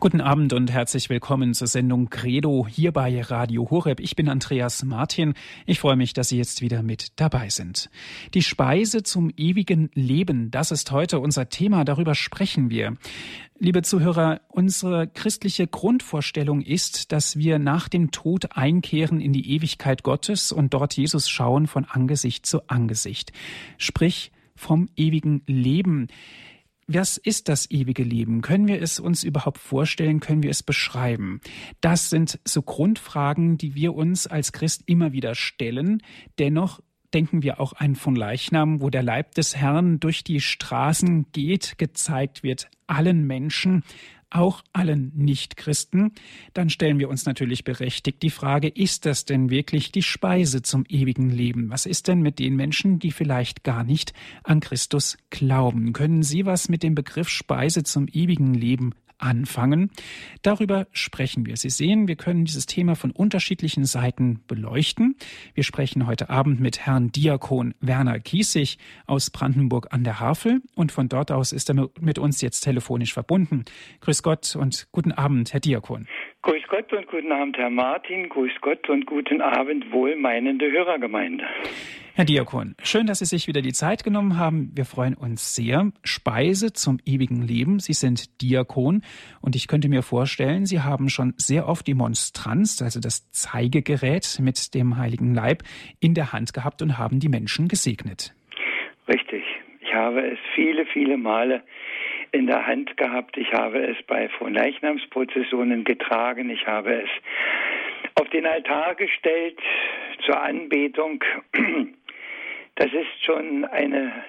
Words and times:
Guten 0.00 0.20
Abend 0.20 0.52
und 0.52 0.70
herzlich 0.70 1.10
willkommen 1.10 1.54
zur 1.54 1.66
Sendung 1.66 2.08
Credo 2.08 2.68
hier 2.70 2.92
bei 2.92 3.20
Radio 3.20 3.68
Horeb. 3.68 3.98
Ich 3.98 4.14
bin 4.14 4.28
Andreas 4.28 4.84
Martin. 4.84 5.34
Ich 5.66 5.80
freue 5.80 5.96
mich, 5.96 6.12
dass 6.12 6.28
Sie 6.28 6.38
jetzt 6.38 6.62
wieder 6.62 6.84
mit 6.84 7.08
dabei 7.16 7.48
sind. 7.48 7.90
Die 8.32 8.42
Speise 8.42 9.02
zum 9.02 9.32
ewigen 9.36 9.90
Leben, 9.94 10.52
das 10.52 10.70
ist 10.70 10.92
heute 10.92 11.18
unser 11.18 11.48
Thema. 11.48 11.84
Darüber 11.84 12.14
sprechen 12.14 12.70
wir. 12.70 12.96
Liebe 13.58 13.82
Zuhörer, 13.82 14.40
unsere 14.46 15.08
christliche 15.08 15.66
Grundvorstellung 15.66 16.62
ist, 16.62 17.10
dass 17.10 17.36
wir 17.36 17.58
nach 17.58 17.88
dem 17.88 18.12
Tod 18.12 18.56
einkehren 18.56 19.20
in 19.20 19.32
die 19.32 19.50
Ewigkeit 19.50 20.04
Gottes 20.04 20.52
und 20.52 20.74
dort 20.74 20.96
Jesus 20.96 21.28
schauen 21.28 21.66
von 21.66 21.84
Angesicht 21.84 22.46
zu 22.46 22.68
Angesicht. 22.68 23.32
Sprich 23.78 24.30
vom 24.54 24.88
ewigen 24.96 25.42
Leben. 25.46 26.06
Was 26.90 27.18
ist 27.18 27.50
das 27.50 27.70
ewige 27.70 28.02
Leben? 28.02 28.40
Können 28.40 28.66
wir 28.66 28.80
es 28.80 28.98
uns 28.98 29.22
überhaupt 29.22 29.58
vorstellen? 29.58 30.20
Können 30.20 30.42
wir 30.42 30.48
es 30.48 30.62
beschreiben? 30.62 31.42
Das 31.82 32.08
sind 32.08 32.40
so 32.46 32.62
Grundfragen, 32.62 33.58
die 33.58 33.74
wir 33.74 33.94
uns 33.94 34.26
als 34.26 34.52
Christ 34.52 34.84
immer 34.86 35.12
wieder 35.12 35.34
stellen. 35.34 36.02
Dennoch 36.38 36.80
denken 37.12 37.42
wir 37.42 37.60
auch 37.60 37.74
an 37.74 37.94
von 37.94 38.16
Leichnam, 38.16 38.80
wo 38.80 38.88
der 38.88 39.02
Leib 39.02 39.34
des 39.34 39.54
Herrn 39.54 40.00
durch 40.00 40.24
die 40.24 40.40
Straßen 40.40 41.30
geht, 41.32 41.76
gezeigt 41.76 42.42
wird 42.42 42.70
allen 42.86 43.26
Menschen 43.26 43.84
auch 44.30 44.62
allen 44.72 45.12
Nichtchristen, 45.14 46.12
dann 46.54 46.70
stellen 46.70 46.98
wir 46.98 47.08
uns 47.08 47.26
natürlich 47.26 47.64
berechtigt 47.64 48.22
die 48.22 48.30
Frage, 48.30 48.68
ist 48.68 49.06
das 49.06 49.24
denn 49.24 49.50
wirklich 49.50 49.92
die 49.92 50.02
Speise 50.02 50.62
zum 50.62 50.84
ewigen 50.88 51.30
Leben? 51.30 51.70
Was 51.70 51.86
ist 51.86 52.08
denn 52.08 52.20
mit 52.20 52.38
den 52.38 52.56
Menschen, 52.56 52.98
die 52.98 53.12
vielleicht 53.12 53.64
gar 53.64 53.84
nicht 53.84 54.12
an 54.44 54.60
Christus 54.60 55.16
glauben? 55.30 55.92
Können 55.92 56.22
Sie 56.22 56.46
was 56.46 56.68
mit 56.68 56.82
dem 56.82 56.94
Begriff 56.94 57.28
Speise 57.28 57.82
zum 57.82 58.06
ewigen 58.08 58.54
Leben 58.54 58.94
anfangen. 59.18 59.90
Darüber 60.42 60.86
sprechen 60.92 61.46
wir. 61.46 61.56
Sie 61.56 61.70
sehen, 61.70 62.08
wir 62.08 62.16
können 62.16 62.44
dieses 62.44 62.66
Thema 62.66 62.96
von 62.96 63.10
unterschiedlichen 63.10 63.84
Seiten 63.84 64.42
beleuchten. 64.46 65.16
Wir 65.54 65.64
sprechen 65.64 66.06
heute 66.06 66.30
Abend 66.30 66.60
mit 66.60 66.86
Herrn 66.86 67.10
Diakon 67.12 67.74
Werner 67.80 68.20
Kiesig 68.20 68.78
aus 69.06 69.30
Brandenburg 69.30 69.88
an 69.90 70.04
der 70.04 70.20
Havel 70.20 70.60
und 70.74 70.92
von 70.92 71.08
dort 71.08 71.30
aus 71.30 71.52
ist 71.52 71.70
er 71.70 71.88
mit 72.00 72.18
uns 72.18 72.40
jetzt 72.40 72.60
telefonisch 72.60 73.12
verbunden. 73.12 73.64
Grüß 74.00 74.22
Gott 74.22 74.56
und 74.56 74.88
guten 74.92 75.12
Abend, 75.12 75.52
Herr 75.52 75.60
Diakon. 75.60 76.06
Grüß 76.42 76.62
Gott 76.68 76.92
und 76.92 77.06
guten 77.08 77.32
Abend, 77.32 77.58
Herr 77.58 77.70
Martin. 77.70 78.28
Grüß 78.28 78.52
Gott 78.60 78.88
und 78.88 79.06
guten 79.06 79.40
Abend, 79.40 79.90
wohlmeinende 79.92 80.70
Hörergemeinde. 80.70 81.44
Herr 82.18 82.24
Diakon, 82.24 82.74
schön, 82.82 83.06
dass 83.06 83.20
Sie 83.20 83.26
sich 83.26 83.46
wieder 83.46 83.62
die 83.62 83.72
Zeit 83.72 84.02
genommen 84.02 84.40
haben. 84.40 84.72
Wir 84.74 84.86
freuen 84.86 85.14
uns 85.14 85.54
sehr. 85.54 85.92
Speise 86.02 86.72
zum 86.72 86.98
ewigen 87.06 87.42
Leben. 87.42 87.78
Sie 87.78 87.92
sind 87.92 88.42
Diakon 88.42 89.02
und 89.40 89.54
ich 89.54 89.68
könnte 89.68 89.88
mir 89.88 90.02
vorstellen, 90.02 90.66
Sie 90.66 90.80
haben 90.80 91.10
schon 91.10 91.34
sehr 91.36 91.68
oft 91.68 91.86
die 91.86 91.94
Monstranz, 91.94 92.82
also 92.82 92.98
das 92.98 93.30
Zeigegerät 93.30 94.40
mit 94.42 94.74
dem 94.74 94.96
Heiligen 94.96 95.32
Leib, 95.32 95.62
in 96.00 96.14
der 96.14 96.32
Hand 96.32 96.52
gehabt 96.52 96.82
und 96.82 96.98
haben 96.98 97.20
die 97.20 97.28
Menschen 97.28 97.68
gesegnet. 97.68 98.34
Richtig. 99.06 99.44
Ich 99.80 99.94
habe 99.94 100.26
es 100.26 100.40
viele, 100.56 100.86
viele 100.86 101.18
Male 101.18 101.62
in 102.32 102.48
der 102.48 102.66
Hand 102.66 102.96
gehabt. 102.96 103.36
Ich 103.36 103.52
habe 103.52 103.78
es 103.78 103.96
bei 104.08 104.28
Fronleichnamsprozessionen 104.30 105.84
getragen. 105.84 106.50
Ich 106.50 106.66
habe 106.66 106.94
es 106.94 107.10
auf 108.16 108.28
den 108.30 108.44
Altar 108.44 108.96
gestellt 108.96 109.60
zur 110.26 110.42
Anbetung. 110.42 111.22
Das 112.78 112.92
ist 112.92 113.24
schon 113.24 113.64
eine 113.64 114.24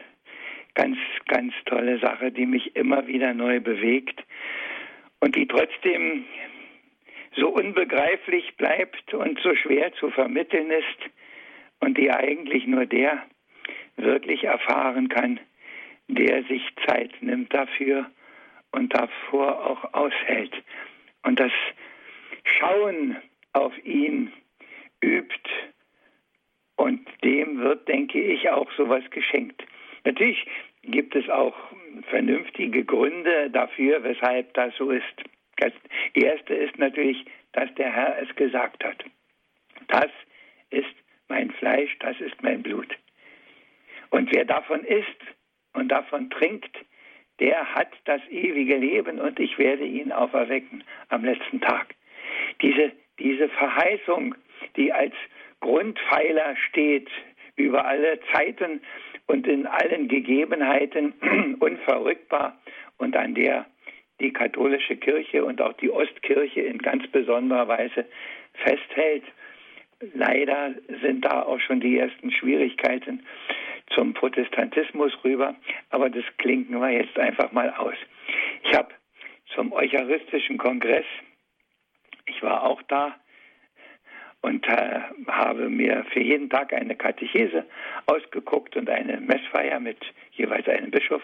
ganz, 0.74 0.98
ganz 1.28 1.54
tolle 1.66 2.00
Sache, 2.00 2.32
die 2.32 2.48
mich 2.48 2.76
immer 2.76 3.06
wieder 3.06 3.36
neu 3.36 3.60
bewegt 3.60 4.24
und 5.20 5.36
die 5.36 5.46
trotzdem 5.46 6.26
so 7.36 7.50
unbegreiflich 7.50 8.58
bleibt 8.58 9.14
und 9.14 9.40
so 9.42 9.54
schwer 9.54 9.94
zu 9.94 10.10
vermitteln 10.10 10.72
ist 10.72 11.12
und 11.80 12.00
die 12.00 12.10
eigentlich 12.10 12.66
nur 12.66 12.88
der 12.88 13.24
wirklich 13.98 14.46
erfahren 14.46 15.10
kann, 15.10 15.40
der 16.08 16.42
sich 16.46 16.64
Zeit 16.88 17.12
nimmt 17.22 17.54
dafür 17.54 18.10
und 18.72 18.96
davor 18.96 19.64
auch 19.64 19.94
aushält. 19.94 20.56
Und 21.22 21.40
das 21.40 21.52
Schauen 22.58 23.16
auf 23.54 23.78
ihn 23.86 24.34
übt 25.04 25.52
und 26.80 27.06
dem 27.26 27.60
wird, 27.60 27.90
denke 27.90 28.22
ich, 28.22 28.50
auch 28.50 28.72
sowas 28.72 29.04
geschenkt. 29.12 29.66
Natürlich 30.06 30.46
gibt 30.84 31.14
es 31.14 31.28
auch 31.30 31.56
vernünftige 32.10 32.86
Gründe 32.86 33.50
dafür, 33.52 34.02
weshalb 34.04 34.54
das 34.54 34.74
so 34.78 34.90
ist. 34.90 35.04
Das 35.58 35.74
erste 36.14 36.54
ist 36.54 36.80
natürlich, 36.80 37.26
dass 37.52 37.74
der 37.76 37.92
Herr 37.94 38.22
es 38.22 38.34
gesagt 38.38 38.86
hat. 38.86 39.04
Das 39.90 40.08
ist 40.70 40.96
mein 41.28 41.52
Fleisch, 41.52 41.98
das 42.00 42.18
ist 42.22 42.42
mein 42.42 42.64
Blut. 42.64 42.88
Und 44.10 44.34
wer 44.34 44.46
davon 44.46 44.86
isst 44.86 45.22
und 45.74 45.90
davon 45.90 46.30
trinkt, 46.30 46.78
der 47.42 47.76
hat 47.76 47.92
das 48.06 48.22
ewige 48.30 48.78
Leben 48.78 49.20
und 49.20 49.38
ich 49.38 49.58
werde 49.58 49.84
ihn 49.84 50.14
auferwecken 50.14 50.86
am 51.10 51.26
letzten 51.26 51.60
Tag. 51.60 51.94
Diese, 52.62 52.94
diese 53.20 53.50
Verheißung, 53.50 54.36
die 54.78 54.94
als 54.94 55.14
Grundpfeiler 55.62 56.56
steht 56.70 57.10
über 57.56 57.86
alle 57.86 58.20
Zeiten 58.32 58.82
und 59.28 59.48
in 59.48 59.68
allen 59.68 60.08
Gegebenheiten 60.08 61.14
unverrückbar 61.60 62.58
und 62.98 63.16
an 63.16 63.36
der 63.36 63.66
die 64.20 64.34
katholische 64.34 64.98
Kirche 64.98 65.46
und 65.46 65.62
auch 65.62 65.74
die 65.74 65.90
Ostkirche 65.90 66.62
in 66.62 66.78
ganz 66.80 67.08
besonderer 67.08 67.68
Weise 67.68 68.06
festhält. 68.54 69.24
Leider 70.14 70.76
sind 71.02 71.26
da 71.26 71.44
auch 71.44 71.60
schon 71.60 71.80
die 71.80 71.98
ersten 71.98 72.32
Schwierigkeiten 72.32 73.26
zum 73.94 74.14
Protestantismus 74.14 75.12
rüber, 75.24 75.56
aber 75.90 76.10
das 76.10 76.24
klinken 76.38 76.80
wir 76.80 76.90
jetzt 76.90 77.18
einfach 77.18 77.52
mal 77.52 77.70
aus. 77.72 77.96
Ich 78.64 78.74
habe 78.76 78.90
zum 79.56 79.74
Eucharistischen 79.74 80.58
Kongress, 80.58 81.06
ich 82.26 82.42
war 82.44 82.64
auch 82.64 82.82
da, 82.84 83.16
und 84.42 84.66
äh, 84.68 85.00
habe 85.28 85.70
mir 85.70 86.06
für 86.12 86.22
jeden 86.22 86.50
Tag 86.50 86.74
eine 86.74 86.96
Katechese 86.96 87.66
ausgeguckt 88.06 88.76
und 88.78 88.90
eine 88.90 89.20
Messfeier 89.20 89.80
mit 89.80 89.98
jeweils 90.32 90.68
einem 90.68 90.92
Bischof. 90.92 91.22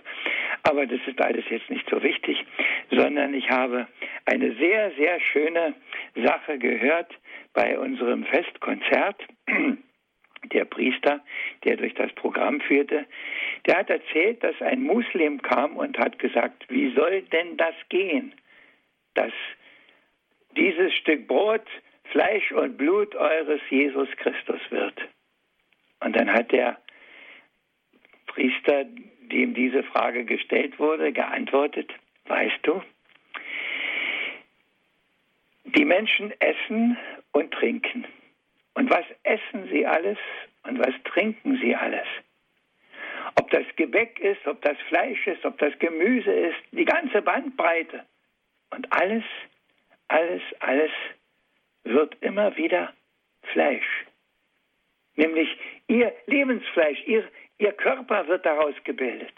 Aber 0.63 0.85
das 0.85 0.99
ist 1.07 1.21
alles 1.21 1.45
jetzt 1.49 1.69
nicht 1.69 1.89
so 1.89 2.01
wichtig, 2.03 2.43
sondern 2.91 3.33
ich 3.33 3.49
habe 3.49 3.87
eine 4.25 4.53
sehr, 4.55 4.91
sehr 4.91 5.19
schöne 5.19 5.73
Sache 6.15 6.57
gehört 6.59 7.13
bei 7.53 7.79
unserem 7.79 8.25
Festkonzert. 8.25 9.21
Der 10.53 10.65
Priester, 10.65 11.21
der 11.63 11.75
durch 11.75 11.95
das 11.95 12.13
Programm 12.13 12.61
führte, 12.61 13.07
der 13.65 13.79
hat 13.79 13.89
erzählt, 13.89 14.43
dass 14.43 14.61
ein 14.61 14.83
Muslim 14.83 15.41
kam 15.41 15.75
und 15.75 15.97
hat 15.97 16.19
gesagt, 16.19 16.65
wie 16.69 16.93
soll 16.93 17.23
denn 17.23 17.57
das 17.57 17.73
gehen, 17.89 18.31
dass 19.15 19.33
dieses 20.55 20.93
Stück 20.93 21.27
Brot 21.27 21.65
Fleisch 22.15 22.49
und 22.53 22.77
Blut 22.77 23.13
eures 23.13 23.59
Jesus 23.69 24.07
Christus 24.15 24.61
wird. 24.69 24.97
Und 25.99 26.15
dann 26.15 26.31
hat 26.31 26.49
der 26.53 26.77
Priester, 28.27 28.85
dem 28.85 29.53
diese 29.53 29.83
Frage 29.83 30.23
gestellt 30.23 30.79
wurde, 30.79 31.11
geantwortet, 31.11 31.91
weißt 32.27 32.59
du, 32.63 32.81
die 35.65 35.83
Menschen 35.83 36.33
essen 36.39 36.97
und 37.33 37.51
trinken. 37.51 38.05
Und 38.75 38.89
was 38.89 39.03
essen 39.23 39.67
sie 39.69 39.85
alles 39.85 40.17
und 40.63 40.79
was 40.79 40.95
trinken 41.03 41.59
sie 41.61 41.75
alles? 41.75 42.07
Ob 43.35 43.51
das 43.51 43.65
Gebäck 43.75 44.21
ist, 44.21 44.47
ob 44.47 44.61
das 44.61 44.77
Fleisch 44.87 45.27
ist, 45.27 45.43
ob 45.43 45.57
das 45.57 45.77
Gemüse 45.79 46.31
ist, 46.31 46.61
die 46.71 46.85
ganze 46.85 47.21
Bandbreite. 47.21 48.05
Und 48.69 48.89
alles, 48.93 49.25
alles, 50.07 50.41
alles 50.61 50.91
wird 51.85 52.17
immer 52.21 52.55
wieder 52.57 52.93
Fleisch. 53.53 54.05
Nämlich 55.15 55.47
ihr 55.87 56.13
Lebensfleisch, 56.25 57.01
ihr, 57.05 57.23
ihr 57.57 57.71
Körper 57.71 58.27
wird 58.27 58.45
daraus 58.45 58.75
gebildet. 58.83 59.33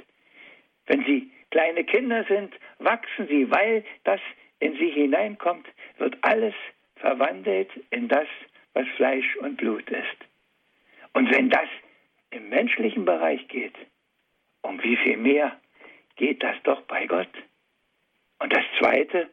Wenn 0.88 1.04
sie 1.06 1.32
kleine 1.52 1.84
Kinder 1.84 2.24
sind, 2.28 2.54
wachsen 2.80 3.28
sie, 3.28 3.52
weil 3.52 3.86
das 4.04 4.20
in 4.60 4.76
sie 4.78 4.90
hineinkommt, 4.90 5.68
wird 5.98 6.18
alles 6.22 6.56
verwandelt 6.96 7.70
in 7.92 8.08
das, 8.08 8.28
was 8.74 8.88
Fleisch 8.96 9.36
und 9.38 9.58
Blut 9.58 9.88
ist. 9.90 10.18
Und 11.14 11.32
wenn 11.32 11.50
das 11.50 11.68
im 12.32 12.50
menschlichen 12.50 13.06
Bereich 13.06 13.48
geht, 13.48 13.76
um 14.62 14.82
wie 14.84 14.98
viel 14.98 15.18
mehr 15.18 15.60
geht 16.16 16.42
das 16.42 16.56
doch 16.64 16.82
bei 16.84 17.06
Gott? 17.06 17.30
Und 18.40 18.54
das 18.54 18.64
Zweite 18.80 19.30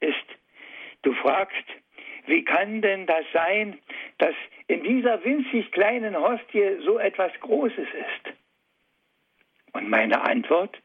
ist, 0.00 0.24
du 1.02 1.12
fragst, 1.14 1.64
wie 2.26 2.44
kann 2.44 2.80
denn 2.80 3.06
das 3.06 3.24
sein, 3.32 3.78
dass 4.18 4.34
in 4.66 4.82
dieser 4.82 5.22
winzig 5.24 5.70
kleinen 5.72 6.16
Hostie 6.16 6.78
so 6.84 6.98
etwas 6.98 7.32
Großes 7.40 7.86
ist? 7.86 8.34
Und 9.72 9.90
meine 9.90 10.22
Antwort, 10.22 10.80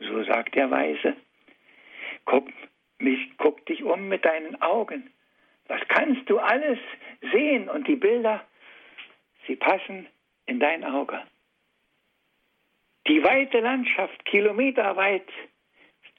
so 0.00 0.24
sagt 0.24 0.54
der 0.56 0.70
Weise, 0.70 1.16
guck, 2.24 2.48
mich, 2.98 3.30
guck 3.36 3.64
dich 3.66 3.78
zusammen 3.78 4.08
mit 4.08 4.24
deinen 4.24 4.60
Augen. 4.60 5.10
Was 5.68 5.80
kannst 5.88 6.28
du 6.28 6.38
alles 6.38 6.78
sehen? 7.32 7.68
Und 7.68 7.86
die 7.86 7.96
Bilder, 7.96 8.44
sie 9.46 9.56
passen 9.56 10.08
in 10.46 10.58
dein 10.58 10.84
Auge. 10.84 11.22
Die 13.06 13.22
weite 13.22 13.60
Landschaft, 13.60 14.24
kilometerweit, 14.24 15.28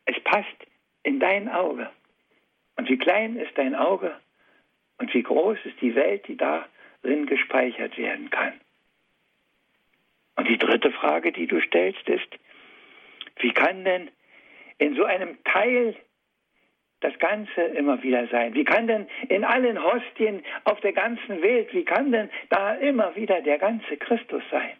es 0.05 0.19
passt 0.21 0.47
in 1.03 1.19
dein 1.19 1.49
Auge. 1.49 1.89
Und 2.75 2.89
wie 2.89 2.97
klein 2.97 3.35
ist 3.35 3.57
dein 3.57 3.75
Auge 3.75 4.15
und 5.03 5.13
wie 5.13 5.23
groß 5.23 5.57
ist 5.65 5.81
die 5.81 5.95
Welt, 5.95 6.25
die 6.29 6.37
darin 6.37 7.25
gespeichert 7.25 7.97
werden 7.97 8.29
kann. 8.29 8.53
Und 10.37 10.47
die 10.47 10.57
dritte 10.57 10.93
Frage, 10.93 11.33
die 11.33 11.45
du 11.45 11.59
stellst, 11.59 12.07
ist, 12.07 12.29
wie 13.41 13.51
kann 13.51 13.83
denn 13.83 14.09
in 14.77 14.95
so 14.95 15.03
einem 15.03 15.43
Teil 15.43 15.93
das 17.01 17.19
Ganze 17.19 17.63
immer 17.63 18.01
wieder 18.01 18.27
sein? 18.27 18.53
Wie 18.53 18.63
kann 18.63 18.87
denn 18.87 19.07
in 19.27 19.43
allen 19.43 19.83
Hostien 19.83 20.41
auf 20.63 20.79
der 20.79 20.93
ganzen 20.93 21.41
Welt, 21.41 21.73
wie 21.73 21.83
kann 21.83 22.13
denn 22.13 22.29
da 22.49 22.75
immer 22.75 23.13
wieder 23.17 23.41
der 23.41 23.57
ganze 23.57 23.97
Christus 23.97 24.43
sein? 24.51 24.77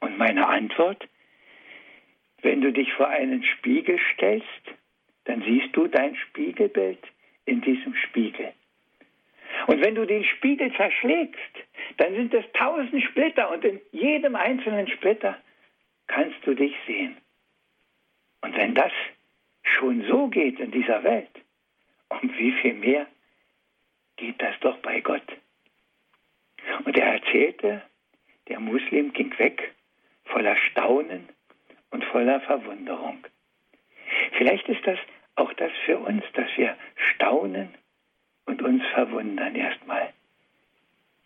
Und 0.00 0.18
meine 0.18 0.48
Antwort, 0.48 1.06
wenn 2.42 2.60
du 2.60 2.72
dich 2.72 2.92
vor 2.94 3.06
einen 3.06 3.44
Spiegel 3.44 4.00
stellst, 4.14 4.64
dann 5.26 5.42
siehst 5.42 5.76
du 5.76 5.86
dein 5.86 6.16
Spiegelbild 6.16 6.98
in 7.44 7.60
diesem 7.60 7.94
Spiegel. 7.94 8.52
Und 9.66 9.80
wenn 9.82 9.94
du 9.94 10.06
den 10.06 10.24
Spiegel 10.24 10.72
zerschlägst, 10.74 11.40
dann 11.96 12.14
sind 12.14 12.34
es 12.34 12.44
tausend 12.52 13.02
Splitter 13.02 13.50
und 13.50 13.64
in 13.64 13.80
jedem 13.92 14.36
einzelnen 14.36 14.88
Splitter 14.88 15.36
kannst 16.06 16.38
du 16.44 16.54
dich 16.54 16.74
sehen. 16.86 17.16
Und 18.42 18.56
wenn 18.56 18.74
das 18.74 18.92
schon 19.62 20.02
so 20.08 20.28
geht 20.28 20.60
in 20.60 20.70
dieser 20.70 21.02
Welt, 21.02 21.30
um 22.08 22.30
wie 22.38 22.52
viel 22.52 22.74
mehr 22.74 23.06
geht 24.16 24.40
das 24.40 24.58
doch 24.60 24.78
bei 24.78 25.00
Gott? 25.00 25.26
Und 26.84 26.96
er 26.96 27.14
erzählte, 27.14 27.82
der 28.48 28.60
Muslim 28.60 29.12
ging 29.12 29.36
weg 29.38 29.74
voller 30.24 30.56
Staunen 30.56 31.28
und 31.90 32.04
voller 32.04 32.40
Verwunderung. 32.40 33.26
Vielleicht 34.32 34.68
ist 34.68 34.86
das 34.86 34.98
auch 35.34 35.52
das 35.54 35.72
für 35.84 35.98
uns, 35.98 36.24
dass 36.34 36.48
wir 36.56 36.76
staunen 37.14 37.74
und 38.46 38.62
uns 38.62 38.82
verwundern 38.94 39.54
erstmal. 39.54 40.12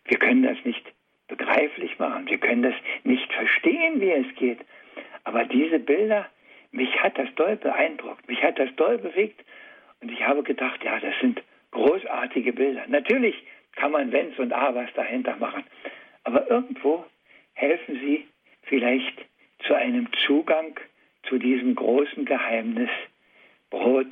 Wir 0.05 0.17
können 0.17 0.43
das 0.43 0.57
nicht 0.65 0.83
begreiflich 1.27 1.97
machen, 1.99 2.27
wir 2.27 2.37
können 2.37 2.63
das 2.63 2.75
nicht 3.03 3.31
verstehen, 3.31 4.01
wie 4.01 4.11
es 4.11 4.35
geht. 4.35 4.59
Aber 5.23 5.45
diese 5.45 5.79
Bilder, 5.79 6.27
mich 6.71 7.01
hat 7.01 7.17
das 7.17 7.33
doll 7.35 7.55
beeindruckt, 7.55 8.27
mich 8.27 8.43
hat 8.43 8.59
das 8.59 8.75
doll 8.75 8.97
bewegt 8.97 9.39
und 10.01 10.11
ich 10.11 10.25
habe 10.25 10.43
gedacht, 10.43 10.83
ja, 10.83 10.99
das 10.99 11.13
sind 11.21 11.41
großartige 11.71 12.53
Bilder. 12.53 12.83
Natürlich 12.87 13.35
kann 13.75 13.91
man 13.91 14.11
Wenns 14.11 14.37
und 14.39 14.51
Abers 14.51 14.89
dahinter 14.95 15.37
machen, 15.37 15.63
aber 16.23 16.49
irgendwo 16.49 17.05
helfen 17.53 17.99
sie 18.01 18.27
vielleicht 18.63 19.25
zu 19.65 19.73
einem 19.75 20.07
Zugang 20.25 20.79
zu 21.23 21.37
diesem 21.37 21.75
großen 21.75 22.25
Geheimnis 22.25 22.89
Brot 23.69 24.11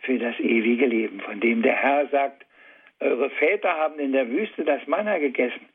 für 0.00 0.18
das 0.18 0.38
ewige 0.40 0.86
Leben, 0.86 1.20
von 1.20 1.40
dem 1.40 1.62
der 1.62 1.76
Herr 1.76 2.08
sagt, 2.08 2.45
eure 3.00 3.30
Väter 3.30 3.72
haben 3.76 3.98
in 3.98 4.12
der 4.12 4.28
Wüste 4.28 4.64
das 4.64 4.86
Manna 4.86 5.18
gegessen. 5.18 5.68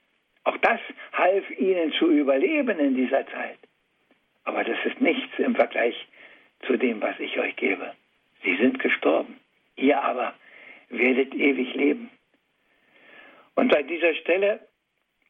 Auch 0.44 0.58
das 0.58 0.80
half 1.14 1.50
ihnen 1.60 1.92
zu 1.94 2.10
überleben 2.10 2.80
in 2.80 2.96
dieser 2.96 3.26
Zeit. 3.28 3.60
Aber 4.44 4.64
das 4.64 4.78
ist 4.86 5.00
nichts 5.00 5.38
im 5.38 5.56
Vergleich 5.56 5.96
zu 6.66 6.78
dem, 6.78 7.02
was 7.02 7.20
ich 7.20 7.38
euch 7.40 7.56
gebe. 7.56 7.94
Sie 8.44 8.56
sind 8.56 8.80
gestorben. 8.80 9.40
Ihr 9.76 10.02
aber 10.02 10.34
werdet 10.90 11.34
ewig 11.34 11.74
leben. 11.76 12.10
Und 13.56 13.76
an 13.76 13.88
dieser 13.88 14.16
Stelle, 14.16 14.60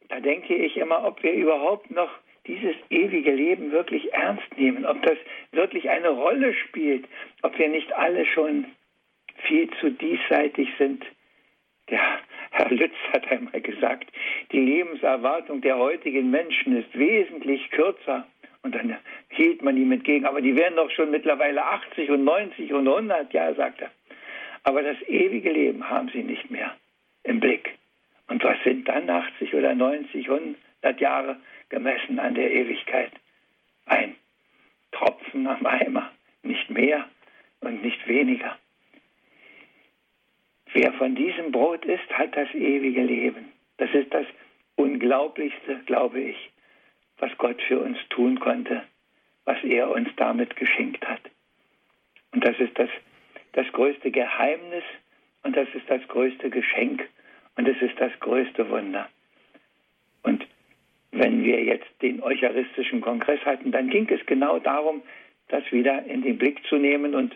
da 0.08 0.20
denke 0.20 0.56
ich 0.56 0.78
immer, 0.78 1.04
ob 1.06 1.22
wir 1.24 1.34
überhaupt 1.34 1.92
noch 1.92 2.10
dieses 2.48 2.76
ewige 2.90 3.32
Leben 3.32 3.72
wirklich 3.72 4.14
ernst 4.14 4.58
nehmen, 4.58 4.86
ob 4.86 5.02
das 5.04 5.18
wirklich 5.52 5.90
eine 5.90 6.10
Rolle 6.10 6.54
spielt, 6.54 7.06
ob 7.44 7.58
wir 7.58 7.70
nicht 7.70 7.92
alle 7.94 8.26
schon 8.26 8.66
viel 9.44 9.70
zu 9.80 9.92
diesseitig 9.92 10.70
sind. 10.78 11.06
Der 11.92 12.20
Herr 12.52 12.70
Lütz 12.70 12.96
hat 13.14 13.30
einmal 13.32 13.62
gesagt, 13.62 14.12
die 14.52 14.60
Lebenserwartung 14.60 15.62
der 15.62 15.78
heutigen 15.78 16.32
Menschen 16.32 16.78
ist 16.78 16.98
wesentlich 16.98 17.70
kürzer. 17.72 18.26
Und 18.64 18.76
dann 18.76 18.98
hielt 19.30 19.62
man 19.62 19.78
ihm 19.78 19.92
entgegen, 19.92 20.26
aber 20.26 20.42
die 20.42 20.56
werden 20.56 20.76
doch 20.76 20.90
schon 20.92 21.12
mittlerweile 21.12 21.64
80 21.64 22.10
und 22.10 22.24
90 22.24 22.74
und 22.74 22.88
100 22.88 23.34
Jahre, 23.34 23.56
sagt 23.56 23.82
er. 23.82 23.92
Aber 24.64 24.82
das 24.84 25.02
ewige 25.08 25.52
Leben 25.52 25.90
haben 25.90 26.10
sie 26.10 26.24
nicht 26.24 26.50
mehr 26.50 26.76
im 27.24 27.40
Blick. 27.40 27.78
Und 28.28 28.44
was 28.44 28.58
sind 28.64 28.88
dann 28.88 29.10
80 29.10 29.54
oder 29.54 29.76
90, 29.76 30.30
100 30.30 30.56
Jahre? 31.00 31.38
gemessen 31.72 32.20
an 32.20 32.36
der 32.36 32.52
Ewigkeit. 32.52 33.12
Ein 33.88 34.16
Tropfen 34.92 35.48
am 35.48 35.66
Eimer, 35.66 36.12
nicht 36.44 36.70
mehr 36.70 37.06
und 37.62 37.82
nicht 37.82 38.06
weniger. 38.08 38.58
Wer 40.74 40.94
von 40.94 41.16
diesem 41.16 41.52
Brot 41.52 41.86
isst, 41.86 42.10
hat 42.12 42.36
das 42.36 42.54
ewige 42.54 43.04
Leben. 43.04 43.52
Das 43.78 43.90
ist 43.94 44.14
das 44.14 44.26
Unglaublichste, 44.76 45.82
glaube 45.86 46.22
ich, 46.22 46.52
was 47.18 47.32
Gott 47.38 47.62
für 47.64 47.80
uns 47.80 47.98
tun 48.10 48.40
konnte, 48.40 48.84
was 49.46 49.62
er 49.64 49.92
uns 49.92 50.10
damit 50.16 50.56
geschenkt 50.56 51.06
hat. 51.08 51.22
Und 52.32 52.46
das 52.46 52.58
ist 52.60 52.78
das, 52.80 52.90
das 53.54 53.68
größte 53.74 54.12
Geheimnis 54.12 54.84
und 55.44 55.56
das 55.56 55.68
ist 55.74 55.90
das 55.90 56.08
größte 56.08 56.50
Geschenk 56.50 57.08
und 57.58 57.68
es 57.68 57.82
ist 57.82 58.00
das 58.00 58.12
größte 58.20 58.70
Wunder. 58.70 59.10
Und 60.24 60.48
wenn 61.12 61.44
wir 61.44 61.64
jetzt 61.64 61.90
den 62.02 62.24
Eucharistischen 62.24 63.02
Kongress 63.02 63.44
hatten, 63.46 63.72
dann 63.72 63.90
ging 63.90 64.08
es 64.10 64.26
genau 64.26 64.60
darum, 64.60 65.02
das 65.50 65.70
wieder 65.72 66.06
in 66.06 66.22
den 66.22 66.38
Blick 66.38 66.66
zu 66.68 66.78
nehmen. 66.78 67.14
Und 67.14 67.36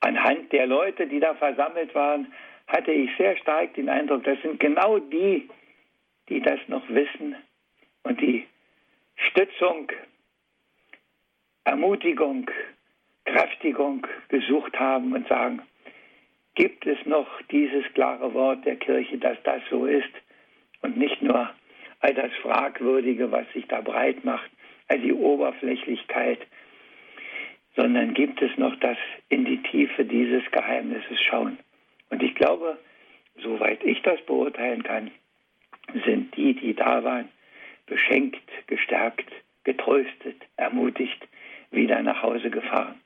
anhand 0.00 0.52
der 0.52 0.66
Leute, 0.66 1.06
die 1.06 1.20
da 1.20 1.34
versammelt 1.34 1.94
waren, 1.94 2.32
hatte 2.66 2.92
ich 2.92 3.10
sehr 3.16 3.36
stark 3.36 3.74
den 3.74 3.88
Eindruck, 3.88 4.24
das 4.24 4.40
sind 4.42 4.60
genau 4.60 4.98
die, 4.98 5.48
die 6.28 6.40
das 6.40 6.58
noch 6.68 6.88
wissen 6.88 7.36
und 8.02 8.20
die 8.20 8.46
Stützung, 9.16 9.90
Ermutigung, 11.64 12.50
Kräftigung 13.24 14.06
gesucht 14.28 14.78
haben 14.78 15.12
und 15.12 15.26
sagen, 15.28 15.62
gibt 16.54 16.86
es 16.86 16.98
noch 17.06 17.26
dieses 17.50 17.84
klare 17.94 18.32
Wort 18.34 18.64
der 18.64 18.76
Kirche, 18.76 19.18
dass 19.18 19.36
das 19.44 19.62
so 19.70 19.86
ist 19.86 20.12
und 20.82 20.96
nicht 20.96 21.22
nur 21.22 21.50
all 22.00 22.14
das 22.14 22.32
Fragwürdige, 22.42 23.30
was 23.30 23.50
sich 23.52 23.66
da 23.68 23.80
breit 23.80 24.24
macht, 24.24 24.50
all 24.88 24.98
die 24.98 25.12
Oberflächlichkeit, 25.12 26.40
sondern 27.74 28.14
gibt 28.14 28.40
es 28.40 28.56
noch 28.56 28.74
das 28.80 28.96
in 29.28 29.44
die 29.44 29.62
Tiefe 29.62 30.04
dieses 30.04 30.50
Geheimnisses 30.50 31.20
schauen. 31.22 31.58
Und 32.10 32.22
ich 32.22 32.34
glaube, 32.34 32.78
soweit 33.42 33.82
ich 33.84 34.00
das 34.02 34.20
beurteilen 34.22 34.82
kann, 34.82 35.10
sind 36.04 36.36
die, 36.36 36.54
die 36.54 36.74
da 36.74 37.02
waren, 37.04 37.28
beschenkt, 37.86 38.42
gestärkt, 38.66 39.30
getröstet, 39.64 40.42
ermutigt, 40.56 41.26
wieder 41.70 42.02
nach 42.02 42.22
Hause 42.22 42.50
gefahren. 42.50 43.00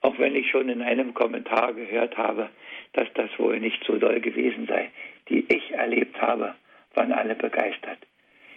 Auch 0.00 0.18
wenn 0.18 0.36
ich 0.36 0.50
schon 0.50 0.68
in 0.68 0.82
einem 0.82 1.14
Kommentar 1.14 1.72
gehört 1.72 2.16
habe, 2.16 2.50
dass 2.92 3.08
das 3.14 3.30
wohl 3.38 3.58
nicht 3.58 3.82
so 3.84 3.96
doll 3.96 4.20
gewesen 4.20 4.66
sei. 4.66 4.90
Die 5.28 5.46
ich 5.48 5.72
erlebt 5.72 6.20
habe, 6.20 6.54
waren 6.94 7.12
alle 7.12 7.34
begeistert. 7.34 7.98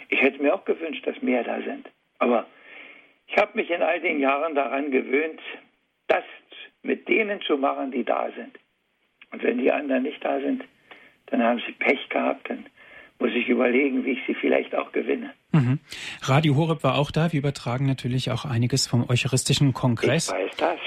Ich 0.09 0.21
hätte 0.21 0.41
mir 0.41 0.53
auch 0.53 0.65
gewünscht, 0.65 1.05
dass 1.07 1.21
mehr 1.21 1.43
da 1.43 1.61
sind. 1.61 1.89
Aber 2.19 2.45
ich 3.27 3.37
habe 3.37 3.51
mich 3.55 3.69
in 3.69 3.81
all 3.81 3.99
den 3.99 4.19
Jahren 4.19 4.55
daran 4.55 4.91
gewöhnt, 4.91 5.41
das 6.07 6.23
mit 6.81 7.07
denen 7.07 7.41
zu 7.41 7.57
machen, 7.57 7.91
die 7.91 8.03
da 8.03 8.29
sind. 8.35 8.57
Wenn 9.47 9.59
die 9.59 9.71
anderen 9.71 10.03
nicht 10.03 10.21
da 10.25 10.41
sind, 10.41 10.65
dann 11.27 11.41
haben 11.41 11.61
sie 11.65 11.71
Pech 11.71 12.09
gehabt, 12.09 12.49
dann 12.49 12.65
muss 13.17 13.31
ich 13.33 13.47
überlegen, 13.47 14.03
wie 14.03 14.11
ich 14.11 14.19
sie 14.27 14.35
vielleicht 14.35 14.75
auch 14.75 14.91
gewinne. 14.91 15.31
Mhm. 15.53 15.79
Radio 16.21 16.57
Horeb 16.57 16.83
war 16.83 16.97
auch 16.97 17.11
da. 17.11 17.31
Wir 17.31 17.39
übertragen 17.39 17.85
natürlich 17.85 18.29
auch 18.29 18.43
einiges 18.43 18.87
vom 18.87 19.09
Eucharistischen 19.09 19.71
Kongress. 19.71 20.27
Ich 20.27 20.33
weiß 20.33 20.57
das. 20.57 20.79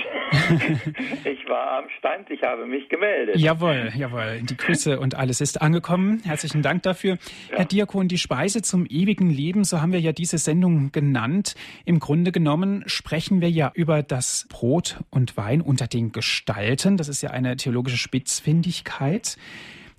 Ich 1.24 1.48
war 1.48 1.78
am 1.78 1.84
Stand, 1.98 2.30
ich 2.30 2.42
habe 2.42 2.66
mich 2.66 2.88
gemeldet. 2.88 3.36
Jawohl, 3.36 3.92
jawohl. 3.96 4.40
Die 4.42 4.56
Grüße 4.56 4.98
und 5.00 5.14
alles 5.14 5.40
ist 5.40 5.60
angekommen. 5.60 6.20
Herzlichen 6.24 6.62
Dank 6.62 6.82
dafür. 6.82 7.18
Ja. 7.50 7.58
Herr 7.58 7.64
Diakon, 7.64 8.08
die 8.08 8.18
Speise 8.18 8.62
zum 8.62 8.86
ewigen 8.86 9.30
Leben, 9.30 9.64
so 9.64 9.80
haben 9.80 9.92
wir 9.92 10.00
ja 10.00 10.12
diese 10.12 10.38
Sendung 10.38 10.92
genannt. 10.92 11.54
Im 11.84 11.98
Grunde 11.98 12.32
genommen 12.32 12.84
sprechen 12.86 13.40
wir 13.40 13.50
ja 13.50 13.72
über 13.74 14.02
das 14.02 14.46
Brot 14.48 15.00
und 15.10 15.36
Wein 15.36 15.60
unter 15.60 15.86
den 15.86 16.12
Gestalten. 16.12 16.96
Das 16.96 17.08
ist 17.08 17.22
ja 17.22 17.30
eine 17.30 17.56
theologische 17.56 17.98
Spitzfindigkeit. 17.98 19.36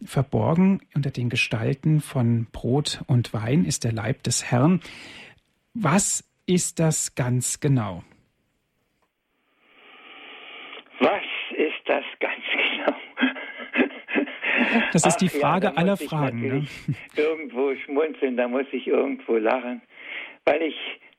Verborgen 0.04 0.82
unter 0.96 1.12
den 1.12 1.30
Gestalten 1.30 2.02
von 2.02 2.48
Brot 2.52 3.02
und 3.08 3.34
Wein 3.34 3.66
ist 3.66 3.84
der 3.84 3.92
Leib 3.92 4.24
des 4.24 4.44
Herrn. 4.44 4.82
Was 5.74 6.24
ist 6.46 6.80
das 6.80 7.16
ganz 7.16 7.60
genau? 7.60 8.04
Was 11.02 11.24
ist 11.58 11.82
das 11.86 12.06
ganz 12.20 12.44
genau? 12.76 12.98
Das 14.94 15.06
ist 15.06 15.18
die 15.18 15.30
Frage 15.30 15.68
ja, 15.68 15.74
aller 15.74 15.98
Fragen. 15.98 16.42
Ne? 16.42 16.68
Irgendwo 17.16 17.76
schmunzeln, 17.76 18.38
da 18.38 18.48
muss 18.48 18.68
ich 18.72 18.86
irgendwo 18.88 19.38
lachen, 19.38 19.82
weil 20.46 20.62
ich, 20.62 20.76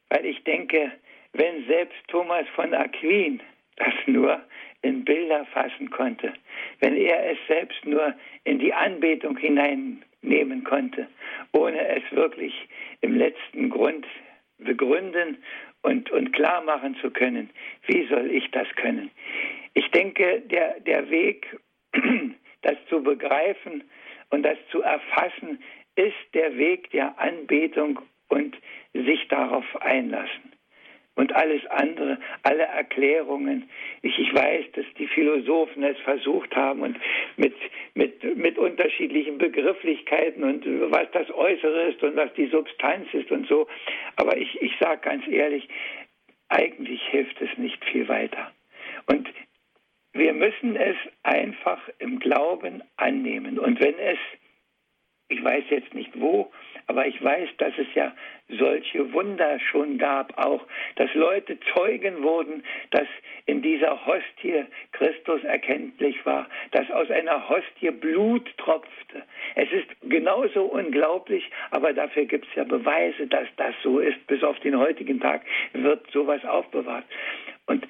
weil 0.08 0.24
ich 0.24 0.42
denke, 0.44 0.92
wenn 1.32 1.66
selbst 1.66 1.98
Thomas 2.08 2.46
von 2.54 2.72
Aquin 2.74 3.40
das 3.76 3.94
nur 4.06 4.40
in 4.82 5.04
Bilder 5.04 5.44
fassen 5.46 5.90
konnte, 5.90 6.32
wenn 6.80 6.96
er 6.96 7.32
es 7.32 7.38
selbst 7.48 7.84
nur 7.84 8.14
in 8.44 8.60
die 8.60 8.72
Anbetung 8.72 9.36
hineinnehmen 9.36 10.62
konnte, 10.62 11.08
ohne 11.52 11.88
es 11.88 12.02
wirklich 12.12 12.54
im 13.00 13.16
letzten 13.16 13.68
Grund 13.68 14.06
begründen 14.58 15.38
und, 15.82 16.10
und 16.10 16.32
klar 16.32 16.62
machen 16.62 16.96
zu 17.00 17.10
können, 17.10 17.50
wie 17.86 18.06
soll 18.08 18.30
ich 18.30 18.50
das 18.50 18.68
können? 18.76 19.10
Ich 19.74 19.90
denke, 19.90 20.40
der, 20.42 20.80
der 20.80 21.10
Weg, 21.10 21.58
das 22.62 22.76
zu 22.88 23.02
begreifen 23.02 23.84
und 24.30 24.42
das 24.42 24.58
zu 24.70 24.82
erfassen, 24.82 25.62
ist 25.96 26.34
der 26.34 26.56
Weg 26.56 26.90
der 26.90 27.18
Anbetung 27.18 28.00
und 28.28 28.56
sich 28.94 29.28
darauf 29.28 29.64
einlassen 29.82 30.52
und 31.14 31.34
alles 31.34 31.64
andere, 31.66 32.18
alle 32.42 32.62
Erklärungen. 32.62 33.68
Ich, 34.00 34.18
ich 34.18 34.34
weiß, 34.34 34.64
dass 34.72 34.86
die 34.98 35.06
Philosophen 35.08 35.82
es 35.82 35.98
versucht 36.00 36.54
haben 36.56 36.80
und 36.80 36.98
mit, 37.36 37.54
mit, 37.94 38.36
mit 38.36 38.58
unterschiedlichen 38.58 39.38
Begrifflichkeiten 39.38 40.42
und 40.42 40.64
was 40.90 41.10
das 41.12 41.30
Äußere 41.30 41.90
ist 41.90 42.02
und 42.02 42.16
was 42.16 42.32
die 42.34 42.46
Substanz 42.46 43.12
ist 43.12 43.30
und 43.30 43.46
so. 43.46 43.66
Aber 44.16 44.36
ich, 44.36 44.60
ich 44.62 44.72
sage 44.80 45.00
ganz 45.02 45.26
ehrlich, 45.28 45.68
eigentlich 46.48 47.02
hilft 47.08 47.40
es 47.40 47.56
nicht 47.58 47.84
viel 47.84 48.08
weiter. 48.08 48.52
Und 49.06 49.28
wir 50.12 50.32
müssen 50.34 50.76
es 50.76 50.96
einfach 51.22 51.80
im 51.98 52.18
Glauben 52.18 52.82
annehmen. 52.96 53.58
Und 53.58 53.80
wenn 53.80 53.98
es, 53.98 54.18
ich 55.28 55.42
weiß 55.42 55.64
jetzt 55.70 55.94
nicht 55.94 56.18
wo, 56.20 56.52
aber 56.86 57.06
ich 57.06 57.22
weiß, 57.22 57.48
dass 57.58 57.72
es 57.78 57.86
ja 57.94 58.12
solche 58.48 59.12
Wunder 59.12 59.58
schon 59.60 59.98
gab, 59.98 60.36
auch, 60.38 60.66
dass 60.96 61.12
Leute 61.14 61.58
Zeugen 61.74 62.22
wurden, 62.22 62.62
dass 62.90 63.06
in 63.46 63.62
dieser 63.62 64.04
Hostie 64.06 64.64
Christus 64.92 65.42
erkenntlich 65.44 66.24
war, 66.26 66.48
dass 66.72 66.90
aus 66.90 67.10
einer 67.10 67.48
Hostie 67.48 67.90
Blut 67.90 68.48
tropfte. 68.58 69.22
Es 69.54 69.70
ist 69.72 69.88
genauso 70.02 70.64
unglaublich, 70.64 71.48
aber 71.70 71.92
dafür 71.92 72.26
gibt 72.26 72.46
es 72.48 72.54
ja 72.54 72.64
Beweise, 72.64 73.26
dass 73.26 73.48
das 73.56 73.74
so 73.82 73.98
ist. 73.98 74.26
Bis 74.26 74.42
auf 74.42 74.58
den 74.60 74.78
heutigen 74.78 75.20
Tag 75.20 75.42
wird 75.72 76.10
sowas 76.10 76.44
aufbewahrt. 76.44 77.04
Und 77.66 77.86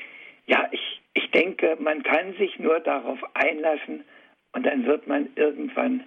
ja, 0.47 0.69
ich, 0.71 1.01
ich 1.15 1.31
denke, 1.31 1.77
man 1.81 2.03
kann 2.03 2.35
sich 2.35 2.59
nur 2.59 2.81
darauf 2.81 3.19
einlassen 3.35 4.05
und 4.53 4.67
dann 4.67 4.87
wird 4.87 5.07
man 5.07 5.31
irgendwann 5.37 6.05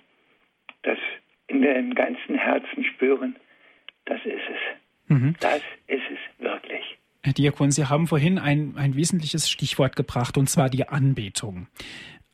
das 0.83 0.99
in 1.47 1.61
dem 1.61 1.93
ganzen 1.95 2.35
Herzen 2.35 2.83
spüren, 2.83 3.35
das 4.05 4.19
ist 4.25 4.43
es. 4.49 5.11
Mhm. 5.15 5.35
Das 5.39 5.61
ist 5.87 6.03
es 6.11 6.43
wirklich. 6.43 6.97
Herr 7.23 7.33
Diakon, 7.33 7.71
Sie 7.71 7.85
haben 7.85 8.07
vorhin 8.07 8.37
ein, 8.37 8.75
ein 8.77 8.95
wesentliches 8.95 9.49
Stichwort 9.49 9.95
gebracht, 9.95 10.37
und 10.37 10.49
zwar 10.49 10.69
die 10.69 10.87
Anbetung. 10.87 11.67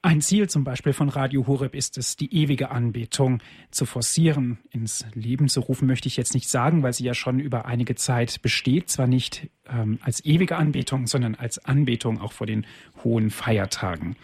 Ein 0.03 0.19
Ziel 0.19 0.49
zum 0.49 0.63
Beispiel 0.63 0.93
von 0.93 1.09
Radio 1.09 1.45
Horeb 1.45 1.75
ist 1.75 1.95
es, 1.99 2.15
die 2.15 2.33
ewige 2.35 2.71
Anbetung 2.71 3.39
zu 3.69 3.85
forcieren, 3.85 4.57
ins 4.71 5.05
Leben 5.13 5.47
zu 5.47 5.59
rufen, 5.59 5.87
möchte 5.87 6.07
ich 6.07 6.17
jetzt 6.17 6.33
nicht 6.33 6.49
sagen, 6.49 6.81
weil 6.81 6.91
sie 6.91 7.03
ja 7.03 7.13
schon 7.13 7.39
über 7.39 7.67
einige 7.67 7.93
Zeit 7.93 8.41
besteht, 8.41 8.89
zwar 8.89 9.05
nicht 9.05 9.51
ähm, 9.69 9.99
als 10.01 10.25
ewige 10.25 10.55
Anbetung, 10.55 11.05
sondern 11.05 11.35
als 11.35 11.63
Anbetung 11.63 12.19
auch 12.19 12.31
vor 12.31 12.47
den 12.47 12.65
hohen 13.03 13.29
Feiertagen. 13.29 14.15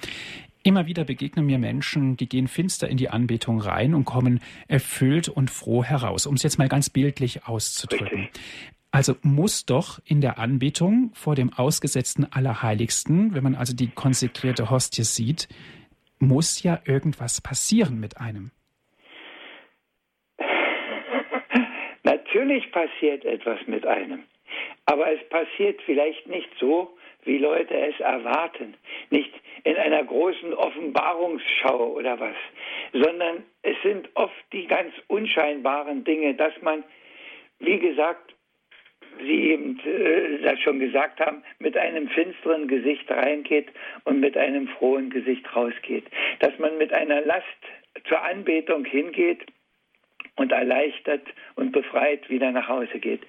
Immer 0.68 0.86
wieder 0.86 1.06
begegnen 1.06 1.46
mir 1.46 1.60
Menschen, 1.60 2.18
die 2.18 2.28
gehen 2.28 2.50
finster 2.50 2.90
in 2.90 2.98
die 2.98 3.08
Anbetung 3.08 3.62
rein 3.62 3.94
und 3.94 4.04
kommen 4.04 4.42
erfüllt 4.68 5.30
und 5.30 5.50
froh 5.50 5.82
heraus, 5.82 6.28
um 6.28 6.36
es 6.36 6.44
jetzt 6.44 6.60
mal 6.60 6.68
ganz 6.68 6.90
bildlich 6.90 7.46
auszudrücken. 7.46 8.24
Richtig. 8.24 8.42
Also 8.92 9.16
muss 9.22 9.66
doch 9.66 10.00
in 10.04 10.20
der 10.20 10.38
Anbetung 10.40 11.12
vor 11.14 11.36
dem 11.36 11.54
ausgesetzten 11.54 12.28
Allerheiligsten, 12.30 13.34
wenn 13.34 13.44
man 13.44 13.56
also 13.56 13.74
die 13.74 13.88
konsekrierte 13.88 14.70
Hostie 14.70 15.04
sieht, 15.04 15.48
muss 16.20 16.62
ja 16.62 16.82
irgendwas 16.84 17.40
passieren 17.40 18.02
mit 18.02 18.18
einem. 18.18 18.52
Natürlich 22.04 22.70
passiert 22.74 23.24
etwas 23.24 23.60
mit 23.68 23.86
einem, 23.86 24.24
aber 24.86 25.14
es 25.14 25.30
passiert 25.30 25.82
vielleicht 25.86 26.28
nicht 26.28 26.50
so, 26.60 26.98
wie 27.24 27.38
Leute 27.38 27.74
es 27.74 27.98
erwarten. 28.02 28.74
Nicht 29.10 29.32
in 29.68 29.76
einer 29.76 30.02
großen 30.02 30.54
Offenbarungsschau 30.54 31.92
oder 31.92 32.18
was, 32.22 32.36
sondern 32.94 33.44
es 33.64 33.76
sind 33.84 34.08
oft 34.14 34.34
die 34.54 34.66
ganz 34.66 34.94
unscheinbaren 35.08 36.06
Dinge, 36.06 36.36
dass 36.36 36.54
man, 36.62 36.86
wie 37.60 37.78
gesagt, 37.78 38.34
Sie 39.20 39.52
eben 39.52 39.80
äh, 39.80 40.44
das 40.44 40.60
schon 40.62 40.80
gesagt 40.80 41.20
haben, 41.20 41.44
mit 41.60 41.76
einem 41.76 42.08
finsteren 42.10 42.68
Gesicht 42.68 43.10
reingeht 43.10 43.68
und 44.06 44.20
mit 44.20 44.38
einem 44.38 44.68
frohen 44.68 45.10
Gesicht 45.10 45.44
rausgeht. 45.56 46.06
Dass 46.40 46.58
man 46.60 46.78
mit 46.78 46.94
einer 46.94 47.22
Last 47.22 47.46
zur 48.08 48.22
Anbetung 48.22 48.86
hingeht 48.86 49.44
und 50.36 50.52
erleichtert 50.52 51.24
und 51.56 51.72
befreit 51.72 52.30
wieder 52.30 52.52
nach 52.52 52.68
Hause 52.68 53.00
geht. 53.00 53.22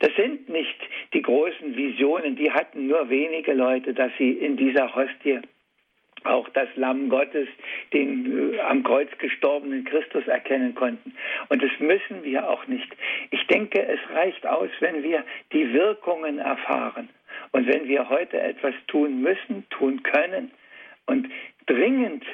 Das 0.00 0.14
sind 0.14 0.50
nicht 0.50 0.78
die 1.14 1.22
großen 1.22 1.74
Visionen, 1.74 2.36
die 2.36 2.52
hatten 2.52 2.86
nur 2.86 3.08
wenige 3.08 3.54
Leute, 3.54 3.94
dass 3.94 4.12
sie 4.18 4.32
in 4.32 4.58
dieser 4.58 4.94
Hostie 4.94 5.40
auch 6.24 6.48
das 6.50 6.68
Lamm 6.76 7.08
Gottes, 7.08 7.48
den 7.92 8.54
äh, 8.54 8.60
am 8.60 8.82
Kreuz 8.82 9.08
gestorbenen 9.18 9.84
Christus 9.84 10.26
erkennen 10.26 10.74
konnten. 10.74 11.14
Und 11.48 11.62
das 11.62 11.70
müssen 11.78 12.22
wir 12.22 12.48
auch 12.48 12.66
nicht. 12.66 12.88
Ich 13.30 13.46
denke, 13.46 13.82
es 13.82 14.00
reicht 14.14 14.46
aus, 14.46 14.70
wenn 14.80 15.02
wir 15.02 15.24
die 15.52 15.72
Wirkungen 15.72 16.38
erfahren. 16.38 17.08
Und 17.52 17.66
wenn 17.66 17.88
wir 17.88 18.08
heute 18.08 18.40
etwas 18.40 18.74
tun 18.86 19.22
müssen, 19.22 19.68
tun 19.70 20.02
können 20.02 20.50
und 21.06 21.28
dringend 21.66 22.24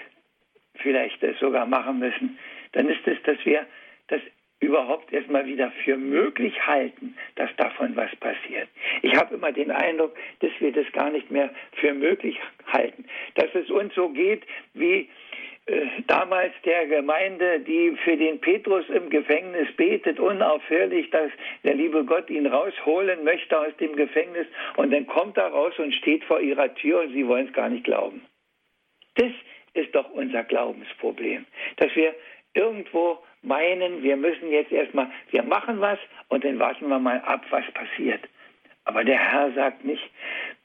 vielleicht 0.76 1.22
es 1.22 1.38
sogar 1.38 1.66
machen 1.66 1.98
müssen, 1.98 2.38
dann 2.72 2.88
ist 2.88 3.06
es, 3.06 3.22
dass 3.22 3.38
wir 3.44 3.66
das 4.08 4.20
überhaupt 4.60 5.12
erstmal 5.12 5.46
wieder 5.46 5.70
für 5.84 5.96
möglich 5.96 6.66
halten, 6.66 7.16
dass 7.34 7.54
davon 7.56 7.94
was 7.94 8.14
passiert. 8.16 8.68
Ich 9.02 9.14
habe 9.14 9.34
immer 9.34 9.52
den 9.52 9.70
Eindruck, 9.70 10.16
dass 10.40 10.50
wir 10.60 10.72
das 10.72 10.90
gar 10.92 11.10
nicht 11.10 11.30
mehr 11.30 11.50
für 11.72 11.92
möglich 11.92 12.38
halten, 12.66 13.04
dass 13.34 13.54
es 13.54 13.70
uns 13.70 13.94
so 13.94 14.08
geht 14.08 14.42
wie 14.74 15.08
äh, 15.66 15.86
damals 16.06 16.52
der 16.64 16.86
Gemeinde, 16.86 17.60
die 17.60 17.96
für 18.04 18.16
den 18.16 18.40
Petrus 18.40 18.88
im 18.88 19.10
Gefängnis 19.10 19.68
betet, 19.76 20.20
unaufhörlich, 20.20 21.10
dass 21.10 21.30
der 21.64 21.74
liebe 21.74 22.04
Gott 22.04 22.30
ihn 22.30 22.46
rausholen 22.46 23.24
möchte 23.24 23.58
aus 23.58 23.76
dem 23.78 23.94
Gefängnis 23.96 24.46
und 24.76 24.92
dann 24.92 25.06
kommt 25.06 25.36
er 25.36 25.48
raus 25.48 25.74
und 25.78 25.92
steht 25.92 26.24
vor 26.24 26.40
ihrer 26.40 26.72
Tür 26.76 27.02
und 27.02 27.12
sie 27.12 27.26
wollen 27.26 27.48
es 27.48 27.52
gar 27.52 27.68
nicht 27.68 27.84
glauben. 27.84 28.22
Das 29.16 29.32
ist 29.74 29.94
doch 29.94 30.10
unser 30.12 30.44
Glaubensproblem, 30.44 31.44
dass 31.76 31.94
wir 31.96 32.14
irgendwo 32.54 33.18
meinen, 33.46 34.02
wir 34.02 34.16
müssen 34.16 34.50
jetzt 34.50 34.72
erstmal, 34.72 35.10
wir 35.30 35.42
machen 35.42 35.80
was 35.80 35.98
und 36.28 36.44
dann 36.44 36.58
warten 36.58 36.88
wir 36.88 36.98
mal 36.98 37.20
ab, 37.20 37.44
was 37.50 37.64
passiert. 37.72 38.22
Aber 38.84 39.04
der 39.04 39.18
Herr 39.18 39.52
sagt 39.52 39.84
nicht, 39.84 40.02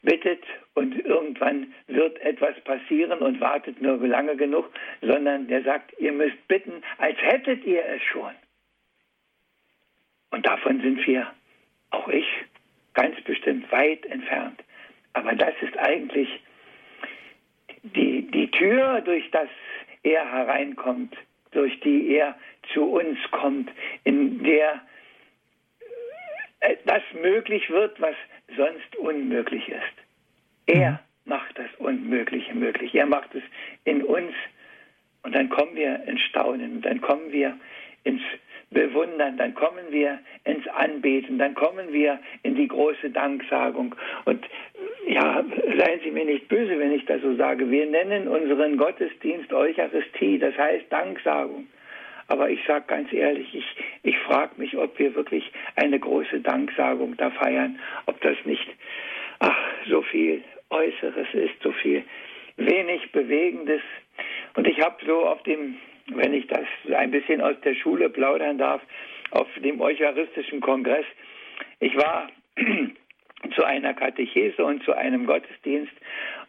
bittet 0.03 0.43
und 0.75 0.97
irgendwann 1.05 1.73
wird 1.88 2.19
etwas 2.21 2.59
passieren 2.61 3.19
und 3.19 3.39
wartet 3.41 3.81
nur 3.81 3.97
lange 4.07 4.35
genug, 4.35 4.69
sondern 5.01 5.47
der 5.47 5.63
sagt, 5.63 6.00
ihr 6.00 6.11
müsst 6.11 6.47
bitten, 6.47 6.83
als 6.97 7.17
hättet 7.19 7.65
ihr 7.65 7.83
es 7.85 8.01
schon. 8.03 8.31
Und 10.31 10.45
davon 10.45 10.81
sind 10.81 11.05
wir, 11.05 11.27
auch 11.89 12.07
ich, 12.07 12.27
ganz 12.93 13.19
bestimmt 13.21 13.71
weit 13.71 14.05
entfernt. 14.05 14.63
Aber 15.13 15.33
das 15.33 15.53
ist 15.61 15.77
eigentlich 15.77 16.29
die, 17.83 18.21
die 18.29 18.50
Tür, 18.51 19.01
durch 19.01 19.29
das 19.31 19.50
er 20.03 20.31
hereinkommt, 20.31 21.15
durch 21.51 21.79
die 21.81 22.15
er 22.15 22.35
zu 22.74 22.84
uns 22.84 23.18
kommt, 23.32 23.70
in 24.03 24.44
der 24.44 24.82
äh, 26.62 26.75
das 26.86 27.01
möglich 27.22 27.70
wird, 27.70 28.00
was 28.00 28.15
sonst 28.56 28.96
unmöglich 28.98 29.68
ist. 29.68 30.01
Er 30.68 30.91
mhm. 30.91 31.00
macht 31.25 31.58
das 31.58 31.70
Unmögliche 31.80 32.53
möglich. 32.53 32.96
Er 32.96 33.06
macht 33.06 33.34
es 33.36 33.44
in 33.84 34.03
uns. 34.03 34.34
Und 35.24 35.36
dann 35.36 35.50
kommen 35.50 35.75
wir 35.75 36.03
ins 36.08 36.22
Staunen, 36.22 36.82
dann 36.82 37.00
kommen 37.01 37.32
wir 37.32 37.58
ins 38.03 38.22
bewundern, 38.72 39.38
dann 39.38 39.53
kommen 39.53 39.91
wir 39.91 40.20
ins 40.46 40.68
Anbeten, 40.70 41.38
dann 41.38 41.53
kommen 41.53 41.91
wir 41.94 42.20
in 42.44 42.56
die 42.56 42.68
große 42.68 43.10
Danksagung. 43.12 43.94
Und 44.25 44.44
ja, 45.08 45.44
seien 45.77 46.00
Sie 46.03 46.12
mir 46.12 46.25
nicht 46.25 46.48
böse, 46.48 46.80
wenn 46.80 46.94
ich 46.94 47.06
das 47.06 47.22
so 47.22 47.36
sage. 47.36 47.70
Wir 47.70 47.86
nennen 47.86 48.27
unseren 48.27 48.77
Gottesdienst 48.77 49.53
Eucharistie, 49.53 50.39
das 50.39 50.58
heißt 50.58 50.86
Danksagung. 50.89 51.68
Aber 52.31 52.50
ich 52.50 52.63
sage 52.65 52.85
ganz 52.88 53.11
ehrlich, 53.11 53.53
ich, 53.53 53.65
ich 54.03 54.17
frage 54.19 54.53
mich, 54.55 54.77
ob 54.77 54.97
wir 54.97 55.13
wirklich 55.15 55.51
eine 55.75 56.00
große 56.00 56.39
Danksagung 56.39 57.17
da 57.17 57.29
feiern, 57.29 57.77
ob 58.05 58.21
das 58.21 58.38
nicht, 58.45 58.65
ach, 59.39 59.57
so 59.89 60.01
viel 60.01 60.41
Äußeres 60.69 61.27
ist, 61.33 61.61
so 61.61 61.73
viel 61.73 62.05
wenig 62.55 63.11
Bewegendes. 63.11 63.81
Und 64.55 64.65
ich 64.65 64.79
habe 64.79 64.95
so 65.05 65.25
auf 65.25 65.43
dem 65.43 65.75
wenn 66.13 66.33
ich 66.33 66.47
das 66.47 66.65
ein 66.95 67.11
bisschen 67.11 67.41
aus 67.41 67.55
der 67.63 67.75
Schule 67.75 68.09
plaudern 68.09 68.57
darf, 68.57 68.81
auf 69.31 69.47
dem 69.63 69.79
Eucharistischen 69.79 70.61
Kongress. 70.61 71.05
Ich 71.79 71.95
war 71.95 72.29
zu 73.55 73.63
einer 73.63 73.93
Katechese 73.93 74.63
und 74.63 74.83
zu 74.83 74.93
einem 74.93 75.25
Gottesdienst 75.25 75.93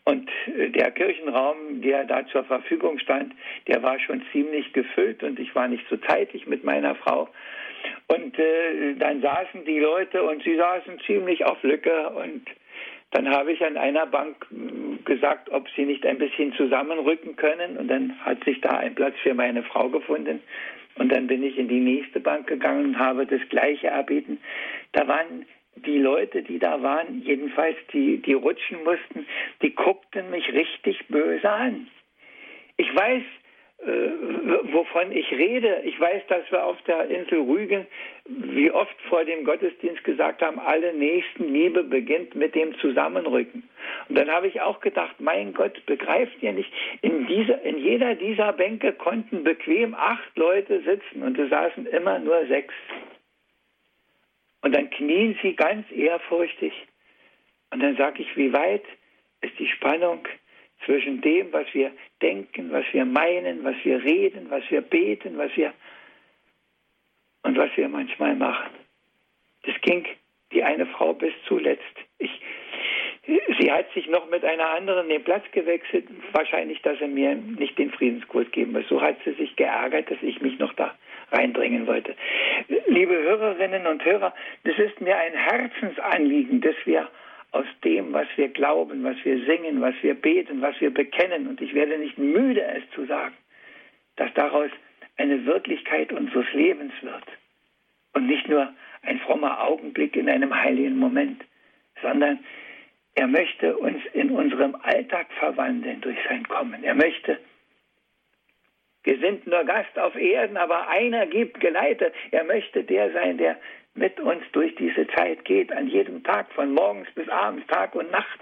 und 0.04 0.28
äh, 0.46 0.70
der 0.70 0.90
Kirchenraum, 0.90 1.80
der 1.80 2.04
da 2.04 2.26
zur 2.26 2.44
Verfügung 2.44 2.98
stand, 2.98 3.34
der 3.68 3.82
war 3.82 3.98
schon 4.00 4.22
ziemlich 4.32 4.72
gefüllt 4.72 5.22
und 5.22 5.38
ich 5.38 5.54
war 5.54 5.68
nicht 5.68 5.84
so 5.88 5.96
zeitig 5.96 6.46
mit 6.46 6.64
meiner 6.64 6.94
Frau. 6.94 7.28
Und 8.08 8.38
äh, 8.38 8.94
dann 8.98 9.20
saßen 9.20 9.64
die 9.64 9.78
Leute 9.78 10.22
und 10.22 10.42
sie 10.42 10.56
saßen 10.56 11.00
ziemlich 11.06 11.44
auf 11.44 11.62
Lücke 11.62 12.10
und 12.10 12.46
dann 13.12 13.28
habe 13.28 13.52
ich 13.52 13.62
an 13.64 13.76
einer 13.76 14.06
Bank 14.06 14.46
hm, 14.48 15.04
gesagt, 15.04 15.50
ob 15.50 15.68
sie 15.76 15.84
nicht 15.84 16.04
ein 16.06 16.18
bisschen 16.18 16.52
zusammenrücken 16.54 17.36
können 17.36 17.76
und 17.76 17.88
dann 17.88 18.18
hat 18.24 18.42
sich 18.44 18.60
da 18.60 18.70
ein 18.70 18.94
Platz 18.94 19.14
für 19.22 19.34
meine 19.34 19.62
Frau 19.62 19.88
gefunden. 19.88 20.40
Und 20.96 21.10
dann 21.10 21.26
bin 21.26 21.42
ich 21.42 21.56
in 21.56 21.68
die 21.68 21.80
nächste 21.80 22.20
Bank 22.20 22.46
gegangen 22.46 22.84
und 22.84 22.98
habe 22.98 23.26
das 23.26 23.40
Gleiche 23.48 23.86
erbeten. 23.86 24.38
Da 24.92 25.08
waren 25.08 25.46
die 25.76 25.98
Leute, 25.98 26.42
die 26.42 26.58
da 26.58 26.82
waren, 26.82 27.22
jedenfalls 27.22 27.76
die, 27.92 28.18
die 28.18 28.34
rutschen 28.34 28.84
mussten, 28.84 29.26
die 29.62 29.74
guckten 29.74 30.30
mich 30.30 30.52
richtig 30.52 31.06
böse 31.08 31.50
an. 31.50 31.88
Ich 32.76 32.94
weiß, 32.94 33.22
äh, 33.84 34.10
wovon 34.72 35.10
ich 35.10 35.28
rede. 35.32 35.82
Ich 35.84 35.98
weiß, 35.98 36.22
dass 36.28 36.48
wir 36.52 36.64
auf 36.64 36.80
der 36.82 37.08
Insel 37.08 37.40
Rügen 37.40 37.86
wie 38.26 38.70
oft 38.70 38.94
vor 39.08 39.24
dem 39.24 39.44
Gottesdienst 39.44 40.04
gesagt 40.04 40.40
haben, 40.40 40.60
alle 40.60 40.94
Nächstenliebe 40.94 41.82
beginnt 41.82 42.36
mit 42.36 42.54
dem 42.54 42.78
Zusammenrücken. 42.78 43.68
Und 44.08 44.16
dann 44.16 44.30
habe 44.30 44.46
ich 44.46 44.60
auch 44.60 44.80
gedacht, 44.80 45.16
mein 45.18 45.52
Gott, 45.52 45.84
begreift 45.86 46.40
ihr 46.42 46.52
nicht, 46.52 46.72
in, 47.00 47.26
dieser, 47.26 47.60
in 47.62 47.78
jeder 47.78 48.14
dieser 48.14 48.52
Bänke 48.52 48.92
konnten 48.92 49.42
bequem 49.42 49.94
acht 49.94 50.36
Leute 50.36 50.80
sitzen 50.82 51.24
und 51.24 51.36
es 51.36 51.50
saßen 51.50 51.86
immer 51.86 52.20
nur 52.20 52.46
sechs. 52.46 52.74
Und 54.62 54.74
dann 54.74 54.90
knien 54.90 55.38
sie 55.42 55.54
ganz 55.54 55.90
ehrfurchtig. 55.90 56.72
Und 57.70 57.80
dann 57.82 57.96
sage 57.96 58.22
ich, 58.22 58.36
wie 58.36 58.52
weit 58.52 58.84
ist 59.40 59.58
die 59.58 59.68
Spannung 59.68 60.26
zwischen 60.84 61.20
dem, 61.20 61.52
was 61.52 61.66
wir 61.74 61.92
denken, 62.20 62.72
was 62.72 62.84
wir 62.92 63.04
meinen, 63.04 63.64
was 63.64 63.76
wir 63.84 64.02
reden, 64.02 64.50
was 64.50 64.62
wir 64.70 64.80
beten, 64.80 65.36
was 65.36 65.54
wir 65.56 65.72
und 67.42 67.58
was 67.58 67.70
wir 67.76 67.88
manchmal 67.88 68.36
machen. 68.36 68.70
Das 69.64 69.74
ging 69.82 70.06
die 70.52 70.62
eine 70.62 70.86
Frau 70.86 71.12
bis 71.12 71.32
zuletzt. 71.46 71.82
Ich, 72.18 72.30
sie 73.58 73.72
hat 73.72 73.92
sich 73.94 74.08
noch 74.08 74.28
mit 74.30 74.44
einer 74.44 74.70
anderen 74.70 75.08
den 75.08 75.24
Platz 75.24 75.44
gewechselt, 75.52 76.06
wahrscheinlich, 76.32 76.82
dass 76.82 77.00
er 77.00 77.08
mir 77.08 77.34
nicht 77.34 77.78
den 77.78 77.90
Friedensgruß 77.90 78.50
geben 78.52 78.74
will. 78.74 78.84
So 78.88 79.00
hat 79.00 79.16
sie 79.24 79.32
sich 79.32 79.56
geärgert, 79.56 80.10
dass 80.10 80.22
ich 80.22 80.40
mich 80.40 80.58
noch 80.58 80.72
da 80.74 80.94
reinbringen 81.32 81.86
wollte. 81.86 82.14
Liebe 82.86 83.14
Hörerinnen 83.14 83.86
und 83.86 84.04
Hörer, 84.04 84.34
das 84.64 84.78
ist 84.78 85.00
mir 85.00 85.16
ein 85.16 85.32
Herzensanliegen, 85.32 86.60
dass 86.60 86.76
wir 86.84 87.08
aus 87.52 87.66
dem, 87.84 88.12
was 88.12 88.26
wir 88.36 88.48
glauben, 88.48 89.04
was 89.04 89.16
wir 89.24 89.44
singen, 89.44 89.80
was 89.80 89.94
wir 90.02 90.14
beten, 90.14 90.62
was 90.62 90.80
wir 90.80 90.92
bekennen, 90.92 91.48
und 91.48 91.60
ich 91.60 91.74
werde 91.74 91.98
nicht 91.98 92.18
müde, 92.18 92.62
es 92.62 92.82
zu 92.94 93.04
sagen, 93.06 93.34
dass 94.16 94.32
daraus 94.34 94.70
eine 95.16 95.44
Wirklichkeit 95.44 96.12
unseres 96.12 96.50
Lebens 96.52 96.92
wird 97.02 97.24
und 98.14 98.26
nicht 98.26 98.48
nur 98.48 98.72
ein 99.02 99.18
frommer 99.20 99.62
Augenblick 99.62 100.16
in 100.16 100.28
einem 100.28 100.54
heiligen 100.54 100.96
Moment, 100.96 101.44
sondern 102.00 102.38
er 103.14 103.26
möchte 103.26 103.76
uns 103.76 104.02
in 104.14 104.30
unserem 104.30 104.74
Alltag 104.82 105.26
verwandeln 105.38 106.00
durch 106.00 106.16
sein 106.28 106.48
Kommen. 106.48 106.82
Er 106.82 106.94
möchte 106.94 107.38
wir 109.04 109.18
sind 109.18 109.46
nur 109.46 109.64
Gast 109.64 109.98
auf 109.98 110.14
Erden, 110.14 110.56
aber 110.56 110.88
einer 110.88 111.26
gibt 111.26 111.60
Geleiter. 111.60 112.12
Er 112.30 112.44
möchte 112.44 112.84
der 112.84 113.12
sein, 113.12 113.38
der 113.38 113.58
mit 113.94 114.20
uns 114.20 114.42
durch 114.52 114.74
diese 114.76 115.06
Zeit 115.08 115.44
geht, 115.44 115.72
an 115.72 115.88
jedem 115.88 116.22
Tag, 116.22 116.52
von 116.52 116.72
morgens 116.72 117.08
bis 117.14 117.28
abends, 117.28 117.66
Tag 117.66 117.94
und 117.94 118.10
Nacht. 118.10 118.40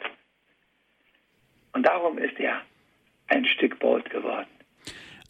Und 1.73 1.87
darum 1.87 2.19
ist 2.19 2.39
er 2.39 2.61
ein 3.29 3.45
Stück 3.45 3.79
Brot 3.79 4.11
geworden. 4.11 4.47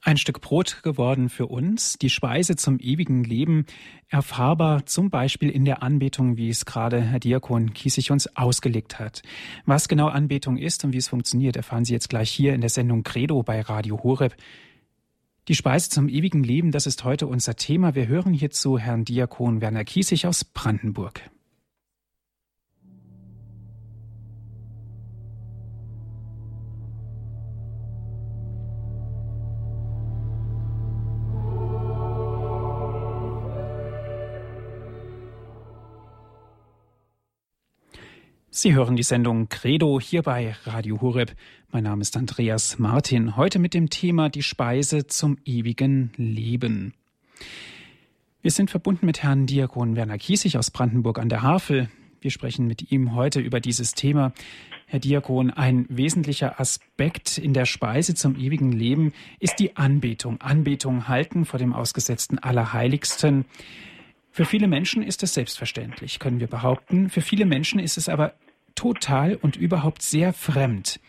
Ein 0.03 0.16
Stück 0.16 0.40
Brot 0.40 0.83
geworden 0.83 1.29
für 1.29 1.47
uns, 1.47 1.99
die 1.99 2.09
Speise 2.09 2.57
zum 2.57 2.79
ewigen 2.81 3.23
Leben, 3.23 3.66
erfahrbar 4.09 4.87
zum 4.87 5.11
Beispiel 5.11 5.51
in 5.51 5.66
der 5.66 5.83
Anbetung, 5.83 6.38
wie 6.38 6.49
es 6.49 6.64
gerade 6.64 7.03
Herr 7.03 7.21
Diakon 7.21 7.75
Kiesig 7.75 8.11
uns 8.11 8.35
ausgelegt 8.35 8.99
hat. 8.99 9.21
Was 9.66 9.88
genau 9.88 10.09
Anbetung 10.09 10.57
ist 10.57 10.85
und 10.85 10.95
wie 10.95 10.99
es 10.99 11.09
funktioniert, 11.09 11.57
erfahren 11.57 11.85
Sie 11.85 11.93
jetzt 11.93 12.09
gleich 12.09 12.31
hier 12.31 12.55
in 12.55 12.62
der 12.62 12.71
Sendung 12.71 13.03
Credo 13.03 13.43
bei 13.43 13.61
Radio 13.61 14.03
Horeb. 14.03 14.35
Die 15.48 15.55
Speise 15.55 15.90
zum 15.90 16.09
ewigen 16.09 16.44
Leben, 16.44 16.70
das 16.70 16.87
ist 16.87 17.05
heute 17.05 17.26
unser 17.26 17.57
Thema. 17.57 17.94
Wir 17.94 18.07
hören 18.07 18.33
hierzu 18.33 18.79
Herrn 18.79 19.05
Diakon 19.05 19.61
Werner 19.61 19.85
Kiesig 19.85 20.26
aus 20.26 20.44
Brandenburg. 20.44 21.31
Sie 38.53 38.75
hören 38.75 38.97
die 38.97 39.05
Sendung 39.05 39.49
Credo 39.49 40.01
hier 40.01 40.23
bei 40.23 40.57
Radio 40.65 41.01
Horeb. 41.01 41.37
Mein 41.71 41.85
Name 41.85 42.03
ist 42.03 42.17
Andreas 42.17 42.81
Martin. 42.81 43.37
Heute 43.37 43.61
mit 43.61 43.75
dem 43.75 43.91
Thema 43.91 44.29
Die 44.29 44.43
Speise 44.43 45.07
zum 45.07 45.39
ewigen 45.45 46.11
Leben. 46.17 46.93
Wir 48.43 48.51
sind 48.51 48.69
verbunden 48.69 49.07
mit 49.07 49.23
Herrn 49.23 49.47
Diakon 49.47 49.95
Werner 49.95 50.19
Kiesig 50.19 50.59
aus 50.59 50.73
Brandenburg 50.73 51.21
an 51.21 51.29
der 51.29 51.43
Havel. 51.43 51.91
Wir 52.21 52.33
sprechen 52.33 52.67
mit 52.67 52.91
ihm 52.91 53.15
heute 53.15 53.39
über 53.39 53.61
dieses 53.61 53.93
Thema. 53.95 54.33
Herr 54.87 54.99
Diakon, 54.99 55.51
ein 55.53 55.87
wesentlicher 55.89 56.59
Aspekt 56.59 57.39
in 57.39 57.55
der 57.55 57.67
Speise 57.67 58.17
zum 58.17 58.37
ewigen 58.37 58.73
Leben 58.73 59.13
ist 59.39 59.61
die 59.61 59.77
Anbetung. 59.77 60.41
Anbetung 60.41 61.07
halten 61.07 61.45
vor 61.45 61.61
dem 61.61 61.73
ausgesetzten 61.73 62.41
Allerheiligsten. 62.41 63.45
Für 64.33 64.45
viele 64.45 64.69
Menschen 64.69 65.03
ist 65.03 65.23
es 65.23 65.35
selbstverständlich, 65.35 66.19
können 66.19 66.40
wir 66.40 66.47
behaupten. 66.47 67.11
Für 67.11 67.21
viele 67.21 67.47
Menschen 67.47 67.81
ist 67.81 67.97
es 67.97 68.09
aber 68.09 68.35
total 68.75 69.37
und 69.37 69.57
überhaupt 69.57 70.03
sehr 70.03 70.33
fremd. 70.33 71.01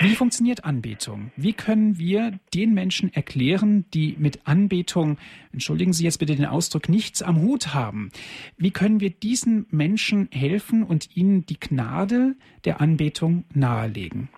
Wie 0.00 0.16
funktioniert 0.16 0.64
Anbetung? 0.64 1.30
Wie 1.36 1.52
können 1.52 1.98
wir 1.98 2.32
den 2.52 2.74
Menschen 2.74 3.12
erklären, 3.14 3.84
die 3.94 4.16
mit 4.18 4.40
Anbetung, 4.44 5.18
entschuldigen 5.52 5.92
Sie 5.92 6.04
jetzt 6.04 6.18
bitte 6.18 6.34
den 6.34 6.46
Ausdruck, 6.46 6.88
nichts 6.88 7.22
am 7.22 7.40
Hut 7.42 7.74
haben? 7.74 8.10
Wie 8.58 8.72
können 8.72 9.00
wir 9.00 9.10
diesen 9.10 9.66
Menschen 9.70 10.28
helfen 10.32 10.82
und 10.82 11.16
ihnen 11.16 11.46
die 11.46 11.60
Gnade 11.60 12.34
der 12.64 12.80
Anbetung 12.80 13.44
nahelegen? 13.54 14.28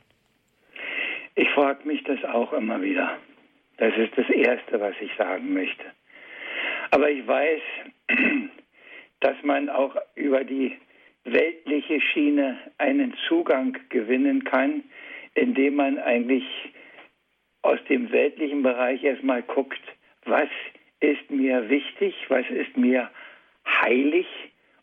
Ich 1.36 1.48
frage 1.50 1.86
mich 1.88 2.04
das 2.04 2.22
auch 2.24 2.52
immer 2.52 2.82
wieder. 2.82 3.16
Das 3.78 3.94
ist 3.96 4.12
das 4.16 4.28
Erste, 4.28 4.78
was 4.78 4.94
ich 5.00 5.10
sagen 5.16 5.54
möchte. 5.54 5.84
Aber 6.90 7.10
ich 7.10 7.26
weiß, 7.26 7.60
dass 9.20 9.36
man 9.42 9.68
auch 9.68 9.96
über 10.14 10.44
die 10.44 10.76
weltliche 11.24 12.00
Schiene 12.00 12.58
einen 12.78 13.14
Zugang 13.28 13.76
gewinnen 13.88 14.44
kann, 14.44 14.84
indem 15.34 15.76
man 15.76 15.98
eigentlich 15.98 16.44
aus 17.62 17.78
dem 17.88 18.12
weltlichen 18.12 18.62
Bereich 18.62 19.02
erstmal 19.02 19.42
guckt, 19.42 19.80
was 20.24 20.48
ist 21.00 21.30
mir 21.30 21.68
wichtig, 21.68 22.14
was 22.28 22.48
ist 22.50 22.76
mir 22.76 23.10
heilig 23.66 24.26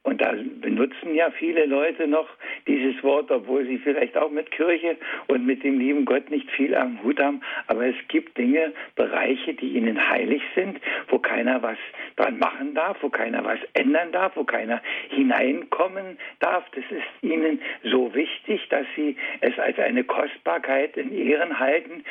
und 0.04 0.22
da 0.22 0.34
benutzen 0.62 1.16
ja 1.16 1.32
viele 1.32 1.66
Leute 1.66 2.08
noch 2.08 2.28
dieses 2.68 3.02
Wort, 3.04 3.32
obwohl 3.32 3.66
sie 3.66 3.78
vielleicht 3.78 4.18
auch 4.18 4.30
mit 4.30 4.52
Kirche 4.52 4.98
und 5.28 5.46
mit 5.46 5.64
dem 5.64 5.80
lieben 5.80 6.04
Gott 6.04 6.30
nicht 6.30 6.52
viel 6.52 6.76
am 6.76 7.02
Hut 7.04 7.22
haben. 7.22 7.42
Aber 7.68 7.86
es 7.86 7.96
gibt 8.10 8.38
Dinge, 8.38 8.74
Bereiche, 8.96 9.54
die 9.54 9.70
ihnen 9.70 10.10
heilig 10.10 10.42
sind, 10.56 10.80
wo 11.08 11.20
keiner 11.20 11.64
was 11.64 11.78
dran 12.18 12.38
machen 12.38 12.74
darf, 12.76 12.98
wo 13.02 13.10
keiner 13.10 13.46
was 13.46 13.60
ändern 13.74 14.12
darf, 14.12 14.36
wo 14.36 14.44
keiner 14.44 14.82
hineinkommen 15.10 16.18
darf. 16.42 16.66
Das 16.76 16.84
ist 16.92 17.24
ihnen 17.24 17.62
so 17.84 18.14
wichtig, 18.14 18.68
dass 18.70 18.86
sie 18.98 19.16
es 19.40 19.58
als 19.58 19.80
eine 19.80 20.04
Kostbarkeit 20.04 20.98
in 20.98 21.18
Ehren 21.18 21.60
halten. 21.60 22.04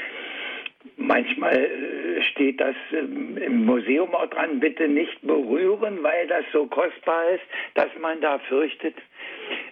Manchmal 0.96 1.56
äh, 1.56 2.22
steht 2.22 2.60
das 2.60 2.74
ähm, 2.92 3.36
im 3.36 3.64
Museum 3.64 4.14
auch 4.14 4.26
dran, 4.26 4.60
bitte 4.60 4.88
nicht 4.88 5.20
berühren, 5.22 6.02
weil 6.02 6.26
das 6.26 6.44
so 6.52 6.66
kostbar 6.66 7.30
ist, 7.30 7.44
dass 7.74 7.88
man 8.00 8.20
da 8.20 8.38
fürchtet. 8.40 8.96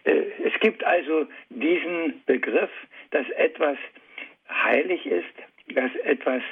Äh, 0.05 0.23
es 0.45 0.59
gibt 0.61 0.85
also 0.85 1.27
diesen 1.49 2.23
Begriff, 2.27 2.71
dass 3.11 3.29
etwas 3.31 3.77
heilig 4.49 5.07
ist, 5.07 5.75
dass 5.75 5.95
etwas, 6.05 6.43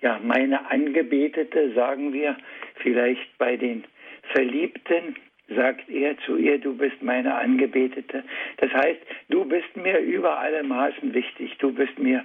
ja, 0.00 0.20
meine 0.22 0.70
Angebetete, 0.70 1.72
sagen 1.74 2.12
wir, 2.12 2.36
vielleicht 2.76 3.36
bei 3.38 3.56
den 3.56 3.84
Verliebten, 4.32 5.16
sagt 5.48 5.88
er 5.88 6.16
zu 6.18 6.36
ihr, 6.36 6.58
du 6.58 6.76
bist 6.76 7.02
meine 7.02 7.34
Angebetete. 7.34 8.22
Das 8.58 8.72
heißt, 8.72 9.00
du 9.30 9.44
bist 9.44 9.76
mir 9.76 9.98
über 9.98 10.38
alle 10.38 10.62
Maßen 10.62 11.14
wichtig, 11.14 11.56
du 11.58 11.72
bist 11.72 11.98
mir 11.98 12.24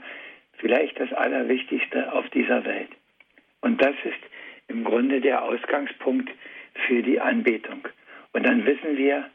vielleicht 0.63 0.97
das 0.97 1.11
Allerwichtigste 1.11 2.13
auf 2.13 2.27
dieser 2.29 2.63
Welt. 2.63 2.89
Und 3.59 3.81
das 3.81 3.95
ist 4.05 4.19
im 4.69 4.85
Grunde 4.85 5.19
der 5.19 5.43
Ausgangspunkt 5.43 6.31
für 6.87 7.03
die 7.03 7.19
Anbetung. 7.19 7.85
Und 8.31 8.45
dann 8.45 8.65
wissen 8.65 8.97
wir, 8.97 9.29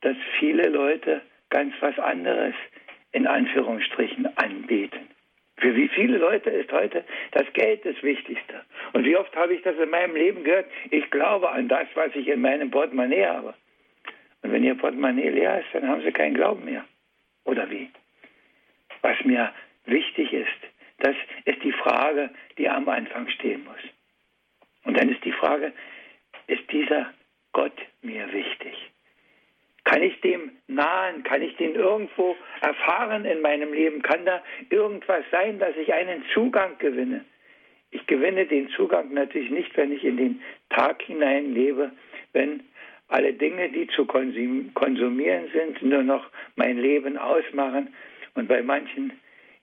dass 0.00 0.16
viele 0.38 0.68
Leute 0.70 1.20
ganz 1.50 1.74
was 1.80 1.98
anderes 1.98 2.54
in 3.12 3.26
Anführungsstrichen 3.26 4.26
anbeten. 4.38 5.08
Für 5.58 5.76
wie 5.76 5.88
viele 5.88 6.16
Leute 6.16 6.48
ist 6.48 6.72
heute 6.72 7.04
das 7.32 7.44
Geld 7.52 7.84
das 7.84 8.02
Wichtigste? 8.02 8.62
Und 8.94 9.04
wie 9.04 9.16
oft 9.16 9.36
habe 9.36 9.52
ich 9.52 9.62
das 9.62 9.76
in 9.76 9.90
meinem 9.90 10.16
Leben 10.16 10.42
gehört? 10.42 10.66
Ich 10.90 11.10
glaube 11.10 11.50
an 11.50 11.68
das, 11.68 11.86
was 11.94 12.16
ich 12.16 12.28
in 12.28 12.40
meinem 12.40 12.70
Portemonnaie 12.70 13.26
habe. 13.26 13.54
Und 14.40 14.52
wenn 14.52 14.64
Ihr 14.64 14.74
Portemonnaie 14.74 15.28
leer 15.28 15.60
ist, 15.60 15.68
dann 15.74 15.86
haben 15.86 16.02
Sie 16.02 16.12
keinen 16.12 16.34
Glauben 16.34 16.64
mehr. 16.64 16.84
Oder 17.44 17.70
wie? 17.70 17.90
Was 19.02 19.22
mir 19.24 19.52
wichtig 19.84 20.32
ist, 20.32 20.48
das 20.98 21.16
ist 21.44 21.62
die 21.62 21.72
Frage, 21.72 22.30
die 22.58 22.68
am 22.68 22.88
Anfang 22.88 23.28
stehen 23.28 23.64
muss. 23.64 23.82
Und 24.84 24.96
dann 24.98 25.08
ist 25.08 25.24
die 25.24 25.32
Frage, 25.32 25.72
ist 26.46 26.70
dieser 26.70 27.12
Gott 27.52 27.76
mir 28.02 28.32
wichtig? 28.32 28.74
Kann 29.84 30.02
ich 30.02 30.20
dem 30.20 30.52
nahen? 30.68 31.22
Kann 31.24 31.42
ich 31.42 31.56
den 31.56 31.74
irgendwo 31.74 32.36
erfahren 32.60 33.24
in 33.24 33.40
meinem 33.40 33.72
Leben? 33.72 34.02
Kann 34.02 34.24
da 34.24 34.42
irgendwas 34.70 35.24
sein, 35.30 35.58
dass 35.58 35.76
ich 35.76 35.92
einen 35.92 36.24
Zugang 36.32 36.78
gewinne? 36.78 37.24
Ich 37.90 38.06
gewinne 38.06 38.46
den 38.46 38.68
Zugang 38.70 39.12
natürlich 39.12 39.50
nicht, 39.50 39.76
wenn 39.76 39.92
ich 39.92 40.04
in 40.04 40.16
den 40.16 40.42
Tag 40.70 41.02
hinein 41.02 41.52
lebe, 41.52 41.92
wenn 42.32 42.62
alle 43.08 43.34
Dinge, 43.34 43.68
die 43.68 43.86
zu 43.88 44.06
konsumieren 44.06 45.50
sind, 45.52 45.82
nur 45.82 46.02
noch 46.02 46.26
mein 46.56 46.78
Leben 46.78 47.18
ausmachen. 47.18 47.92
Und 48.34 48.48
bei 48.48 48.62
manchen, 48.62 49.12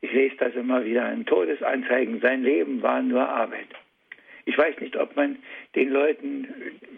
ich 0.01 0.11
lese 0.11 0.35
das 0.37 0.53
immer 0.55 0.83
wieder 0.85 1.11
in 1.11 1.25
Todesanzeigen, 1.25 2.21
sein 2.21 2.43
Leben 2.43 2.81
war 2.81 3.01
nur 3.01 3.27
Arbeit. 3.27 3.67
Ich 4.45 4.57
weiß 4.57 4.79
nicht, 4.79 4.95
ob 4.95 5.15
man 5.15 5.37
den 5.75 5.89
Leuten, 5.89 6.47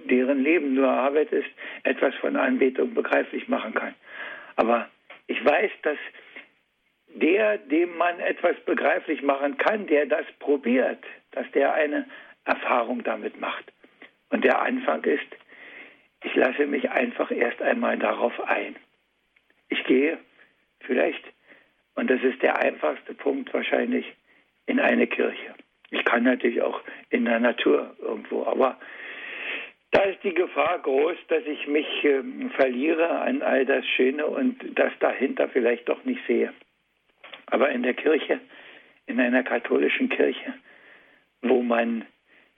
deren 0.10 0.42
Leben 0.44 0.74
nur 0.74 0.88
Arbeit 0.88 1.32
ist, 1.32 1.50
etwas 1.84 2.16
von 2.16 2.36
Anbetung 2.36 2.94
begreiflich 2.94 3.48
machen 3.48 3.74
kann. 3.74 3.94
Aber 4.56 4.88
ich 5.28 5.44
weiß, 5.44 5.72
dass 5.82 5.98
der, 7.14 7.58
dem 7.58 7.98
man 7.98 8.20
etwas 8.20 8.56
begreiflich 8.66 9.22
machen 9.22 9.58
kann, 9.58 9.88
der 9.88 10.06
das 10.06 10.26
probiert, 10.40 11.04
dass 11.32 11.50
der 11.52 11.74
eine 11.74 12.08
Erfahrung 12.46 13.04
damit 13.04 13.40
macht. 13.40 13.66
Und 14.30 14.46
der 14.46 14.62
Anfang 14.62 15.04
ist, 15.04 15.28
ich 16.24 16.36
lasse 16.36 16.66
mich 16.68 16.90
einfach 16.90 17.32
erst 17.32 17.62
einmal 17.62 17.98
darauf 17.98 18.40
ein. 18.48 18.76
Ich 19.70 19.84
gehe 19.86 20.18
vielleicht, 20.82 21.24
und 21.96 22.10
das 22.10 22.22
ist 22.24 22.42
der 22.42 22.60
einfachste 22.60 23.14
Punkt 23.14 23.54
wahrscheinlich, 23.54 24.06
in 24.66 24.80
eine 24.80 25.08
Kirche. 25.08 25.56
Ich 25.90 26.06
kann 26.06 26.24
natürlich 26.24 26.62
auch 26.62 26.82
in 27.10 27.26
der 27.26 27.40
Natur 27.40 27.96
irgendwo, 28.00 28.46
aber 28.46 28.78
da 29.92 30.04
ist 30.04 30.24
die 30.24 30.34
Gefahr 30.34 30.80
groß, 30.80 31.18
dass 31.28 31.46
ich 31.46 31.68
mich 31.68 31.86
äh, 32.06 32.22
verliere 32.56 33.10
an 33.10 33.42
all 33.42 33.66
das 33.66 33.86
Schöne 33.86 34.26
und 34.26 34.58
das 34.80 34.94
dahinter 35.00 35.50
vielleicht 35.50 35.90
doch 35.90 36.04
nicht 36.06 36.26
sehe. 36.28 36.54
Aber 37.48 37.70
in 37.70 37.84
der 37.84 37.94
Kirche, 37.94 38.40
in 39.06 39.20
einer 39.20 39.44
katholischen 39.44 40.08
Kirche, 40.08 40.54
wo 41.42 41.62
man 41.62 42.06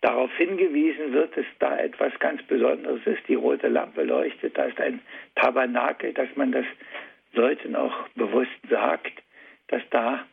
darauf 0.01 0.31
hingewiesen 0.37 1.13
wird, 1.13 1.35
dass 1.35 1.45
da 1.57 1.77
etwas 1.77 2.13
ganz 2.19 2.43
Besonderes 2.43 3.01
ist, 3.05 3.27
die 3.27 3.35
rote 3.35 3.69
Lampe 3.69 4.03
leuchtet, 4.03 4.55
da 4.55 4.65
ist 4.65 4.79
ein 4.79 4.99
Tabernakel, 5.35 6.13
dass 6.13 6.27
man 6.35 6.51
das 6.51 6.65
Leuten 7.31 7.75
auch 7.75 8.07
bewusst 8.09 8.51
sagt, 8.69 9.22
dass 9.67 9.81
da 9.89 10.25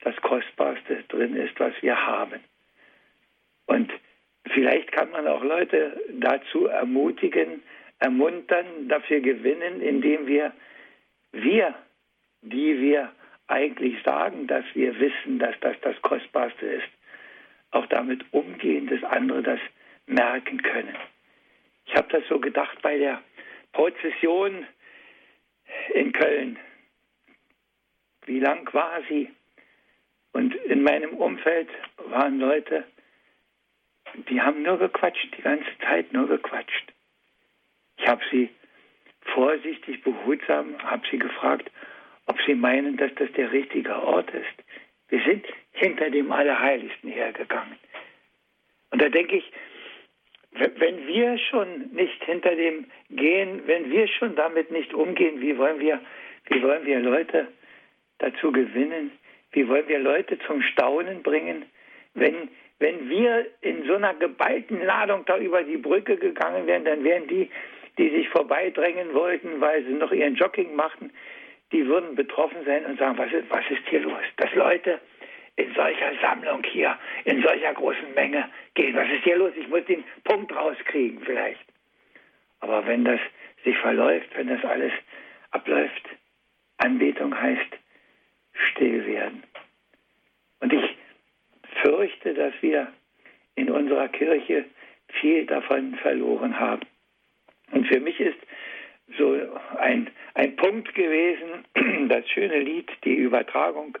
das 0.00 0.16
Kostbarste 0.16 1.04
drin 1.08 1.36
ist, 1.36 1.58
was 1.58 1.72
wir 1.80 2.06
haben. 2.06 2.40
Und 3.66 3.92
vielleicht 4.52 4.92
kann 4.92 5.10
man 5.10 5.26
auch 5.26 5.42
Leute 5.42 6.00
dazu 6.10 6.66
ermutigen, 6.66 7.62
ermuntern, 7.98 8.88
dafür 8.88 9.20
gewinnen, 9.20 9.80
indem 9.80 10.26
wir, 10.26 10.52
wir, 11.32 11.74
die 12.42 12.80
wir 12.80 13.12
eigentlich 13.48 14.02
sagen, 14.04 14.46
dass 14.46 14.64
wir 14.74 14.98
wissen, 15.00 15.38
dass 15.38 15.58
das 15.60 15.76
das 15.80 16.00
Kostbarste 16.02 16.66
ist, 16.66 16.88
auch 17.70 17.86
damit 17.86 18.24
umgehen, 18.32 18.86
dass 18.86 19.02
andere 19.04 19.42
das 19.42 19.60
merken 20.06 20.62
können. 20.62 20.96
Ich 21.86 21.94
habe 21.94 22.08
das 22.10 22.22
so 22.28 22.38
gedacht 22.38 22.80
bei 22.82 22.98
der 22.98 23.22
Prozession 23.72 24.66
in 25.94 26.12
Köln. 26.12 26.58
Wie 28.28 28.40
lang 28.40 28.68
war 28.74 29.00
sie? 29.08 29.30
Und 30.32 30.54
in 30.54 30.82
meinem 30.82 31.14
Umfeld 31.14 31.68
waren 32.10 32.38
Leute, 32.38 32.84
die 34.28 34.40
haben 34.42 34.62
nur 34.62 34.78
gequatscht, 34.78 35.34
die 35.36 35.40
ganze 35.40 35.70
Zeit 35.82 36.12
nur 36.12 36.28
gequatscht. 36.28 36.92
Ich 37.96 38.06
habe 38.06 38.20
sie 38.30 38.50
vorsichtig, 39.22 40.02
behutsam, 40.02 40.76
habe 40.82 41.06
sie 41.10 41.18
gefragt, 41.18 41.70
ob 42.26 42.38
sie 42.46 42.54
meinen, 42.54 42.98
dass 42.98 43.14
das 43.14 43.32
der 43.32 43.50
richtige 43.50 43.96
Ort 43.96 44.30
ist. 44.30 44.56
Wir 45.08 45.22
sind 45.24 45.46
hinter 45.72 46.10
dem 46.10 46.30
Allerheiligsten 46.30 47.10
hergegangen. 47.10 47.78
Und 48.90 49.00
da 49.00 49.08
denke 49.08 49.36
ich, 49.36 49.50
wenn 50.52 51.06
wir 51.06 51.38
schon 51.38 51.92
nicht 51.92 52.22
hinter 52.24 52.54
dem 52.54 52.90
gehen, 53.08 53.62
wenn 53.66 53.90
wir 53.90 54.06
schon 54.06 54.36
damit 54.36 54.70
nicht 54.70 54.92
umgehen, 54.92 55.40
wie 55.40 55.56
wollen 55.56 55.80
wir, 55.80 55.98
wie 56.50 56.62
wollen 56.62 56.84
wir 56.84 57.00
Leute 57.00 57.48
dazu 58.18 58.52
gewinnen, 58.52 59.12
wie 59.52 59.68
wollen 59.68 59.88
wir 59.88 59.98
Leute 59.98 60.38
zum 60.46 60.62
Staunen 60.62 61.22
bringen, 61.22 61.64
wenn, 62.14 62.48
wenn 62.78 63.08
wir 63.08 63.46
in 63.60 63.84
so 63.86 63.94
einer 63.94 64.14
geballten 64.14 64.84
Ladung 64.84 65.24
da 65.26 65.38
über 65.38 65.62
die 65.62 65.76
Brücke 65.76 66.16
gegangen 66.16 66.66
wären, 66.66 66.84
dann 66.84 67.04
wären 67.04 67.26
die, 67.28 67.50
die 67.96 68.10
sich 68.10 68.28
vorbeidrängen 68.28 69.14
wollten, 69.14 69.60
weil 69.60 69.84
sie 69.84 69.92
noch 69.92 70.12
ihren 70.12 70.34
Jogging 70.34 70.74
machten, 70.74 71.10
die 71.72 71.86
würden 71.86 72.14
betroffen 72.14 72.64
sein 72.64 72.84
und 72.86 72.98
sagen, 72.98 73.18
was 73.18 73.32
ist, 73.32 73.50
was 73.50 73.64
ist 73.70 73.86
hier 73.88 74.00
los? 74.00 74.22
Dass 74.36 74.54
Leute 74.54 75.00
in 75.56 75.74
solcher 75.74 76.12
Sammlung 76.22 76.62
hier, 76.64 76.96
in 77.24 77.42
solcher 77.42 77.74
großen 77.74 78.14
Menge 78.14 78.48
gehen. 78.74 78.94
Was 78.94 79.08
ist 79.10 79.24
hier 79.24 79.36
los? 79.36 79.52
Ich 79.56 79.68
muss 79.68 79.84
den 79.86 80.04
Punkt 80.24 80.54
rauskriegen 80.54 81.20
vielleicht. 81.24 81.60
Aber 82.60 82.86
wenn 82.86 83.04
das 83.04 83.20
sich 83.64 83.76
verläuft, 83.78 84.28
wenn 84.36 84.46
das 84.46 84.64
alles 84.64 84.92
abläuft, 85.50 86.08
Anbetung 86.78 87.38
heißt, 87.38 87.76
still 88.72 89.06
werden. 89.06 89.42
Und 90.60 90.72
ich 90.72 90.96
fürchte, 91.82 92.34
dass 92.34 92.54
wir 92.60 92.92
in 93.54 93.70
unserer 93.70 94.08
Kirche 94.08 94.64
viel 95.08 95.46
davon 95.46 95.94
verloren 95.96 96.58
haben. 96.58 96.86
Und 97.72 97.86
für 97.86 98.00
mich 98.00 98.18
ist 98.20 98.38
so 99.16 99.36
ein, 99.78 100.10
ein 100.34 100.56
Punkt 100.56 100.94
gewesen, 100.94 101.64
das 102.08 102.28
schöne 102.30 102.60
Lied, 102.60 102.90
die 103.04 103.14
Übertragung 103.14 103.96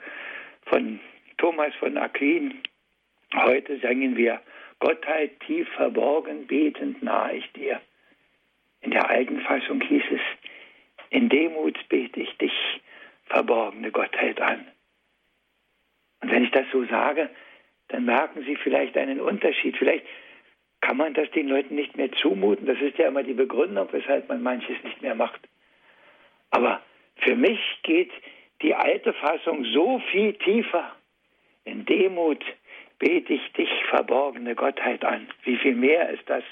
von 0.66 1.00
Thomas 1.38 1.74
von 1.76 1.96
Aquin. 1.96 2.60
Heute 3.34 3.78
singen 3.78 4.16
wir 4.16 4.40
Gottheit 4.80 5.40
tief 5.40 5.68
verborgen, 5.70 6.46
betend 6.46 7.02
nahe 7.02 7.36
ich 7.36 7.52
dir. 7.52 7.80
In 8.80 8.90
der 8.90 9.08
alten 9.08 9.40
Fassung 9.40 9.80
hieß 9.80 10.04
es, 10.10 10.20
in 11.10 11.28
Demut 11.28 11.78
bete 11.88 12.20
ich 12.20 12.36
dich, 12.38 12.52
verborgene 13.28 13.90
Gottheit 13.90 14.40
an. 14.40 14.66
Und 16.20 16.30
wenn 16.30 16.44
ich 16.44 16.50
das 16.50 16.66
so 16.72 16.84
sage, 16.86 17.30
dann 17.88 18.04
merken 18.04 18.44
Sie 18.44 18.56
vielleicht 18.56 18.96
einen 18.96 19.20
Unterschied. 19.20 19.76
Vielleicht 19.76 20.04
kann 20.80 20.96
man 20.96 21.14
das 21.14 21.30
den 21.30 21.48
Leuten 21.48 21.74
nicht 21.74 21.96
mehr 21.96 22.12
zumuten. 22.12 22.66
Das 22.66 22.80
ist 22.80 22.98
ja 22.98 23.08
immer 23.08 23.22
die 23.22 23.34
Begründung, 23.34 23.88
weshalb 23.92 24.28
man 24.28 24.42
manches 24.42 24.82
nicht 24.84 25.02
mehr 25.02 25.14
macht. 25.14 25.40
Aber 26.50 26.82
für 27.16 27.36
mich 27.36 27.60
geht 27.82 28.12
die 28.62 28.74
alte 28.74 29.12
Fassung 29.12 29.64
so 29.64 30.00
viel 30.10 30.34
tiefer. 30.34 30.92
In 31.64 31.84
Demut 31.84 32.44
bete 32.98 33.34
ich 33.34 33.52
dich, 33.52 33.70
verborgene 33.90 34.54
Gottheit, 34.54 35.04
an. 35.04 35.28
Wie 35.44 35.56
viel 35.56 35.74
mehr 35.74 36.10
ist 36.10 36.28
das, 36.28 36.42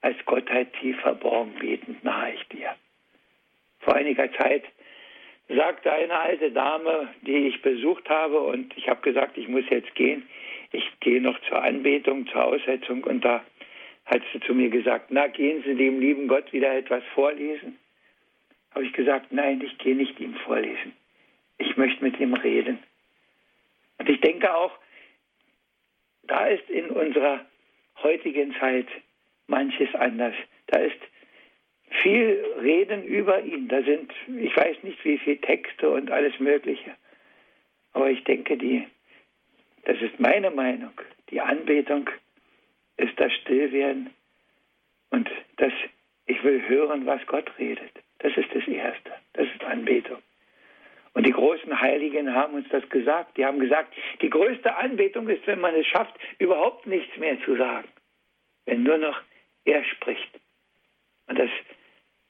als 0.00 0.16
Gottheit 0.26 0.72
tief 0.74 0.98
verborgen 1.00 1.54
betend 1.58 2.04
nahe 2.04 2.34
ich 2.34 2.48
dir. 2.48 2.74
Vor 3.80 3.94
einiger 3.94 4.32
Zeit 4.34 4.64
sagte 5.48 5.92
eine 5.92 6.18
alte 6.18 6.50
Dame, 6.50 7.08
die 7.22 7.48
ich 7.48 7.62
besucht 7.62 8.08
habe, 8.08 8.38
und 8.40 8.76
ich 8.76 8.88
habe 8.88 9.00
gesagt, 9.00 9.38
ich 9.38 9.48
muss 9.48 9.64
jetzt 9.70 9.94
gehen. 9.94 10.28
Ich 10.72 10.84
gehe 11.00 11.20
noch 11.20 11.40
zur 11.48 11.62
Anbetung, 11.62 12.26
zur 12.26 12.44
Aussetzung, 12.44 13.04
und 13.04 13.24
da 13.24 13.42
hat 14.04 14.22
sie 14.32 14.40
zu 14.40 14.54
mir 14.54 14.70
gesagt, 14.70 15.06
na, 15.10 15.26
gehen 15.26 15.62
Sie 15.64 15.74
dem 15.74 16.00
lieben 16.00 16.28
Gott 16.28 16.52
wieder 16.52 16.74
etwas 16.74 17.02
vorlesen? 17.14 17.78
Habe 18.74 18.84
ich 18.84 18.92
gesagt, 18.92 19.32
nein, 19.32 19.60
ich 19.62 19.76
gehe 19.78 19.96
nicht 19.96 20.18
ihm 20.20 20.34
vorlesen. 20.34 20.92
Ich 21.58 21.76
möchte 21.76 22.02
mit 22.02 22.18
ihm 22.20 22.34
reden. 22.34 22.78
Und 23.98 24.08
ich 24.08 24.20
denke 24.20 24.54
auch, 24.54 24.72
da 26.22 26.46
ist 26.46 26.68
in 26.70 26.86
unserer 26.90 27.44
heutigen 28.02 28.54
Zeit 28.60 28.86
manches 29.46 29.94
anders. 29.94 30.34
Da 30.68 30.80
ist 30.80 31.00
viel 31.90 32.44
Reden 32.60 33.04
über 33.04 33.42
ihn. 33.42 33.68
Da 33.68 33.82
sind, 33.82 34.12
ich 34.38 34.56
weiß 34.56 34.82
nicht, 34.82 35.04
wie 35.04 35.18
viele 35.18 35.40
Texte 35.40 35.90
und 35.90 36.10
alles 36.10 36.38
Mögliche. 36.38 36.94
Aber 37.92 38.10
ich 38.10 38.22
denke, 38.24 38.56
die, 38.56 38.86
das 39.84 40.00
ist 40.00 40.20
meine 40.20 40.50
Meinung, 40.50 40.92
die 41.30 41.40
Anbetung 41.40 42.08
ist 42.96 43.18
das 43.18 43.32
Stillwerden 43.32 44.10
und 45.10 45.30
das, 45.56 45.72
ich 46.26 46.42
will 46.44 46.66
hören, 46.68 47.06
was 47.06 47.24
Gott 47.26 47.50
redet. 47.58 47.90
Das 48.18 48.36
ist 48.36 48.48
das 48.52 48.66
Erste. 48.66 49.12
Das 49.34 49.46
ist 49.46 49.64
Anbetung. 49.64 50.18
Und 51.14 51.26
die 51.26 51.32
großen 51.32 51.80
Heiligen 51.80 52.34
haben 52.34 52.54
uns 52.54 52.68
das 52.68 52.88
gesagt. 52.90 53.36
Die 53.36 53.44
haben 53.44 53.58
gesagt, 53.58 53.94
die 54.20 54.30
größte 54.30 54.76
Anbetung 54.76 55.28
ist, 55.28 55.46
wenn 55.46 55.60
man 55.60 55.74
es 55.74 55.86
schafft, 55.86 56.14
überhaupt 56.38 56.86
nichts 56.86 57.16
mehr 57.16 57.40
zu 57.42 57.56
sagen. 57.56 57.88
Wenn 58.66 58.82
nur 58.82 58.98
noch 58.98 59.20
er 59.64 59.84
spricht. 59.84 60.30
Und 61.26 61.38
das 61.38 61.50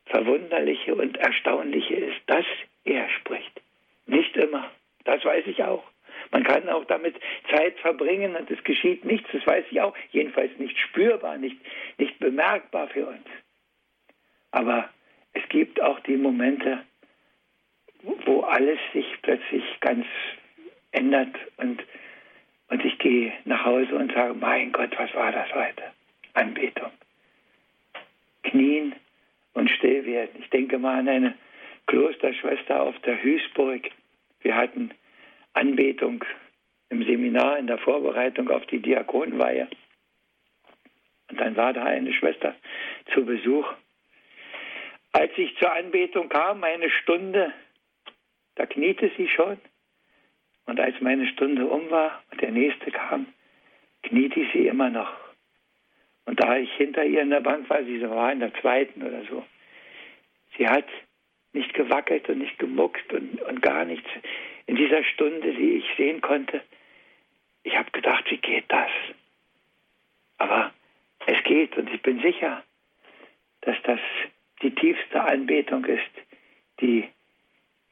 Verwunderliche 0.08 0.94
und 0.94 1.16
Erstaunliche 1.16 1.94
ist, 1.94 2.20
dass 2.26 2.44
er 2.84 3.08
spricht. 3.10 3.60
Nicht 4.06 4.36
immer. 4.36 4.70
Das 5.04 5.24
weiß 5.24 5.46
ich 5.46 5.62
auch. 5.62 5.84
Man 6.30 6.44
kann 6.44 6.68
auch 6.68 6.84
damit 6.84 7.16
Zeit 7.50 7.78
verbringen 7.78 8.36
und 8.36 8.50
es 8.50 8.62
geschieht 8.64 9.04
nichts, 9.04 9.28
das 9.32 9.46
weiß 9.46 9.64
ich 9.70 9.80
auch. 9.80 9.94
Jedenfalls 10.10 10.56
nicht 10.58 10.78
spürbar, 10.78 11.38
nicht, 11.38 11.56
nicht 11.98 12.18
bemerkbar 12.18 12.88
für 12.88 13.06
uns. 13.06 13.26
Aber 14.50 14.88
es 15.32 15.48
gibt 15.48 15.80
auch 15.80 16.00
die 16.00 16.16
Momente, 16.16 16.84
wo 18.24 18.40
alles 18.40 18.78
sich 18.92 19.06
plötzlich 19.22 19.64
ganz 19.80 20.06
ändert 20.92 21.34
und, 21.58 21.82
und 22.68 22.84
ich 22.84 22.98
gehe 22.98 23.32
nach 23.44 23.64
Hause 23.64 23.94
und 23.94 24.12
sage, 24.12 24.34
mein 24.34 24.72
Gott, 24.72 24.90
was 24.98 25.12
war 25.14 25.32
das 25.32 25.52
heute? 25.54 25.82
Anbetung. 26.34 26.90
Knien 28.44 28.94
und 29.58 29.70
still 29.70 30.06
werden. 30.06 30.40
Ich 30.40 30.50
denke 30.50 30.78
mal 30.78 31.00
an 31.00 31.08
eine 31.08 31.34
Klosterschwester 31.86 32.80
auf 32.80 32.96
der 33.00 33.22
Hüßburg. 33.22 33.90
Wir 34.40 34.54
hatten 34.54 34.92
Anbetung 35.52 36.24
im 36.90 37.04
Seminar 37.04 37.58
in 37.58 37.66
der 37.66 37.78
Vorbereitung 37.78 38.50
auf 38.50 38.64
die 38.66 38.78
Diakonweihe. 38.78 39.68
Und 41.30 41.40
dann 41.40 41.56
war 41.56 41.72
da 41.72 41.84
eine 41.84 42.12
Schwester 42.12 42.54
zu 43.12 43.24
Besuch. 43.24 43.66
Als 45.12 45.32
ich 45.36 45.56
zur 45.58 45.72
Anbetung 45.72 46.28
kam, 46.28 46.62
eine 46.62 46.88
Stunde, 46.90 47.52
da 48.54 48.64
kniete 48.66 49.10
sie 49.16 49.28
schon. 49.28 49.58
Und 50.66 50.78
als 50.78 51.00
meine 51.00 51.26
Stunde 51.26 51.66
um 51.66 51.90
war 51.90 52.22
und 52.30 52.40
der 52.40 52.52
nächste 52.52 52.92
kam, 52.92 53.26
kniete 54.02 54.46
sie 54.52 54.68
immer 54.68 54.90
noch. 54.90 55.27
Und 56.28 56.40
da 56.40 56.58
ich 56.58 56.70
hinter 56.74 57.06
ihr 57.06 57.22
in 57.22 57.30
der 57.30 57.40
Bank 57.40 57.70
war, 57.70 57.82
sie 57.84 58.02
war 58.02 58.30
in 58.30 58.40
der 58.40 58.52
zweiten 58.60 59.02
oder 59.02 59.22
so, 59.30 59.46
sie 60.58 60.68
hat 60.68 60.84
nicht 61.54 61.72
gewackelt 61.72 62.28
und 62.28 62.40
nicht 62.40 62.58
gemuckt 62.58 63.10
und, 63.14 63.40
und 63.40 63.62
gar 63.62 63.86
nichts. 63.86 64.06
In 64.66 64.76
dieser 64.76 65.02
Stunde, 65.04 65.54
die 65.54 65.76
ich 65.76 65.86
sehen 65.96 66.20
konnte, 66.20 66.60
ich 67.62 67.74
habe 67.78 67.90
gedacht, 67.92 68.30
wie 68.30 68.36
geht 68.36 68.66
das? 68.68 68.90
Aber 70.36 70.70
es 71.24 71.42
geht 71.44 71.78
und 71.78 71.88
ich 71.94 72.02
bin 72.02 72.20
sicher, 72.20 72.62
dass 73.62 73.76
das 73.84 74.00
die 74.60 74.74
tiefste 74.74 75.22
Anbetung 75.22 75.86
ist, 75.86 76.12
die 76.82 77.08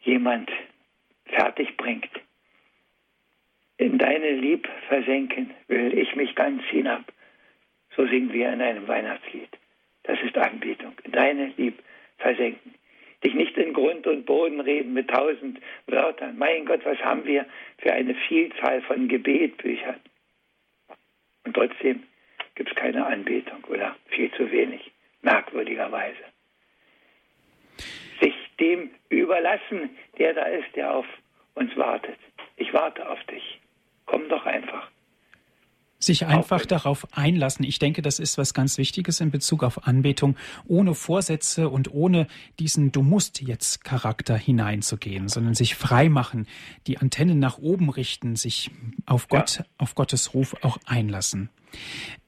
jemand 0.03 0.51
fertig 1.25 1.75
bringt. 1.79 2.11
In 3.79 3.97
deine 3.97 4.33
Lieb 4.33 4.69
versenken 4.89 5.55
will 5.69 5.97
ich 5.97 6.15
mich 6.17 6.35
ganz 6.35 6.63
hinab. 6.65 7.11
So 7.97 8.07
singen 8.07 8.33
wir 8.33 8.53
in 8.53 8.61
einem 8.61 8.87
Weihnachtslied. 8.87 9.49
Das 10.03 10.21
ist 10.21 10.37
Anbetung. 10.37 10.95
In 11.05 11.13
deine 11.13 11.53
Lieb 11.57 11.83
versenken. 12.19 12.75
Dich 13.25 13.35
nicht 13.35 13.57
in 13.57 13.73
Grund 13.73 14.07
und 14.07 14.27
Boden 14.27 14.61
reden 14.61 14.93
mit 14.93 15.09
tausend 15.09 15.59
Wörtern. 15.87 16.37
Mein 16.39 16.67
Gott, 16.67 16.85
was 16.85 16.99
haben 16.99 17.25
wir 17.25 17.47
für 17.79 17.93
eine 17.93 18.15
Vielzahl 18.15 18.83
von 18.83 19.09
Gebetbüchern. 19.09 20.01
Und 21.45 21.55
trotzdem 21.55 22.03
gibt 22.55 22.71
es 22.71 22.77
keine 22.77 23.07
Anbetung 23.07 23.65
oder 23.65 23.97
viel 24.09 24.31
zu 24.33 24.51
wenig, 24.51 24.93
merkwürdigerweise 25.23 26.37
sich 28.21 28.35
dem 28.59 28.91
überlassen, 29.09 29.97
der 30.19 30.35
da 30.35 30.43
ist, 30.43 30.75
der 30.75 30.95
auf 30.95 31.07
uns 31.55 31.77
wartet. 31.77 32.19
Ich 32.57 32.73
warte 32.73 33.09
auf 33.09 33.23
dich. 33.25 33.61
Komm 34.07 34.29
doch 34.29 34.47
einfach. 34.47 34.91
Sich 36.07 36.27
einfach 36.27 36.65
darauf 36.65 37.09
einlassen. 37.11 37.65
Ich 37.65 37.81
denke, 37.81 38.01
das 38.01 38.21
ist 38.21 38.39
was 38.39 38.55
ganz 38.55 38.79
Wichtiges 38.79 39.21
in 39.21 39.33
Bezug 39.33 39.65
auf 39.65 39.89
Anbetung, 39.89 40.37
ohne 40.69 40.95
Vorsätze 40.95 41.69
und 41.69 41.93
ohne 41.93 42.29
diesen 42.61 42.93
Du 42.93 43.03
musst 43.03 43.43
jetzt 43.43 43.83
Charakter 43.83 44.37
hineinzugehen, 44.37 45.29
sondern 45.29 45.55
sich 45.55 45.75
frei 45.75 46.09
machen, 46.09 46.47
die 46.87 46.99
Antennen 46.99 47.41
nach 47.41 47.59
oben 47.59 47.91
richten, 47.91 48.37
sich 48.37 48.71
auf 49.05 49.27
Gott, 49.27 49.57
ja. 49.59 49.65
auf 49.79 49.97
Gottes 49.97 50.33
Ruf 50.33 50.55
auch 50.63 50.79
einlassen. 50.87 51.51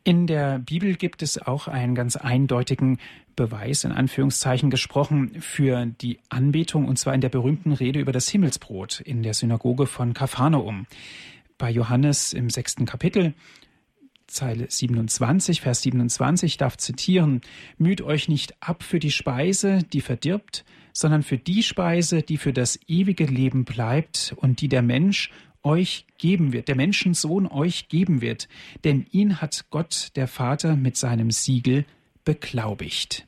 In 0.03 0.27
der 0.27 0.59
Bibel 0.59 0.97
gibt 0.97 1.23
es 1.23 1.41
auch 1.41 1.69
einen 1.69 1.95
ganz 1.95 2.17
eindeutigen 2.17 2.99
Beweis, 3.37 3.85
in 3.85 3.93
Anführungszeichen 3.93 4.71
gesprochen, 4.71 5.41
für 5.41 5.87
die 5.87 6.19
Anbetung, 6.31 6.88
und 6.88 6.99
zwar 6.99 7.14
in 7.14 7.21
der 7.21 7.29
berühmten 7.29 7.71
Rede 7.71 8.01
über 8.01 8.11
das 8.11 8.29
Himmelsbrot 8.29 8.99
in 8.99 9.23
der 9.23 9.35
Synagoge 9.35 9.87
von 9.87 10.14
Kapharnaum. 10.14 10.88
Bei 11.59 11.71
Johannes 11.71 12.33
im 12.33 12.51
sechsten 12.51 12.85
Kapitel, 12.85 13.35
Zeile 14.29 14.67
27, 14.69 15.61
Vers 15.61 15.83
27 15.83 16.57
darf 16.57 16.77
zitieren, 16.77 17.41
Müht 17.77 18.03
euch 18.03 18.29
nicht 18.29 18.62
ab 18.62 18.83
für 18.83 19.01
die 19.01 19.11
Speise, 19.11 19.81
die 19.93 20.01
verdirbt, 20.01 20.64
sondern 20.93 21.23
für 21.23 21.38
die 21.38 21.62
Speise, 21.62 22.23
die 22.23 22.37
für 22.37 22.53
das 22.53 22.79
ewige 22.87 23.25
Leben 23.25 23.64
bleibt 23.64 24.35
und 24.37 24.61
die 24.61 24.69
der 24.69 24.83
Mensch 24.83 25.31
euch 25.62 26.07
geben 26.19 26.53
wird, 26.53 26.69
der 26.69 26.77
Menschensohn 26.77 27.47
euch 27.47 27.88
geben 27.88 28.21
wird, 28.21 28.49
denn 28.85 29.07
ihn 29.11 29.41
hat 29.41 29.67
Gott 29.71 30.11
der 30.14 30.29
Vater 30.29 30.77
mit 30.77 30.97
seinem 30.97 31.31
Siegel 31.31 31.85
beglaubigt. 32.25 33.27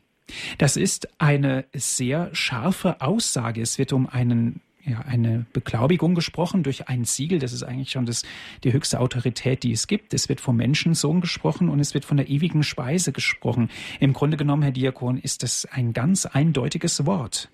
Das 0.58 0.76
ist 0.76 1.08
eine 1.20 1.64
sehr 1.74 2.32
scharfe 2.34 3.00
Aussage. 3.00 3.60
Es 3.62 3.78
wird 3.78 3.92
um 3.92 4.06
einen 4.06 4.60
ja, 4.90 5.04
eine 5.06 5.46
Beglaubigung 5.52 6.14
gesprochen 6.14 6.62
durch 6.62 6.88
ein 6.88 7.04
Siegel. 7.04 7.38
Das 7.38 7.52
ist 7.52 7.62
eigentlich 7.62 7.90
schon 7.90 8.06
das, 8.06 8.24
die 8.64 8.72
höchste 8.72 9.00
Autorität, 9.00 9.62
die 9.62 9.72
es 9.72 9.86
gibt. 9.86 10.12
Es 10.12 10.28
wird 10.28 10.40
vom 10.40 10.56
Menschensohn 10.56 11.20
gesprochen 11.20 11.68
und 11.68 11.80
es 11.80 11.94
wird 11.94 12.04
von 12.04 12.16
der 12.16 12.28
ewigen 12.28 12.62
Speise 12.62 13.12
gesprochen. 13.12 13.70
Im 14.00 14.12
Grunde 14.12 14.36
genommen, 14.36 14.62
Herr 14.62 14.72
Diakon, 14.72 15.18
ist 15.18 15.42
das 15.42 15.68
ein 15.70 15.92
ganz 15.92 16.26
eindeutiges 16.26 17.06
Wort. 17.06 17.48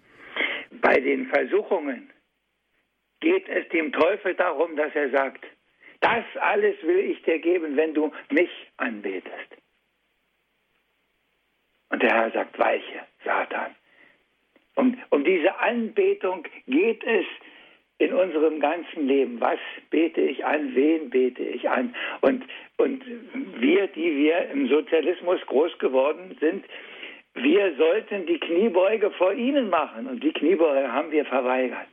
Bei 0.80 0.98
den 0.98 1.26
Versuchungen 1.26 2.10
geht 3.20 3.48
es 3.48 3.68
dem 3.68 3.92
Teufel 3.92 4.34
darum, 4.34 4.76
dass 4.76 4.94
er 4.94 5.10
sagt, 5.10 5.44
das 6.00 6.24
alles 6.40 6.76
will 6.82 6.98
ich 6.98 7.22
dir 7.22 7.38
geben, 7.38 7.76
wenn 7.76 7.94
du 7.94 8.12
mich 8.30 8.50
anbetest. 8.76 9.56
Und 11.88 12.02
der 12.02 12.10
Herr 12.10 12.30
sagt, 12.32 12.58
weiche, 12.58 13.00
Satan. 13.24 13.74
Um, 14.76 14.96
um 15.10 15.24
diese 15.24 15.58
Anbetung 15.58 16.46
geht 16.66 17.02
es 17.04 17.24
in 17.98 18.12
unserem 18.12 18.60
ganzen 18.60 19.06
Leben. 19.06 19.40
Was 19.40 19.58
bete 19.90 20.20
ich 20.20 20.44
an? 20.44 20.74
Wen 20.74 21.10
bete 21.10 21.42
ich 21.42 21.68
an? 21.68 21.94
Und, 22.20 22.44
und 22.76 23.02
wir, 23.58 23.86
die 23.88 24.16
wir 24.16 24.50
im 24.50 24.68
Sozialismus 24.68 25.40
groß 25.46 25.78
geworden 25.78 26.36
sind, 26.40 26.64
wir 27.34 27.74
sollten 27.76 28.26
die 28.26 28.38
Kniebeuge 28.38 29.10
vor 29.12 29.32
ihnen 29.32 29.70
machen. 29.70 30.06
Und 30.06 30.22
die 30.22 30.32
Kniebeuge 30.32 30.92
haben 30.92 31.10
wir 31.10 31.24
verweigert. 31.24 31.88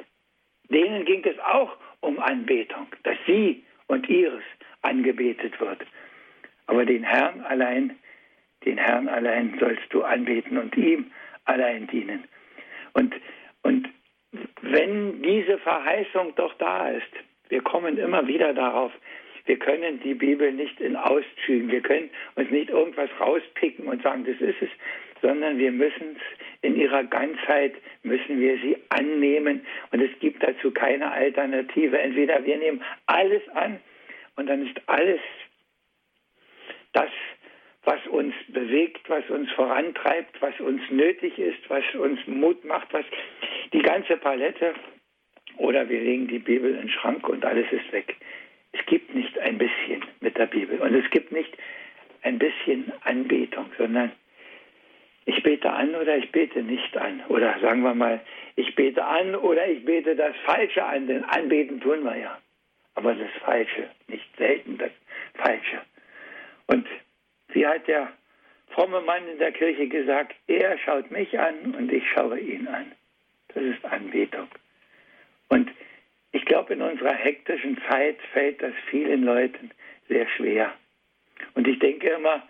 Denen 0.70 1.06
ging 1.06 1.24
es 1.26 1.40
auch 1.40 1.78
um 2.02 2.20
Anbetung, 2.20 2.88
dass 3.04 3.18
sie 3.26 3.64
und 3.88 4.10
ihres 4.10 4.44
angebetet 4.82 5.60
wird. 5.60 5.80
Aber 6.68 6.86
den 6.86 7.04
Herrn 7.04 7.42
allein, 7.42 7.98
den 8.66 8.78
Herrn 8.78 9.08
allein 9.08 9.58
sollst 9.60 9.86
du 9.92 10.04
anbeten 10.04 10.58
und 10.58 10.76
ihm 10.76 11.12
allein 11.46 11.88
dienen. 11.88 12.24
Und, 12.94 13.14
und 13.64 13.90
wenn 14.62 15.22
diese 15.22 15.58
Verheißung 15.60 16.34
doch 16.36 16.54
da 16.56 16.90
ist, 16.90 17.12
wir 17.50 17.62
kommen 17.62 17.98
immer 17.98 18.28
wieder 18.28 18.54
darauf, 18.54 18.92
wir 19.46 19.60
können 19.60 20.00
die 20.00 20.14
Bibel 20.14 20.52
nicht 20.52 20.80
in 20.80 20.96
Auszügen, 20.96 21.70
wir 21.70 21.82
können 21.82 22.10
uns 22.36 22.50
nicht 22.50 22.70
irgendwas 22.70 23.10
rauspicken 23.20 23.88
und 23.88 24.02
sagen, 24.02 24.26
das 24.26 24.40
ist 24.40 24.62
es, 24.62 24.70
sondern 25.22 25.58
wir 25.58 25.72
müssen 25.72 26.16
es 26.16 26.22
in 26.62 26.76
ihrer 26.76 27.04
Ganzheit, 27.04 27.74
müssen 28.04 28.40
wir 28.40 28.58
sie 28.60 28.78
annehmen 28.90 29.66
und 29.92 30.02
es 30.02 30.12
gibt 30.20 30.44
dazu 30.44 30.72
keine 30.72 31.12
Alternative. 31.12 31.98
Entweder 32.00 32.44
wir 32.46 32.58
nehmen 32.58 32.84
alles 33.08 33.42
an 33.50 33.80
und 34.36 34.48
dann 34.48 34.66
ist 34.66 34.80
alles 34.88 35.20
das, 36.94 37.10
was 37.86 38.06
uns 38.08 38.34
bewegt, 38.48 39.10
was 39.10 39.30
uns 39.30 39.52
vorantreibt, 39.52 40.42
was 40.42 40.58
uns 40.60 40.82
nötig 40.90 41.38
ist, 41.38 41.70
was 41.70 41.84
uns 41.96 42.20
Mut 42.28 42.64
macht, 42.66 42.94
was 42.94 43.06
die 43.74 43.82
ganze 43.82 44.18
Palette, 44.18 44.74
oder 45.58 45.88
wir 45.90 46.02
legen 46.02 46.28
die 46.28 46.40
Bibel 46.40 46.72
in 46.72 46.78
den 46.78 46.90
Schrank 46.90 47.28
und 47.30 47.46
alles 47.46 47.72
ist 47.72 47.92
weg. 47.92 48.16
Es 48.72 48.86
gibt 48.88 49.14
nicht 49.14 49.38
ein 49.40 49.58
bisschen 49.58 50.04
mit 50.20 50.38
der 50.38 50.48
Bibel 50.48 50.80
und 50.80 50.96
es 50.96 51.10
gibt 51.12 51.32
nicht 51.32 51.56
ein 52.24 52.40
bisschen 52.40 52.92
Anbetung, 53.04 53.68
sondern 53.78 54.12
ich 55.26 55.42
bete 55.44 55.70
an 55.70 55.96
oder 55.96 56.18
ich 56.18 56.32
bete 56.32 56.64
nicht 56.64 56.98
an. 56.98 57.22
Oder 57.30 57.58
sagen 57.62 57.82
wir 57.84 57.94
mal, 57.94 58.22
ich 58.56 58.76
bete 58.76 59.04
an 59.04 59.36
oder 59.36 59.68
ich 59.68 59.86
bete 59.86 60.16
das 60.16 60.36
Falsche 60.46 60.84
an, 60.84 61.08
denn 61.08 61.24
anbeten 61.24 61.80
tun 61.80 62.04
wir 62.04 62.18
ja. 62.18 62.38
aber 62.96 63.16
das 63.16 63.32
Falsche, 63.44 63.90
nicht 64.08 64.26
selten 64.38 64.78
das 64.78 64.92
Falsche. 65.36 65.82
Und 66.68 66.88
wie 67.54 67.66
hat 67.66 67.88
der 67.88 68.12
fromme 68.70 69.02
Mann 69.02 69.28
in 69.28 69.38
der 69.38 69.52
Kirche 69.52 69.88
gesagt, 69.88 70.36
er 70.48 70.78
schaut 70.80 71.12
mich 71.12 71.38
an 71.40 71.76
und 71.76 71.92
ich 71.92 72.04
schaue 72.10 72.40
ihn 72.40 72.68
an. 72.68 72.92
Das 73.50 73.64
ist 73.64 73.86
Anbetung. 73.86 74.48
Und 75.50 75.70
ich 76.32 76.46
glaube, 76.46 76.74
in 76.74 76.82
unserer 76.82 77.14
hektischen 77.14 77.80
Zeit 77.90 78.18
fällt 78.34 78.62
das 78.62 78.74
vielen 78.90 79.24
Leuten 79.24 79.72
sehr 80.10 80.28
schwer. 80.30 80.74
Und 81.54 81.68
ich 81.68 81.78
denke 81.80 82.10
immer 82.10 82.48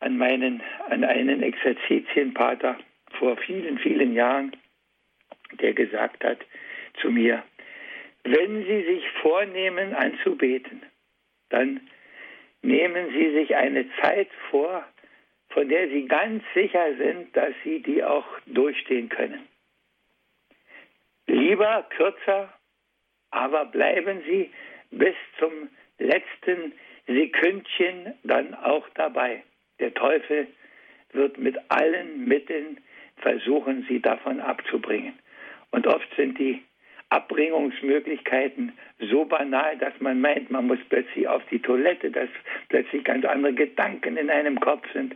an 0.00 0.16
meinen, 0.16 0.62
an 0.88 1.04
einen 1.04 1.42
Exerzitienpater 1.42 2.78
vor 3.18 3.36
vielen, 3.36 3.78
vielen 3.78 4.14
Jahren, 4.14 4.56
der 5.60 5.74
gesagt 5.74 6.24
hat 6.24 6.38
zu 7.00 7.10
mir, 7.10 7.42
wenn 8.24 8.64
Sie 8.64 8.82
sich 8.84 9.04
vornehmen 9.20 9.94
anzubeten, 9.94 10.82
dann 11.50 11.80
nehmen 12.64 13.10
Sie 13.12 13.30
sich 13.32 13.54
eine 13.54 13.86
Zeit 14.00 14.28
vor, 14.50 14.84
von 15.50 15.68
der 15.68 15.88
Sie 15.88 16.06
ganz 16.06 16.42
sicher 16.54 16.96
sind, 16.96 17.36
dass 17.36 17.54
Sie 17.62 17.80
die 17.80 18.02
auch 18.02 18.26
durchstehen 18.46 19.08
können. 19.08 19.46
Lieber 21.26 21.86
kürzer, 21.90 22.52
aber 23.30 23.66
bleiben 23.66 24.22
Sie 24.26 24.50
bis 24.90 25.14
zum 25.38 25.68
letzten 25.98 26.72
Sekündchen 27.06 28.14
dann 28.24 28.54
auch 28.54 28.88
dabei. 28.94 29.42
Der 29.78 29.92
Teufel 29.94 30.48
wird 31.12 31.38
mit 31.38 31.56
allen 31.68 32.26
Mitteln 32.26 32.80
versuchen, 33.18 33.86
Sie 33.88 34.00
davon 34.00 34.40
abzubringen. 34.40 35.18
Und 35.70 35.86
oft 35.86 36.08
sind 36.16 36.38
die 36.38 36.62
Abbringungsmöglichkeiten 37.10 38.72
so 38.98 39.24
banal, 39.24 39.76
dass 39.78 39.92
man 40.00 40.20
meint, 40.20 40.50
man 40.50 40.66
muss 40.66 40.78
plötzlich 40.88 41.28
auf 41.28 41.42
die 41.50 41.60
Toilette, 41.60 42.10
dass 42.10 42.28
plötzlich 42.68 43.04
ganz 43.04 43.24
andere 43.24 43.52
Gedanken 43.52 44.16
in 44.16 44.30
einem 44.30 44.58
Kopf 44.60 44.84
sind. 44.92 45.14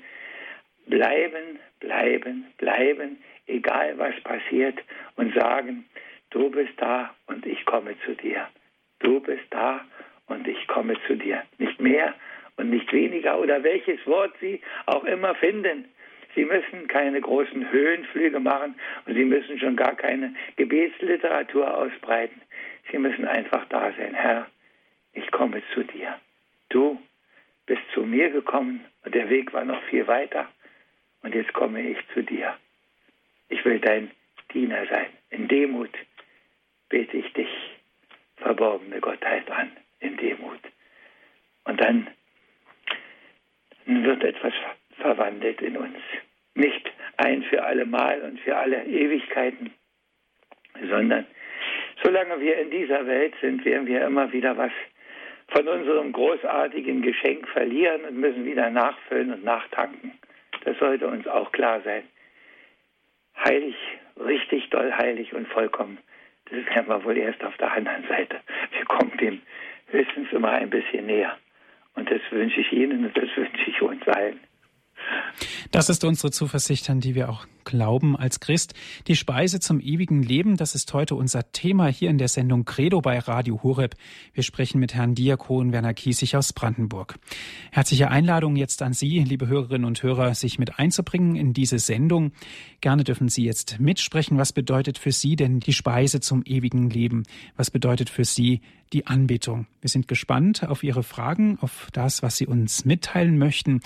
Bleiben, 0.86 1.58
bleiben, 1.80 2.46
bleiben, 2.58 3.18
egal 3.46 3.98
was 3.98 4.14
passiert 4.22 4.78
und 5.16 5.34
sagen, 5.34 5.84
du 6.30 6.50
bist 6.50 6.74
da 6.76 7.14
und 7.26 7.46
ich 7.46 7.64
komme 7.66 7.94
zu 8.04 8.14
dir. 8.14 8.48
Du 9.00 9.20
bist 9.20 9.44
da 9.50 9.84
und 10.26 10.46
ich 10.46 10.66
komme 10.66 10.94
zu 11.06 11.16
dir. 11.16 11.42
Nicht 11.58 11.80
mehr 11.80 12.14
und 12.56 12.70
nicht 12.70 12.92
weniger 12.92 13.38
oder 13.38 13.62
welches 13.62 14.04
Wort 14.06 14.34
Sie 14.40 14.60
auch 14.86 15.04
immer 15.04 15.34
finden. 15.36 15.86
Sie 16.38 16.44
müssen 16.44 16.86
keine 16.86 17.20
großen 17.20 17.68
Höhenflüge 17.72 18.38
machen 18.38 18.76
und 19.06 19.14
Sie 19.14 19.24
müssen 19.24 19.58
schon 19.58 19.74
gar 19.74 19.96
keine 19.96 20.36
Gebetsliteratur 20.54 21.76
ausbreiten. 21.76 22.40
Sie 22.92 22.98
müssen 22.98 23.26
einfach 23.26 23.64
da 23.70 23.92
sein. 23.98 24.14
Herr, 24.14 24.46
ich 25.14 25.28
komme 25.32 25.60
zu 25.74 25.82
dir. 25.82 26.16
Du 26.68 27.02
bist 27.66 27.82
zu 27.92 28.02
mir 28.04 28.30
gekommen 28.30 28.84
und 29.04 29.16
der 29.16 29.28
Weg 29.30 29.52
war 29.52 29.64
noch 29.64 29.82
viel 29.90 30.06
weiter. 30.06 30.48
Und 31.22 31.34
jetzt 31.34 31.52
komme 31.54 31.82
ich 31.82 31.98
zu 32.14 32.22
dir. 32.22 32.56
Ich 33.48 33.64
will 33.64 33.80
dein 33.80 34.12
Diener 34.54 34.86
sein. 34.86 35.08
In 35.30 35.48
Demut 35.48 35.90
bete 36.88 37.16
ich 37.16 37.32
dich, 37.32 37.50
verborgene 38.36 39.00
Gottheit, 39.00 39.50
an. 39.50 39.72
In 39.98 40.16
Demut. 40.16 40.60
Und 41.64 41.80
dann 41.80 42.06
wird 43.86 44.22
etwas 44.22 44.54
verwandelt 45.00 45.60
in 45.62 45.76
uns. 45.76 45.98
Nicht 46.58 46.90
ein 47.18 47.44
für 47.44 47.62
alle 47.62 47.86
Mal 47.86 48.20
und 48.22 48.40
für 48.40 48.56
alle 48.56 48.84
Ewigkeiten, 48.84 49.70
sondern 50.90 51.24
solange 52.02 52.40
wir 52.40 52.58
in 52.58 52.70
dieser 52.72 53.06
Welt 53.06 53.32
sind, 53.40 53.64
werden 53.64 53.86
wir 53.86 54.04
immer 54.04 54.32
wieder 54.32 54.56
was 54.56 54.72
von 55.48 55.68
unserem 55.68 56.12
großartigen 56.12 57.00
Geschenk 57.02 57.46
verlieren 57.48 58.04
und 58.06 58.18
müssen 58.18 58.44
wieder 58.44 58.70
nachfüllen 58.70 59.32
und 59.32 59.44
nachtanken. 59.44 60.18
Das 60.64 60.76
sollte 60.78 61.06
uns 61.06 61.28
auch 61.28 61.52
klar 61.52 61.80
sein. 61.82 62.02
Heilig, 63.44 63.76
richtig 64.16 64.68
doll 64.70 64.92
heilig 64.92 65.32
und 65.34 65.46
vollkommen, 65.46 65.98
das 66.46 66.66
werden 66.74 66.88
wir 66.88 67.04
wohl 67.04 67.16
erst 67.18 67.44
auf 67.44 67.56
der 67.58 67.70
anderen 67.70 68.04
Seite. 68.08 68.40
Wir 68.72 68.84
kommen 68.86 69.16
dem 69.18 69.40
höchstens 69.86 70.32
immer 70.32 70.50
ein 70.50 70.70
bisschen 70.70 71.06
näher. 71.06 71.38
Und 71.94 72.10
das 72.10 72.20
wünsche 72.30 72.60
ich 72.60 72.72
Ihnen 72.72 73.04
und 73.04 73.16
das 73.16 73.28
wünsche 73.36 73.70
ich 73.70 73.80
uns 73.80 74.06
allen. 74.08 74.40
Das 75.70 75.88
ist 75.88 76.04
unsere 76.04 76.30
Zuversicht, 76.30 76.88
an 76.90 77.00
die 77.00 77.14
wir 77.14 77.28
auch 77.28 77.46
glauben 77.68 78.16
als 78.16 78.40
Christ. 78.40 78.72
Die 79.08 79.14
Speise 79.14 79.60
zum 79.60 79.78
ewigen 79.78 80.22
Leben, 80.22 80.56
das 80.56 80.74
ist 80.74 80.92
heute 80.94 81.14
unser 81.14 81.52
Thema 81.52 81.88
hier 81.88 82.08
in 82.08 82.16
der 82.16 82.28
Sendung 82.28 82.64
Credo 82.64 83.02
bei 83.02 83.18
Radio 83.18 83.62
Horeb. 83.62 83.94
Wir 84.32 84.42
sprechen 84.42 84.80
mit 84.80 84.94
Herrn 84.94 85.14
Diakon 85.14 85.70
Werner 85.70 85.92
Kiesig 85.92 86.34
aus 86.34 86.54
Brandenburg. 86.54 87.18
Herzliche 87.70 88.10
Einladung 88.10 88.56
jetzt 88.56 88.80
an 88.80 88.94
Sie, 88.94 89.18
liebe 89.18 89.48
Hörerinnen 89.48 89.84
und 89.84 90.02
Hörer, 90.02 90.34
sich 90.34 90.58
mit 90.58 90.78
einzubringen 90.78 91.36
in 91.36 91.52
diese 91.52 91.78
Sendung. 91.78 92.32
Gerne 92.80 93.04
dürfen 93.04 93.28
Sie 93.28 93.44
jetzt 93.44 93.78
mitsprechen. 93.78 94.38
Was 94.38 94.54
bedeutet 94.54 94.96
für 94.96 95.12
Sie 95.12 95.36
denn 95.36 95.60
die 95.60 95.74
Speise 95.74 96.20
zum 96.20 96.42
ewigen 96.46 96.88
Leben? 96.88 97.24
Was 97.56 97.70
bedeutet 97.70 98.08
für 98.08 98.24
Sie 98.24 98.62
die 98.94 99.06
Anbetung? 99.06 99.66
Wir 99.82 99.90
sind 99.90 100.08
gespannt 100.08 100.66
auf 100.66 100.82
Ihre 100.82 101.02
Fragen, 101.02 101.58
auf 101.60 101.88
das, 101.92 102.22
was 102.22 102.38
Sie 102.38 102.46
uns 102.46 102.86
mitteilen 102.86 103.36
möchten. 103.36 103.82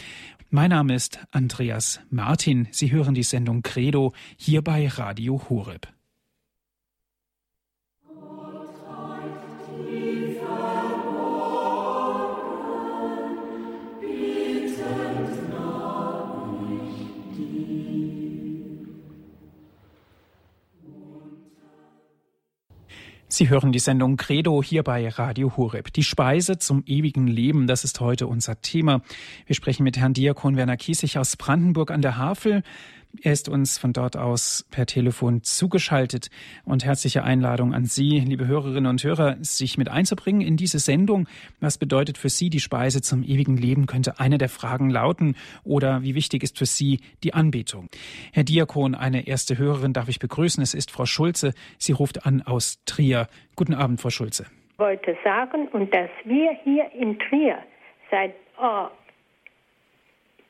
Mein 0.55 0.69
Name 0.69 0.95
ist 0.95 1.19
Andreas 1.31 1.99
Martin. 2.11 2.69
Sie 2.73 2.93
hören 2.93 3.15
die 3.15 3.23
Sendung 3.23 3.63
Credo 3.73 4.13
hier 4.37 4.61
bei 4.61 4.87
Radio 4.87 5.41
Horeb. 5.49 5.89
Sie 23.29 23.49
hören 23.49 23.73
die 23.73 23.79
Sendung 23.79 24.19
Credo 24.19 24.63
hier 24.63 24.83
bei 24.83 25.09
Radio 25.09 25.57
Horeb. 25.57 25.91
Die 25.95 26.03
Speise 26.03 26.59
zum 26.59 26.83
ewigen 26.85 27.27
Leben, 27.27 27.67
das 27.67 27.85
ist 27.85 27.99
heute 28.01 28.27
unser 28.27 28.61
Thema. 28.61 29.01
Wir 29.47 29.57
sprechen 29.57 29.85
mit 29.85 29.97
Herrn 29.97 30.13
Diakon 30.13 30.59
Werner 30.59 30.77
Kiesig 30.77 31.17
aus 31.17 31.39
Brandenburg 31.39 31.91
an 31.91 32.03
der 32.03 32.19
Havel. 32.19 32.63
Er 33.21 33.33
ist 33.33 33.49
uns 33.49 33.77
von 33.77 33.93
dort 33.93 34.17
aus 34.17 34.67
per 34.71 34.87
Telefon 34.87 35.43
zugeschaltet 35.43 36.31
und 36.65 36.85
herzliche 36.85 37.23
Einladung 37.23 37.75
an 37.75 37.85
Sie, 37.85 38.21
liebe 38.21 38.47
Hörerinnen 38.47 38.87
und 38.87 39.05
Hörer, 39.05 39.37
sich 39.41 39.77
mit 39.77 39.91
einzubringen 39.91 40.41
in 40.41 40.57
diese 40.57 40.79
Sendung. 40.79 41.29
Was 41.61 41.77
bedeutet 41.77 42.17
für 42.17 42.31
Sie 42.31 42.49
die 42.49 42.59
Speise 42.59 43.03
zum 43.03 43.23
ewigen 43.23 43.59
Leben, 43.59 43.85
könnte 43.85 44.19
eine 44.19 44.39
der 44.39 44.49
Fragen 44.49 44.89
lauten. 44.89 45.37
Oder 45.63 46.03
wie 46.03 46.15
wichtig 46.15 46.43
ist 46.43 46.57
für 46.57 46.65
Sie 46.65 47.01
die 47.23 47.35
Anbetung? 47.35 47.91
Herr 48.33 48.45
Diakon, 48.45 48.95
eine 48.95 49.27
erste 49.27 49.59
Hörerin 49.59 49.93
darf 49.93 50.09
ich 50.09 50.19
begrüßen. 50.19 50.63
Es 50.63 50.73
ist 50.73 50.91
Frau 50.91 51.05
Schulze. 51.05 51.53
Sie 51.77 51.93
ruft 51.93 52.25
an 52.25 52.41
aus 52.41 52.83
Trier. 52.87 53.29
Guten 53.57 53.75
Abend, 53.75 54.01
Frau 54.01 54.11
Schulze. 54.11 54.47
Ich 54.71 54.79
wollte 54.79 55.17
sagen, 55.23 55.69
und 55.69 55.93
dass 55.93 56.11
wir 56.25 56.57
hier 56.65 56.91
in 56.93 57.19
Trier 57.19 57.59
seit 58.11 58.35
oh, 58.59 58.87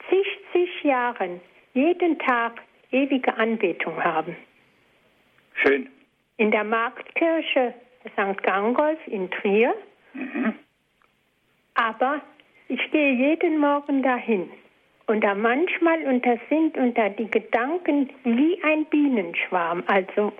zig, 0.09 0.27
zig 0.53 0.69
Jahren 0.85 1.41
jeden 1.75 2.19
Tag 2.19 2.61
ewige 2.91 3.35
Anbetung 3.37 4.03
haben. 4.03 4.37
Schön. 5.55 5.89
In 6.37 6.51
der 6.51 6.65
Marktkirche 6.65 7.75
St. 8.13 8.43
Gangolf 8.43 8.99
in 9.07 9.31
Trier. 9.31 9.75
Mhm. 10.15 10.55
Aber 11.75 12.21
ich 12.69 12.91
gehe 12.91 13.13
jeden 13.13 13.59
Morgen 13.59 14.03
dahin. 14.03 14.51
Und 15.07 15.23
da 15.23 15.35
manchmal, 15.35 16.03
und 16.05 16.25
das 16.25 16.39
sind 16.49 16.77
unter 16.77 17.11
die 17.11 17.31
Gedanken 17.31 18.11
wie 18.25 18.63
ein 18.63 18.85
Bienenschwarm. 18.87 19.83
Also 19.87 20.33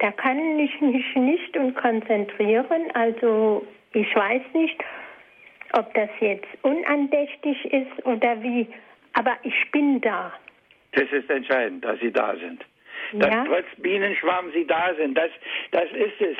da 0.00 0.10
kann 0.12 0.58
ich 0.58 0.80
mich 0.80 1.16
nicht 1.16 1.56
und 1.56 1.74
konzentrieren. 1.76 2.90
Also 2.94 3.66
ich 3.92 4.14
weiß 4.14 4.42
nicht, 4.54 4.82
ob 5.72 5.92
das 5.94 6.10
jetzt 6.20 6.48
unandächtig 6.62 7.64
ist 7.72 8.06
oder 8.06 8.42
wie. 8.42 8.66
Aber 9.14 9.36
ich 9.42 9.70
bin 9.70 10.00
da. 10.00 10.32
Das 10.92 11.10
ist 11.12 11.30
entscheidend, 11.30 11.84
dass 11.84 11.98
sie 12.00 12.12
da 12.12 12.34
sind. 12.36 12.64
Dass 13.12 13.30
ja. 13.30 13.44
trotz 13.44 13.66
Bienenschwarm 13.78 14.52
sie 14.52 14.66
da 14.66 14.94
sind. 14.94 15.16
Das, 15.16 15.30
das 15.70 15.90
ist 15.92 16.20
es. 16.20 16.36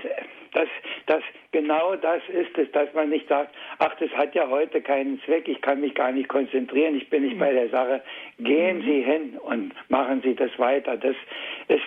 Das, 0.53 0.69
das, 1.07 1.23
genau 1.53 1.95
das 1.97 2.23
ist 2.29 2.57
es, 2.57 2.71
dass 2.73 2.93
man 2.95 3.11
nicht 3.11 3.29
sagt, 3.29 3.55
ach, 3.79 3.95
das 4.01 4.11
hat 4.13 4.35
ja 4.35 4.49
heute 4.49 4.81
keinen 4.81 5.21
Zweck, 5.23 5.47
ich 5.47 5.61
kann 5.61 5.81
mich 5.81 5.95
gar 5.95 6.11
nicht 6.11 6.29
konzentrieren, 6.29 6.97
ich 6.97 7.11
bin 7.11 7.23
nicht 7.23 7.35
mhm. 7.35 7.41
bei 7.41 7.53
der 7.53 7.69
Sache. 7.69 8.03
Gehen 8.39 8.79
mhm. 8.79 8.83
Sie 8.83 9.03
hin 9.03 9.39
und 9.39 9.73
machen 9.91 10.23
Sie 10.23 10.35
das 10.35 10.51
weiter. 10.59 10.97
Das 10.97 11.17
ist 11.69 11.83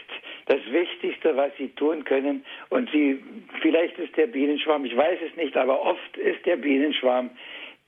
das 0.45 0.59
Wichtigste, 0.69 1.35
was 1.35 1.51
Sie 1.57 1.69
tun 1.69 2.03
können. 2.03 2.45
Und 2.69 2.89
Sie, 2.91 3.23
vielleicht 3.61 3.97
ist 3.97 4.15
der 4.15 4.27
Bienenschwarm, 4.27 4.85
ich 4.85 4.95
weiß 4.95 5.19
es 5.27 5.35
nicht, 5.35 5.57
aber 5.57 5.81
oft 5.81 6.17
ist 6.17 6.45
der 6.45 6.57
Bienenschwarm 6.57 7.31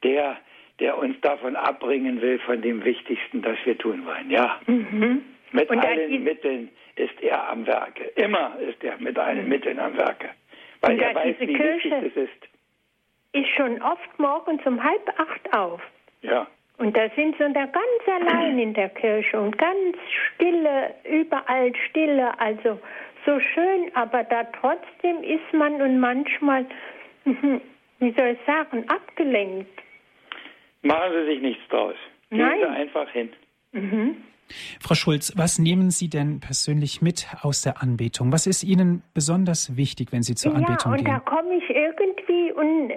der, 0.03 0.37
der 0.83 0.97
uns 0.97 1.15
davon 1.21 1.55
abbringen 1.55 2.21
will, 2.21 2.39
von 2.39 2.61
dem 2.61 2.83
Wichtigsten, 2.83 3.41
das 3.41 3.57
wir 3.63 3.77
tun 3.77 4.05
wollen. 4.05 4.29
Ja. 4.29 4.59
Mhm. 4.67 5.23
Mit 5.53 5.69
Und 5.69 5.79
allen 5.79 6.23
Mitteln 6.25 6.69
ist 6.97 7.21
er 7.21 7.49
am 7.49 7.65
Werke. 7.65 8.03
Immer 8.17 8.57
ist 8.59 8.83
er 8.83 8.97
mit 8.97 9.17
allen 9.17 9.47
Mitteln 9.47 9.79
am 9.79 9.95
Werke. 9.95 10.31
Weil 10.81 10.99
er 10.99 11.15
weiß, 11.15 11.35
wie 11.39 11.53
Kirche, 11.53 11.89
wichtig 11.89 12.11
es 12.17 12.23
ist. 12.23 12.49
ist 13.31 13.49
schon 13.55 13.81
oft 13.81 14.19
morgens 14.19 14.61
um 14.65 14.83
halb 14.83 15.07
acht 15.17 15.53
auf. 15.53 15.81
Ja. 16.21 16.47
Und 16.79 16.97
da 16.97 17.07
sind 17.15 17.37
sie 17.37 17.53
da 17.53 17.65
ganz 17.65 18.27
allein 18.27 18.59
in 18.59 18.73
der 18.73 18.89
Kirche 18.89 19.39
und 19.39 19.57
ganz 19.57 19.95
stille, 20.35 20.93
überall 21.09 21.71
stille, 21.89 22.37
also 22.41 22.77
so 23.25 23.39
schön, 23.39 23.89
aber 23.93 24.25
da 24.25 24.43
trotzdem 24.59 25.23
ist 25.23 25.53
man 25.53 25.81
und 25.81 26.01
manchmal, 26.01 26.65
wie 27.23 28.11
soll 28.17 28.35
ich 28.37 28.45
sagen, 28.45 28.83
abgelenkt. 28.89 29.82
Machen 30.83 31.11
Sie 31.13 31.25
sich 31.33 31.41
nichts 31.41 31.63
draus. 31.69 31.95
Gehen 32.29 32.39
Nein. 32.39 32.59
Sie 32.59 32.67
einfach 32.67 33.09
hin. 33.09 33.29
Mhm. 33.71 34.17
Frau 34.81 34.93
Schulz, 34.93 35.33
was 35.37 35.57
nehmen 35.57 35.89
Sie 35.89 36.09
denn 36.09 36.39
persönlich 36.39 37.01
mit 37.01 37.27
aus 37.41 37.61
der 37.61 37.81
Anbetung? 37.81 38.31
Was 38.31 38.45
ist 38.45 38.63
Ihnen 38.63 39.01
besonders 39.13 39.77
wichtig, 39.77 40.11
wenn 40.11 40.21
Sie 40.21 40.35
zur 40.35 40.51
Ja, 40.51 40.57
Anbetung 40.59 40.91
und 40.91 41.07
da 41.07 41.13
gehen? 41.17 41.25
komme 41.25 41.55
ich 41.55 41.69
irgendwie 41.69 42.51
und 42.51 42.93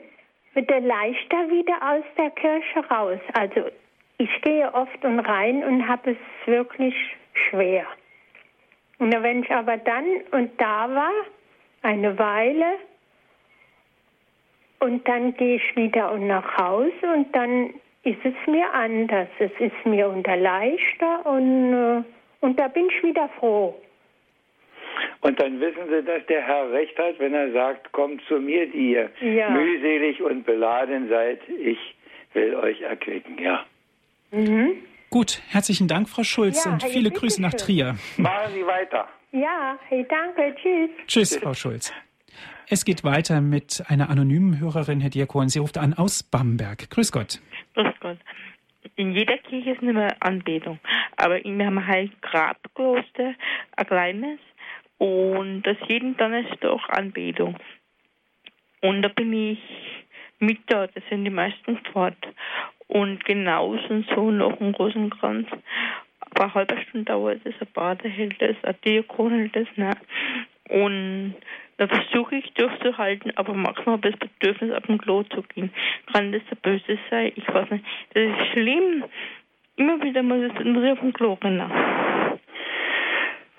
wieder 0.55 0.81
leichter 0.81 1.49
wieder 1.49 1.75
aus 1.83 2.05
der 2.19 2.31
Kirche 2.31 2.81
raus. 2.91 3.21
Also 3.35 3.71
ich 4.19 4.31
gehe 4.43 4.73
oft 4.75 5.05
und 5.05 5.21
rein 5.21 5.63
und 5.65 5.87
habe 5.87 6.13
es 6.13 6.47
wirklich 6.47 6.95
schwer. 7.49 7.87
Und 8.99 9.13
wenn 9.13 9.43
ich 9.43 9.51
aber 9.51 9.77
dann 9.77 10.05
und 10.33 10.51
da 10.61 10.89
war, 10.95 11.13
eine 11.83 12.19
Weile, 12.19 12.65
und 14.81 15.07
dann 15.09 15.35
gehe 15.37 15.57
ich 15.57 15.77
wieder 15.77 16.13
und 16.13 16.27
nach 16.27 16.57
Hause 16.59 16.93
und 17.15 17.35
dann 17.35 17.71
ist 18.05 18.19
es 18.25 18.35
mir 18.47 18.73
anders. 18.73 19.29
Es 19.39 19.51
ist 19.59 19.85
mir 19.85 20.09
unter 20.09 20.37
leichter 20.37 21.25
und, 21.27 21.73
äh, 21.75 22.03
und 22.41 22.59
da 22.59 22.69
bin 22.69 22.89
ich 22.89 23.03
wieder 23.03 23.29
froh. 23.41 23.75
Und 25.21 25.39
dann 25.41 25.61
wissen 25.61 25.83
Sie, 25.91 26.03
dass 26.05 26.25
der 26.27 26.43
Herr 26.43 26.71
recht 26.73 26.97
hat, 26.99 27.19
wenn 27.19 27.35
er 27.35 27.51
sagt, 27.53 27.91
kommt 27.93 28.23
zu 28.29 28.39
mir, 28.41 28.67
die 28.71 28.93
ihr 28.93 29.11
Ja. 29.21 29.51
mühselig 29.51 30.23
und 30.23 30.45
beladen 30.47 31.09
seid, 31.09 31.41
ich 31.49 31.79
will 32.33 32.55
euch 32.55 32.81
erquicken, 32.81 33.39
ja. 33.39 33.65
Mhm. 34.31 34.83
Gut, 35.11 35.41
herzlichen 35.49 35.89
Dank, 35.89 36.09
Frau 36.09 36.23
Schulz, 36.23 36.65
Ja, 36.65 36.73
und 36.73 36.83
hey, 36.83 36.91
viele 36.91 37.11
Grüße 37.11 37.41
nach. 37.43 37.55
Trier. 37.55 37.97
Machen 38.17 38.53
Sie 38.55 38.67
weiter. 38.67 39.09
Ja, 39.33 39.79
hey, 39.89 40.07
danke, 40.09 40.55
tschüss. 40.61 40.91
Tschüss, 41.07 41.37
Frau 41.37 41.55
Schulz. 41.55 41.93
Es 42.69 42.85
geht 42.85 43.05
weiter 43.05 43.41
mit 43.41 43.85
einer 43.87 44.11
anonymen 44.11 44.59
Hörerin, 44.59 45.01
Herr 45.01 45.11
Diakon. 45.11 45.49
Sie 45.49 45.61
ruft 45.61 45.79
an 45.79 45.95
aus 45.95 46.25
Bamberg. 46.25 46.91
Grüß 46.91 47.13
Gott. 47.13 47.41
Grüß 47.75 47.95
Gott. 48.01 48.19
In 48.97 49.13
jeder 49.13 49.39
Kirche 49.39 49.71
ist 49.71 49.83
eine 49.83 50.21
Anbetung, 50.21 50.81
aber 51.17 51.39
wir 51.45 51.67
haben 51.67 51.87
halt 51.87 52.11
Grabkloster, 52.23 53.35
ein 53.77 53.87
kleines, 53.87 54.41
und 54.99 55.63
das 55.63 55.77
jeden 55.87 56.17
Donnerstag 56.17 56.81
Anbetung. 56.89 57.57
Und 58.83 59.03
da 59.03 59.09
bin 59.09 59.33
ich 59.33 59.61
mit 60.41 60.59
da, 60.67 60.89
das 60.89 61.05
sind 61.09 61.25
die 61.25 61.31
meisten 61.31 61.79
fort. 61.93 62.17
Und 62.89 63.25
genauso 63.25 64.03
so 64.13 64.31
noch 64.33 64.61
einen 64.61 64.73
großen 64.73 65.11
Kranz. 65.11 65.47
Aber 66.21 66.45
eine 66.45 66.55
halbe 66.55 66.81
Stunde 66.83 67.05
dauert 67.05 67.41
es, 67.45 67.55
ein 67.61 67.67
Pater 67.73 68.09
hält 68.09 68.43
das, 68.43 68.57
ein 68.65 68.75
Diakon 68.85 69.31
hält 69.31 69.55
das, 69.55 69.69
ne? 69.77 69.91
Und 70.69 71.37
da 71.79 71.87
versuche 71.89 72.37
ich 72.37 72.53
durchzuhalten, 72.55 73.33
aber 73.37 73.53
manchmal 73.53 73.97
habe 73.97 74.09
ich 74.09 74.17
das 74.17 74.31
Bedürfnis, 74.31 74.73
auf 74.73 74.85
dem 74.85 74.99
Klo 74.99 75.23
zu 75.25 75.43
gehen. 75.43 75.71
Kann 76.13 76.33
das 76.33 76.43
ein 76.51 76.59
Böses 76.63 76.99
sein? 77.11 77.33
Ich 77.37 77.47
weiß 77.49 77.71
nicht. 77.71 77.85
Das 78.15 78.23
ist 78.23 78.53
schlimm. 78.53 79.05
Immer 79.77 80.03
wieder 80.03 80.23
muss 80.23 80.43
ich 80.43 80.91
auf 80.91 81.01
dem 81.01 81.13
Klo 81.13 81.35
rennen. 81.35 81.71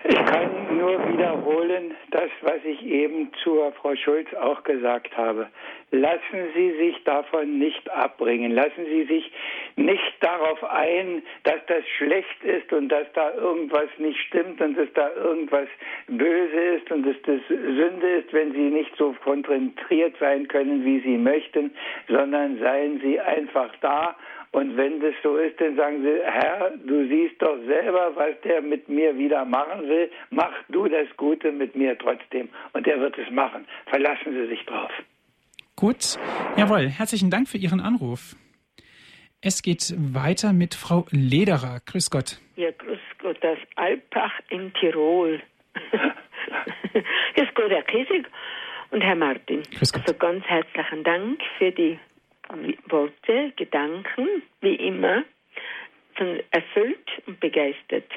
Ich 0.04 0.16
kann 0.16 0.78
nur 0.78 1.08
wiederholen, 1.12 1.96
das, 2.12 2.30
was 2.42 2.64
ich 2.64 2.86
eben 2.86 3.32
zur 3.44 3.72
Frau 3.74 3.96
Schulz 3.96 4.32
auch 4.36 4.64
gesagt 4.64 5.18
habe. 5.18 5.48
Lassen 5.92 6.52
Sie 6.56 6.72
sich 6.78 7.04
davon 7.04 7.58
nicht 7.58 7.90
abbringen. 7.90 8.52
Lassen 8.52 8.86
Sie 8.86 9.06
sich 9.06 9.32
nicht 9.76 10.14
darauf 10.20 10.64
ein, 10.64 11.24
dass 11.44 11.66
das 11.68 11.88
schlecht 11.98 12.44
ist 12.44 12.72
und 12.74 12.90
dass 12.90 13.12
da 13.14 13.34
irgendwas 13.34 13.90
nicht 13.98 14.20
stimmt 14.28 14.62
und 14.62 14.78
dass 14.78 14.92
da 14.94 15.10
irgendwas 15.16 15.68
böse 16.08 16.60
ist 16.76 16.92
und 16.92 17.06
dass 17.06 17.16
das 17.24 17.40
Sünde 17.48 18.08
ist, 18.20 18.32
wenn 18.34 18.52
Sie 18.52 18.70
nicht 18.70 18.96
so 18.98 19.16
konzentriert 19.24 20.16
sein 20.20 20.48
können, 20.48 20.86
wie 20.86 21.00
Sie 21.00 21.18
möchten, 21.18 21.74
sondern 22.08 22.60
seien 22.60 23.00
Sie 23.02 23.20
einfach 23.20 23.72
da 23.82 24.16
und 24.58 24.76
wenn 24.76 25.00
das 25.02 25.14
so 25.22 25.38
ist, 25.38 25.62
dann 25.62 25.76
sagen 25.76 26.02
sie, 26.02 26.20
Herr, 26.24 26.72
du 26.84 27.08
siehst 27.08 27.40
doch 27.40 27.60
selber, 27.68 28.12
was 28.16 28.42
der 28.44 28.60
mit 28.60 28.90
mir 28.90 29.16
wieder 29.16 29.46
machen 29.46 29.88
will. 29.88 30.10
Mach 30.32 30.52
du 30.70 30.88
das 30.88 31.06
Gute 31.16 31.52
mit 31.52 31.76
mir 31.76 31.96
trotzdem. 31.96 32.50
Und 32.74 32.88
er 32.88 33.00
wird 33.00 33.16
es 33.20 33.30
machen. 33.30 33.68
Verlassen 33.86 34.34
Sie 34.34 34.48
sich 34.48 34.66
drauf. 34.66 34.90
Gut, 35.76 36.18
jawohl, 36.56 36.90
herzlichen 36.90 37.30
Dank 37.30 37.48
für 37.48 37.60
Ihren 37.60 37.80
Anruf. 37.80 38.36
Es 39.42 39.62
geht 39.62 39.94
weiter 39.96 40.54
mit 40.54 40.74
Frau 40.74 41.06
Lederer. 41.12 41.80
Grüß 41.86 42.10
Gott. 42.10 42.40
Ja, 42.56 42.72
grüß 42.72 42.98
Gott, 43.20 43.46
aus 43.46 43.60
Alpbach 43.76 44.34
in 44.50 44.74
Tirol. 44.74 45.40
grüß 47.36 47.48
Gott, 47.54 47.70
Herr 47.70 47.84
Kiesig 47.84 48.26
und 48.90 49.02
Herr 49.02 49.16
Martin. 49.16 49.62
Grüß 49.78 49.94
Gott. 49.94 50.02
Also 50.08 50.18
ganz 50.18 50.44
herzlichen 50.46 51.04
Dank 51.04 51.42
für 51.60 51.72
die 51.72 52.00
Worte, 52.90 53.54
Gedanken, 53.56 54.44
wie 54.62 54.76
immer, 54.76 55.24
erfüllt 56.52 57.08
und 57.26 57.40
begeistert. 57.40 58.10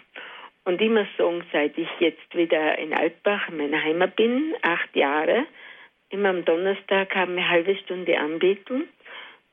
Und 0.64 0.80
muss 0.80 1.06
sagen, 1.16 1.42
seit 1.52 1.76
ich 1.76 1.88
jetzt 1.98 2.34
wieder 2.34 2.78
in 2.78 2.92
Alpbach, 2.92 3.48
in 3.48 3.56
meiner 3.56 3.82
Heimat 3.82 4.16
bin, 4.16 4.54
acht 4.62 4.94
Jahre, 4.94 5.46
immer 6.10 6.30
am 6.30 6.44
Donnerstag 6.44 7.14
haben 7.14 7.34
wir 7.34 7.42
eine 7.42 7.50
halbe 7.50 7.76
Stunde 7.76 8.18
Anbetung 8.18 8.84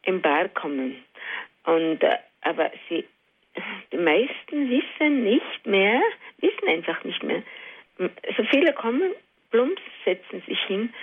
im 0.04 0.22
Bar 0.22 0.50
kommen. 0.50 1.04
Und, 1.64 2.04
äh, 2.04 2.18
aber 2.42 2.72
sie, 2.90 3.06
die 3.92 3.98
meisten 3.98 4.70
wissen 4.70 5.24
nicht 5.24 5.66
mehr, 5.66 6.02
wissen 6.40 6.68
einfach 6.68 7.04
nicht 7.04 7.24
mehr. 7.24 7.44
So 7.98 8.44
viele 8.52 8.74
kommen, 8.74 9.14
plumps, 9.50 9.82
setzen 10.06 10.42
sich 10.48 10.60
hin, 10.64 10.94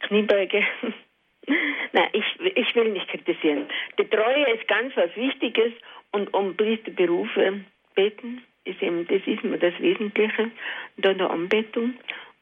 Kniebeuge. 0.00 0.64
Nein, 1.46 2.08
ich, 2.12 2.24
ich 2.56 2.74
will 2.74 2.90
nicht 2.90 3.08
kritisieren. 3.08 3.66
Die 3.98 4.08
Treue 4.08 4.50
ist 4.54 4.68
ganz 4.68 4.96
was 4.96 5.14
Wichtiges 5.16 5.72
und 6.12 6.32
um 6.34 6.56
Priesterberufe 6.56 7.60
beten 7.94 8.42
ist 8.64 8.82
eben, 8.82 9.06
das 9.08 9.22
ist 9.26 9.42
mir 9.42 9.58
das 9.58 9.78
Wesentliche, 9.80 10.50
da 10.98 11.12
der 11.12 11.30
Anbetung. 11.30 11.94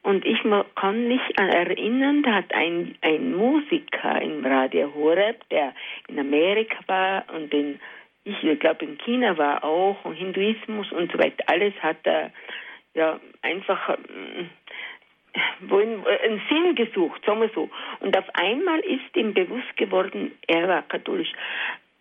Und 0.03 0.25
ich 0.25 0.39
kann 0.75 1.07
mich 1.07 1.21
erinnern, 1.37 2.23
da 2.23 2.33
hat 2.35 2.53
ein, 2.53 2.95
ein 3.01 3.35
Musiker 3.35 4.21
im 4.21 4.43
Radio 4.45 4.91
Horeb, 4.95 5.47
der 5.49 5.73
in 6.07 6.19
Amerika 6.19 6.77
war 6.87 7.23
und 7.35 7.53
in, 7.53 7.79
ich 8.23 8.59
glaube 8.59 8.85
in 8.85 8.97
China 8.99 9.37
war 9.37 9.63
auch, 9.63 10.03
und 10.03 10.15
Hinduismus 10.15 10.91
und 10.91 11.11
so 11.11 11.19
weiter, 11.19 11.43
alles 11.47 11.73
hat 11.81 11.97
er 12.03 12.31
ja 12.95 13.19
einfach 13.43 13.97
wollen, 15.61 16.05
äh, 16.05 16.27
einen 16.27 16.41
Sinn 16.49 16.75
gesucht, 16.75 17.23
sagen 17.25 17.41
wir 17.41 17.49
so. 17.49 17.69
Und 17.99 18.17
auf 18.17 18.25
einmal 18.33 18.79
ist 18.79 19.15
ihm 19.15 19.33
bewusst 19.33 19.75
geworden, 19.77 20.31
er 20.47 20.67
war 20.67 20.81
katholisch, 20.83 21.31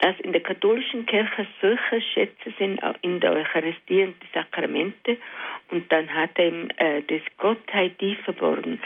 dass 0.00 0.18
in 0.20 0.32
der 0.32 0.40
katholischen 0.40 1.06
Kirche 1.06 1.46
solche 1.60 2.00
Schätze 2.00 2.52
sind 2.58 2.80
in 3.02 3.20
der 3.20 3.32
Eucharistie 3.32 4.04
und 4.04 4.14
die 4.22 4.28
Sakramente. 4.32 5.18
Und 5.70 5.90
dann 5.92 6.12
hat 6.12 6.30
er 6.36 6.48
ihm 6.48 6.68
äh, 6.76 7.02
das 7.02 7.20
Gottheit 7.36 7.98
tief 7.98 8.18
verborgen. 8.20 8.80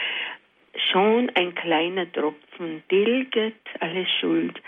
Schon 0.91 1.31
ein 1.35 1.55
kleiner 1.55 2.11
Tropfen 2.11 2.83
tilget 2.89 3.55
alle 3.79 4.05
Schuld. 4.19 4.61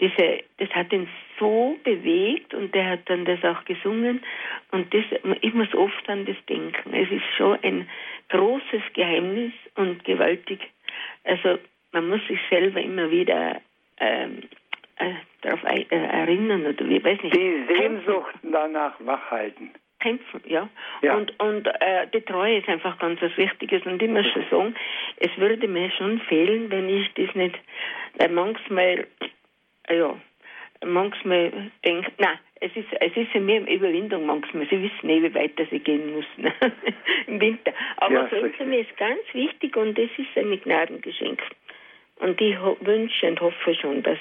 Diese, 0.00 0.40
das 0.58 0.70
hat 0.70 0.92
ihn 0.92 1.08
so 1.38 1.78
bewegt 1.84 2.52
und 2.52 2.74
er 2.74 2.90
hat 2.90 3.08
dann 3.08 3.24
das 3.24 3.44
auch 3.44 3.64
gesungen. 3.64 4.22
Und 4.72 4.92
das, 4.92 5.04
ich 5.40 5.54
muss 5.54 5.72
oft 5.72 6.08
an 6.08 6.26
das 6.26 6.36
denken. 6.48 6.92
Es 6.92 7.10
ist 7.12 7.24
schon 7.36 7.58
ein 7.62 7.88
großes 8.32 8.82
Geheimnis 8.94 9.52
und 9.76 10.04
gewaltig. 10.04 10.60
Also 11.24 11.58
man 11.92 12.08
muss 12.08 12.20
sich 12.26 12.40
selber 12.50 12.80
immer 12.80 13.10
wieder 13.10 13.60
ähm, 14.00 14.42
äh, 14.96 15.12
darauf 15.42 15.64
ein- 15.64 15.90
äh, 15.90 16.06
erinnern 16.22 16.66
oder 16.66 16.88
wie 16.88 17.02
weiß 17.02 17.22
nicht. 17.22 17.36
Die 17.36 17.64
Sehnsucht 17.68 18.34
danach 18.42 18.94
wachhalten. 19.00 19.70
Kämpfen, 20.00 20.40
ja. 20.46 20.68
Ja. 21.02 21.14
Und, 21.14 21.38
und 21.40 21.66
äh, 21.66 22.08
die 22.12 22.22
Treue 22.22 22.58
ist 22.58 22.68
einfach 22.68 22.98
ganz 22.98 23.22
was 23.22 23.36
Wichtiges. 23.36 23.86
Und 23.86 24.02
ich 24.02 24.10
muss 24.10 24.26
schon 24.32 24.44
sagen, 24.50 24.74
es 25.18 25.30
würde 25.36 25.68
mir 25.68 25.90
schon 25.92 26.18
fehlen, 26.22 26.70
wenn 26.70 26.88
ich 26.88 27.08
das 27.14 27.32
nicht, 27.36 27.56
weil 28.18 28.30
manchmal, 28.30 29.06
äh, 29.88 29.98
ja, 29.98 30.16
manchmal 30.84 31.70
denke, 31.84 32.10
nein, 32.18 32.38
es 32.62 32.70
ist, 32.76 32.88
es 33.00 33.16
ist 33.16 33.32
für 33.32 33.40
mich 33.40 33.56
eine 33.56 33.72
Überwindung 33.72 34.24
manchmal. 34.24 34.66
Sie 34.70 34.80
wissen 34.80 35.10
eh, 35.10 35.20
wie 35.22 35.34
weit 35.34 35.58
das 35.58 35.66
ich 35.72 35.82
gehen 35.82 36.12
muss 36.12 36.24
ne? 36.36 36.52
im 37.26 37.40
Winter. 37.40 37.72
Aber 37.96 38.14
Ja, 38.14 38.26
für 38.28 38.64
mich 38.64 38.88
ist 38.88 38.96
ganz 38.96 39.20
wichtig 39.32 39.76
und 39.76 39.98
das 39.98 40.08
ist 40.16 40.36
ein 40.36 40.60
Gnadengeschenk. 40.60 41.42
Und 42.16 42.40
ich 42.40 42.56
wünsche 42.80 43.26
und 43.26 43.40
hoffe 43.40 43.74
schon, 43.74 44.02
dass 44.04 44.18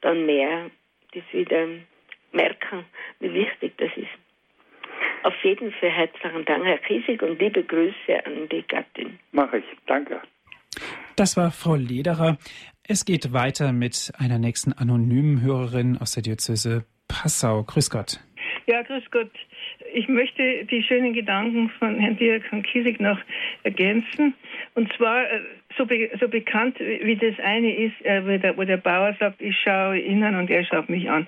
dann 0.00 0.24
mehr 0.24 0.70
das 1.12 1.22
wieder 1.32 1.66
merken, 2.32 2.86
wie 3.20 3.34
wichtig 3.34 3.74
das 3.76 3.90
ist. 3.94 4.08
Auf 5.24 5.34
jeden 5.44 5.70
Fall 5.72 5.90
herzlichen 5.90 6.44
Dank, 6.46 6.64
Herr 6.64 6.78
Kiesig, 6.78 7.22
und 7.22 7.38
liebe 7.38 7.62
Grüße 7.62 8.24
an 8.24 8.48
die 8.50 8.62
Gattin. 8.62 9.18
Mache 9.32 9.58
ich. 9.58 9.64
Danke. 9.86 10.22
Das 11.16 11.36
war 11.36 11.50
Frau 11.50 11.74
Lederer. 11.74 12.38
Es 12.82 13.04
geht 13.04 13.34
weiter 13.34 13.72
mit 13.72 14.12
einer 14.18 14.38
nächsten 14.38 14.72
anonymen 14.72 15.42
Hörerin 15.42 15.98
aus 15.98 16.12
der 16.12 16.22
Diözese 16.22 16.86
Passau. 17.12 17.62
Grüß 17.62 17.90
Gott. 17.90 18.18
Ja, 18.66 18.82
grüß 18.82 19.10
Gott. 19.10 19.30
Ich 19.94 20.08
möchte 20.08 20.64
die 20.64 20.82
schönen 20.82 21.12
Gedanken 21.12 21.70
von 21.78 21.98
Herrn 21.98 22.16
Dirk 22.16 22.44
von 22.46 22.62
Kiesig 22.62 23.00
noch 23.00 23.18
ergänzen. 23.64 24.34
Und 24.74 24.92
zwar 24.94 25.24
äh, 25.24 25.40
so, 25.76 25.84
be 25.84 26.10
so 26.20 26.28
bekannt 26.28 26.78
wie 26.78 27.16
das 27.16 27.38
eine 27.44 27.74
ist, 27.74 28.00
äh, 28.04 28.24
wo, 28.24 28.38
der, 28.38 28.56
wo 28.56 28.64
der 28.64 28.76
Bauer 28.78 29.14
sagt, 29.18 29.42
ich 29.42 29.56
schaue 29.60 29.98
ihn 29.98 30.22
an 30.22 30.36
und 30.36 30.50
er 30.50 30.64
schaut 30.64 30.88
mich 30.88 31.10
an. 31.10 31.26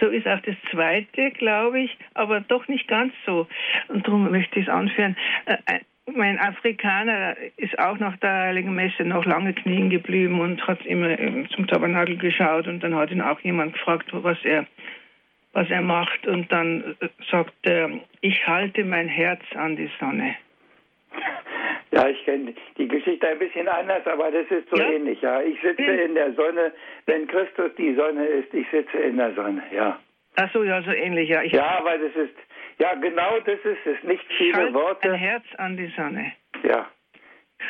So 0.00 0.06
ist 0.06 0.26
auch 0.26 0.40
das 0.40 0.56
zweite, 0.70 1.30
glaube 1.32 1.80
ich, 1.80 1.96
aber 2.14 2.40
doch 2.40 2.66
nicht 2.68 2.88
ganz 2.88 3.12
so. 3.26 3.46
Und 3.88 4.06
darum 4.06 4.30
möchte 4.30 4.58
ich 4.58 4.66
es 4.66 4.72
anführen. 4.72 5.16
Äh, 5.46 5.80
mein 6.16 6.38
Afrikaner 6.38 7.36
ist 7.56 7.78
auch 7.78 7.98
nach 7.98 8.16
der 8.16 8.32
Heiligen 8.32 8.74
Messe 8.74 9.04
noch 9.04 9.24
lange 9.24 9.52
knien 9.52 9.90
geblieben 9.90 10.40
und 10.40 10.66
hat 10.66 10.84
immer 10.86 11.16
zum 11.54 11.66
Tabernakel 11.66 12.16
geschaut 12.16 12.66
und 12.66 12.82
dann 12.82 12.94
hat 12.94 13.10
ihn 13.10 13.20
auch 13.20 13.40
jemand 13.40 13.74
gefragt, 13.74 14.08
was 14.12 14.38
er, 14.44 14.66
was 15.52 15.68
er 15.70 15.82
macht 15.82 16.26
und 16.26 16.50
dann 16.52 16.96
äh, 17.00 17.08
sagt 17.30 17.54
er, 17.62 17.90
ich 18.20 18.46
halte 18.46 18.84
mein 18.84 19.08
Herz 19.08 19.42
an 19.54 19.76
die 19.76 19.90
Sonne. 19.98 20.36
Ja, 21.92 22.06
ich 22.06 22.24
kenne 22.24 22.54
die 22.78 22.86
Geschichte 22.86 23.26
ein 23.26 23.40
bisschen 23.40 23.66
anders, 23.66 24.06
aber 24.06 24.30
das 24.30 24.46
ist 24.48 24.70
so 24.70 24.76
ja? 24.76 24.92
ähnlich. 24.92 25.20
Ja, 25.22 25.42
ich 25.42 25.60
sitze 25.60 25.82
in 25.82 26.14
der 26.14 26.32
Sonne, 26.34 26.72
wenn 27.06 27.26
Christus 27.26 27.74
die 27.76 27.96
Sonne 27.96 28.26
ist, 28.26 28.54
ich 28.54 28.64
sitze 28.70 28.96
in 28.96 29.16
der 29.16 29.34
Sonne. 29.34 29.60
Ja. 29.72 29.98
Ach 30.36 30.48
so, 30.52 30.62
ja, 30.62 30.80
so 30.82 30.92
ähnlich. 30.92 31.28
Ja, 31.28 31.42
ich 31.42 31.50
ja 31.50 31.80
aber 31.80 31.98
das 31.98 32.14
ist 32.14 32.36
ja, 32.80 32.94
genau 32.94 33.38
das 33.40 33.58
ist 33.60 33.86
es. 33.86 34.02
Nicht 34.04 34.24
viele 34.38 34.54
Schalt 34.54 34.74
Worte. 34.74 35.12
Ein 35.12 35.18
Herz 35.18 35.44
an 35.58 35.76
die 35.76 35.88
Sonne. 35.88 36.32
Ja. 36.62 36.86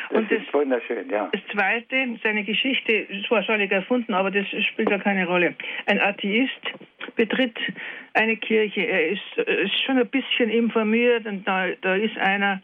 Das 0.09 0.19
und 0.19 0.31
ist 0.31 0.47
das, 0.47 0.53
wunderschön, 0.53 1.09
ja. 1.09 1.29
Das 1.31 1.41
Zweite, 1.51 2.19
seine 2.23 2.43
Geschichte, 2.43 2.91
ist 2.93 3.29
wahrscheinlich 3.29 3.71
erfunden, 3.71 4.13
aber 4.13 4.31
das 4.31 4.47
spielt 4.47 4.89
ja 4.89 4.97
keine 4.97 5.25
Rolle. 5.25 5.55
Ein 5.85 5.99
Atheist 5.99 6.61
betritt 7.15 7.57
eine 8.13 8.37
Kirche. 8.37 8.81
Er 8.81 9.09
ist, 9.09 9.37
ist 9.37 9.83
schon 9.83 9.97
ein 9.97 10.07
bisschen 10.07 10.49
informiert 10.49 11.25
und 11.25 11.47
da, 11.47 11.67
da 11.81 11.95
ist 11.95 12.17
einer 12.17 12.61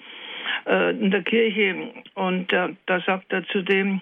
äh, 0.65 0.91
in 0.91 1.11
der 1.11 1.23
Kirche 1.23 1.91
und 2.15 2.51
äh, 2.53 2.69
da 2.85 2.99
sagt 3.01 3.31
er 3.31 3.45
zu 3.47 3.61
dem, 3.61 4.01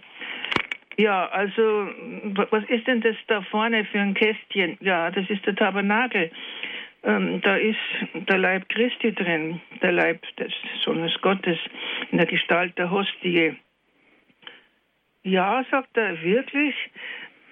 ja, 0.98 1.26
also, 1.28 1.90
was 2.50 2.64
ist 2.70 2.88
denn 2.88 3.02
das 3.02 3.18
da 3.28 3.42
vorne 3.42 3.84
für 3.86 4.00
ein 4.00 4.14
Kästchen? 4.14 4.78
Ja, 4.80 5.12
das 5.12 5.30
ist 5.30 5.46
der 5.46 5.56
Tabernakel 5.56 6.32
ähm, 7.06 7.42
da 7.42 7.56
ist 7.56 7.78
der 8.14 8.38
Leib 8.38 8.68
Christi 8.70 9.14
drin, 9.14 9.62
der 9.82 9.92
Leib 9.92 10.22
des 10.38 10.52
Sohnes 10.84 11.14
Gottes 11.22 11.58
in 12.12 12.18
der 12.18 12.28
Gestalt 12.28 12.78
der 12.78 12.90
Hostie. 12.90 13.56
Ja, 15.24 15.64
sagt 15.70 15.96
er, 15.98 16.22
wirklich. 16.22 16.76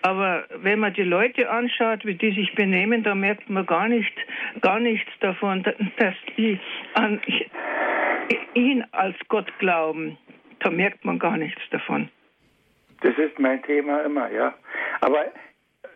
Aber 0.02 0.46
wenn 0.58 0.80
man 0.80 0.94
die 0.94 1.04
Leute 1.04 1.50
anschaut, 1.50 2.06
wie 2.06 2.16
die 2.16 2.32
sich 2.32 2.54
benehmen, 2.56 3.04
da 3.04 3.16
merkt 3.16 3.50
man 3.50 3.66
gar 3.66 3.88
nicht, 3.88 4.14
gar 4.62 4.80
nichts 4.80 5.12
davon, 5.22 5.64
dass 5.98 6.16
die 6.36 6.60
an 6.96 7.22
ihn 8.54 8.84
als 8.92 9.16
Gott 9.30 9.52
glauben. 9.60 10.18
Da 10.60 10.70
merkt 10.70 11.06
man 11.06 11.20
gar 11.20 11.38
nichts 11.38 11.62
davon. 11.72 12.10
Das 13.02 13.18
ist 13.18 13.38
mein 13.38 13.62
Thema 13.64 14.02
immer, 14.02 14.32
ja. 14.32 14.54
Aber 15.02 15.26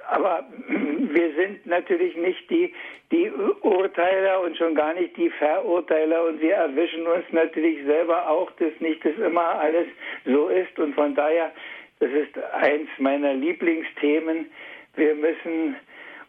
aber 0.10 0.46
wir 0.60 1.34
sind 1.36 1.66
natürlich 1.66 2.16
nicht 2.16 2.50
die, 2.50 2.74
die 3.12 3.32
Urteiler 3.62 4.42
und 4.42 4.58
schon 4.58 4.76
gar 4.76 4.94
nicht 4.94 5.16
die 5.18 5.30
Verurteiler. 5.30 6.26
Und 6.26 6.42
wir 6.42 6.56
erwischen 6.56 7.06
uns 7.08 7.26
natürlich 7.32 7.86
selber 7.86 8.30
auch, 8.30 8.52
dass 8.52 8.72
nicht 8.80 9.04
das 9.04 9.16
immer 9.18 9.60
alles 9.60 9.88
so 10.26 10.48
ist. 10.50 10.78
Und 10.80 10.94
von 10.96 11.16
daher, 11.16 11.52
das 12.00 12.12
ist 12.12 12.38
eins 12.54 12.90
meiner 12.98 13.34
Lieblingsthemen, 13.34 14.48
wir 14.96 15.16
müssen 15.16 15.76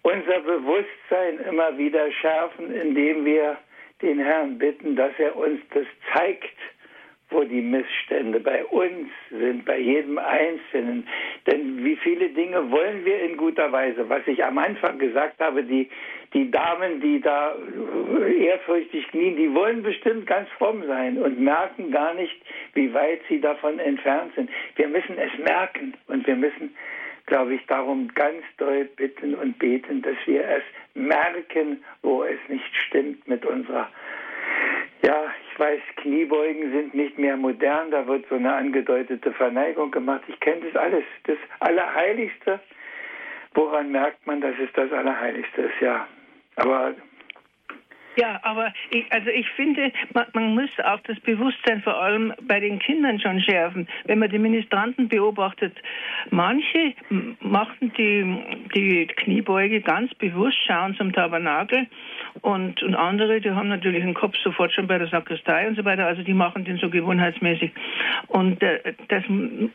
unser 0.02 0.40
Bewusstsein 0.40 1.38
immer 1.48 1.76
wieder 1.78 2.10
schärfen, 2.12 2.74
indem 2.74 3.24
wir 3.24 3.56
den 4.02 4.18
Herrn 4.18 4.58
bitten, 4.58 4.94
dass 4.96 5.12
er 5.18 5.36
uns 5.36 5.60
das 5.74 5.86
zeigt, 6.14 6.56
wo 7.30 7.44
die 7.44 7.60
Missstände 7.60 8.40
bei 8.40 8.64
uns 8.64 9.08
sind, 9.30 9.64
bei 9.64 9.78
jedem 9.78 10.18
Einzelnen. 10.18 11.06
Denn 11.46 11.84
wie 11.84 11.96
viele 11.96 12.30
Dinge 12.30 12.70
wollen 12.70 13.04
wir 13.04 13.20
in 13.20 13.36
guter 13.36 13.70
Weise? 13.70 14.08
Was 14.08 14.26
ich 14.26 14.42
am 14.42 14.56
Anfang 14.56 14.98
gesagt 14.98 15.38
habe, 15.40 15.62
die, 15.62 15.90
die 16.32 16.50
Damen, 16.50 17.00
die 17.00 17.20
da 17.20 17.54
ehrfürchtig 18.38 19.08
knien, 19.08 19.36
die 19.36 19.54
wollen 19.54 19.82
bestimmt 19.82 20.26
ganz 20.26 20.48
fromm 20.56 20.82
sein 20.86 21.18
und 21.18 21.38
merken 21.38 21.90
gar 21.90 22.14
nicht, 22.14 22.36
wie 22.72 22.92
weit 22.94 23.20
sie 23.28 23.40
davon 23.40 23.78
entfernt 23.78 24.32
sind. 24.34 24.48
Wir 24.76 24.88
müssen 24.88 25.18
es 25.18 25.38
merken 25.38 25.94
und 26.06 26.26
wir 26.26 26.36
müssen, 26.36 26.74
glaube 27.26 27.54
ich, 27.54 27.66
darum 27.66 28.08
ganz 28.14 28.42
doll 28.56 28.84
bitten 28.96 29.34
und 29.34 29.58
beten, 29.58 30.00
dass 30.00 30.16
wir 30.24 30.44
es 30.48 30.62
merken, 30.94 31.84
wo 32.02 32.24
es 32.24 32.38
nicht 32.48 32.74
stimmt 32.86 33.28
mit 33.28 33.44
unserer 33.44 33.90
weiß, 35.58 35.80
Kniebeugen 35.96 36.72
sind 36.72 36.94
nicht 36.94 37.18
mehr 37.18 37.36
modern, 37.36 37.90
da 37.90 38.06
wird 38.06 38.26
so 38.28 38.36
eine 38.36 38.52
angedeutete 38.52 39.32
Verneigung 39.32 39.90
gemacht. 39.90 40.22
Ich 40.28 40.38
kenne 40.40 40.62
das 40.66 40.76
alles. 40.76 41.04
Das 41.24 41.36
Allerheiligste, 41.60 42.60
woran 43.54 43.90
merkt 43.90 44.26
man, 44.26 44.40
dass 44.40 44.54
es 44.62 44.70
das 44.74 44.92
Allerheiligste 44.92 45.62
ist, 45.62 45.80
ja. 45.80 46.06
Aber 46.56 46.94
ja, 48.18 48.40
aber 48.42 48.72
ich, 48.90 49.04
also 49.12 49.30
ich 49.30 49.48
finde, 49.50 49.92
man, 50.12 50.26
man, 50.32 50.54
muss 50.54 50.70
auch 50.84 50.98
das 51.06 51.18
Bewusstsein 51.20 51.82
vor 51.82 51.96
allem 52.02 52.34
bei 52.42 52.58
den 52.58 52.80
Kindern 52.80 53.20
schon 53.20 53.40
schärfen. 53.40 53.86
Wenn 54.06 54.18
man 54.18 54.28
die 54.28 54.40
Ministranten 54.40 55.08
beobachtet, 55.08 55.76
manche 56.30 56.94
machen 57.40 57.92
die, 57.96 58.66
die 58.74 59.06
Kniebeuge 59.06 59.80
ganz 59.82 60.12
bewusst, 60.14 60.58
schauen 60.66 60.96
zum 60.96 61.12
Tabernakel 61.12 61.86
und, 62.40 62.82
und 62.82 62.94
andere, 62.96 63.40
die 63.40 63.52
haben 63.52 63.68
natürlich 63.68 64.02
den 64.02 64.14
Kopf 64.14 64.34
sofort 64.42 64.72
schon 64.72 64.88
bei 64.88 64.98
der 64.98 65.06
Sakristei 65.06 65.68
und 65.68 65.76
so 65.76 65.84
weiter, 65.84 66.06
also 66.06 66.22
die 66.22 66.34
machen 66.34 66.64
den 66.64 66.78
so 66.78 66.90
gewohnheitsmäßig. 66.90 67.70
Und 68.26 68.60
äh, 68.62 68.94
das, 69.08 69.22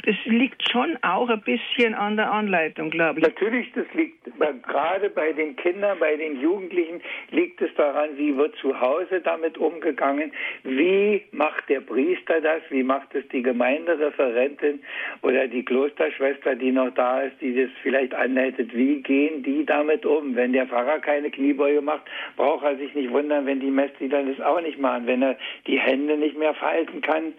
das 0.06 0.16
liegt 0.26 0.70
schon 0.70 0.98
auch 1.02 1.30
ein 1.30 1.42
bisschen 1.42 1.94
an 1.94 2.18
der 2.18 2.32
Anleitung, 2.32 2.90
glaube 2.90 3.20
ich. 3.20 3.26
Natürlich, 3.26 3.72
das 3.74 3.86
liegt 3.94 4.24
gerade 4.64 5.10
bei 5.10 5.32
den 5.32 5.56
Kindern, 5.56 5.98
bei 6.00 6.16
den 6.18 6.42
Jugendlichen 6.42 7.02
liegt 7.32 7.62
es 7.62 7.74
daran, 7.76 8.10
wie 8.18 8.33
wie 8.34 8.38
wird 8.38 8.56
zu 8.58 8.80
Hause 8.80 9.22
damit 9.22 9.58
umgegangen, 9.58 10.32
wie 10.64 11.24
macht 11.32 11.70
der 11.70 11.82
Priester 11.82 12.42
das, 12.42 12.62
wie 12.70 12.84
macht 12.84 13.14
es 13.16 13.28
die 13.30 13.42
Gemeindereferentin 13.42 14.82
oder 15.22 15.48
die 15.48 15.64
Klosterschwester, 15.64 16.56
die 16.56 16.72
noch 16.72 16.92
da 16.92 17.22
ist, 17.22 17.40
die 17.42 17.56
das 17.56 17.70
vielleicht 17.82 18.14
anleitet, 18.14 18.76
wie 18.76 19.02
gehen 19.02 19.44
die 19.44 19.66
damit 19.66 20.06
um? 20.06 20.36
Wenn 20.36 20.54
der 20.54 20.68
Pfarrer 20.68 21.00
keine 21.00 21.30
Kniebeuge 21.30 21.82
macht, 21.82 22.04
braucht 22.36 22.66
er 22.66 22.76
sich 22.78 22.94
nicht 22.94 23.12
wundern, 23.12 23.46
wenn 23.46 23.60
die 23.60 23.72
Messdiener 23.72 24.24
das 24.24 24.40
auch 24.42 24.62
nicht 24.62 24.80
machen. 24.80 25.08
Wenn 25.08 25.22
er 25.22 25.38
die 25.68 25.80
Hände 25.80 26.18
nicht 26.18 26.38
mehr 26.38 26.54
falten 26.54 27.02
kann, 27.02 27.34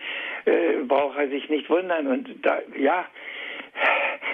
äh, 0.45 0.83
braucht 0.87 1.19
er 1.19 1.29
sich 1.29 1.49
nicht 1.49 1.69
wundern. 1.69 2.07
Und 2.07 2.29
da, 2.43 2.61
ja, 2.79 3.05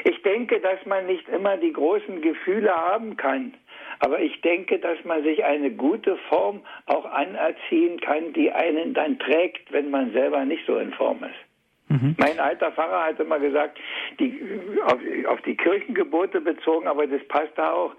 ich 0.05 0.23
denke, 0.23 0.61
dass 0.61 0.85
man 0.87 1.07
nicht 1.07 1.29
immer 1.29 1.57
die 1.57 1.73
großen 1.73 2.21
Gefühle 2.21 2.75
haben 2.75 3.17
kann. 3.17 3.55
Aber 4.01 4.21
ich 4.21 4.41
denke, 4.41 4.79
dass 4.79 5.03
man 5.05 5.23
sich 5.23 5.45
eine 5.45 5.71
gute 5.71 6.17
Form 6.29 6.63
auch 6.87 7.05
anerziehen 7.05 8.01
kann, 8.01 8.33
die 8.33 8.51
einen 8.51 8.95
dann 8.95 9.19
trägt, 9.19 9.71
wenn 9.73 9.91
man 9.91 10.13
selber 10.13 10.45
nicht 10.45 10.65
so 10.67 10.79
in 10.79 10.93
Form 10.93 11.23
ist. 11.23 11.91
Mhm. 11.91 12.17
Mein 12.19 12.39
alter 12.39 12.73
Pfarrer 12.73 13.05
hat 13.05 13.21
immer 13.21 13.39
gesagt, 13.39 13.79
die, 14.19 14.41
auf, 14.85 14.99
auf 15.29 15.43
die 15.43 15.57
Kirchengebote 15.57 16.41
bezogen, 16.41 16.87
aber 16.89 17.07
das 17.07 17.23
passt 17.29 17.53
da 17.57 17.73
auch, 17.73 17.95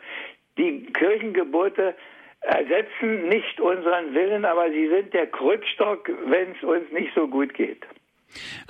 die 0.57 0.85
Kirchengebote 0.93 1.93
ersetzen 2.41 3.29
nicht 3.29 3.59
unseren 3.59 4.13
Willen, 4.13 4.45
aber 4.45 4.71
sie 4.71 4.87
sind 4.87 5.13
der 5.13 5.27
Krückstock, 5.27 6.09
wenn 6.25 6.51
es 6.51 6.63
uns 6.63 6.91
nicht 6.91 7.13
so 7.13 7.27
gut 7.27 7.53
geht. 7.53 7.85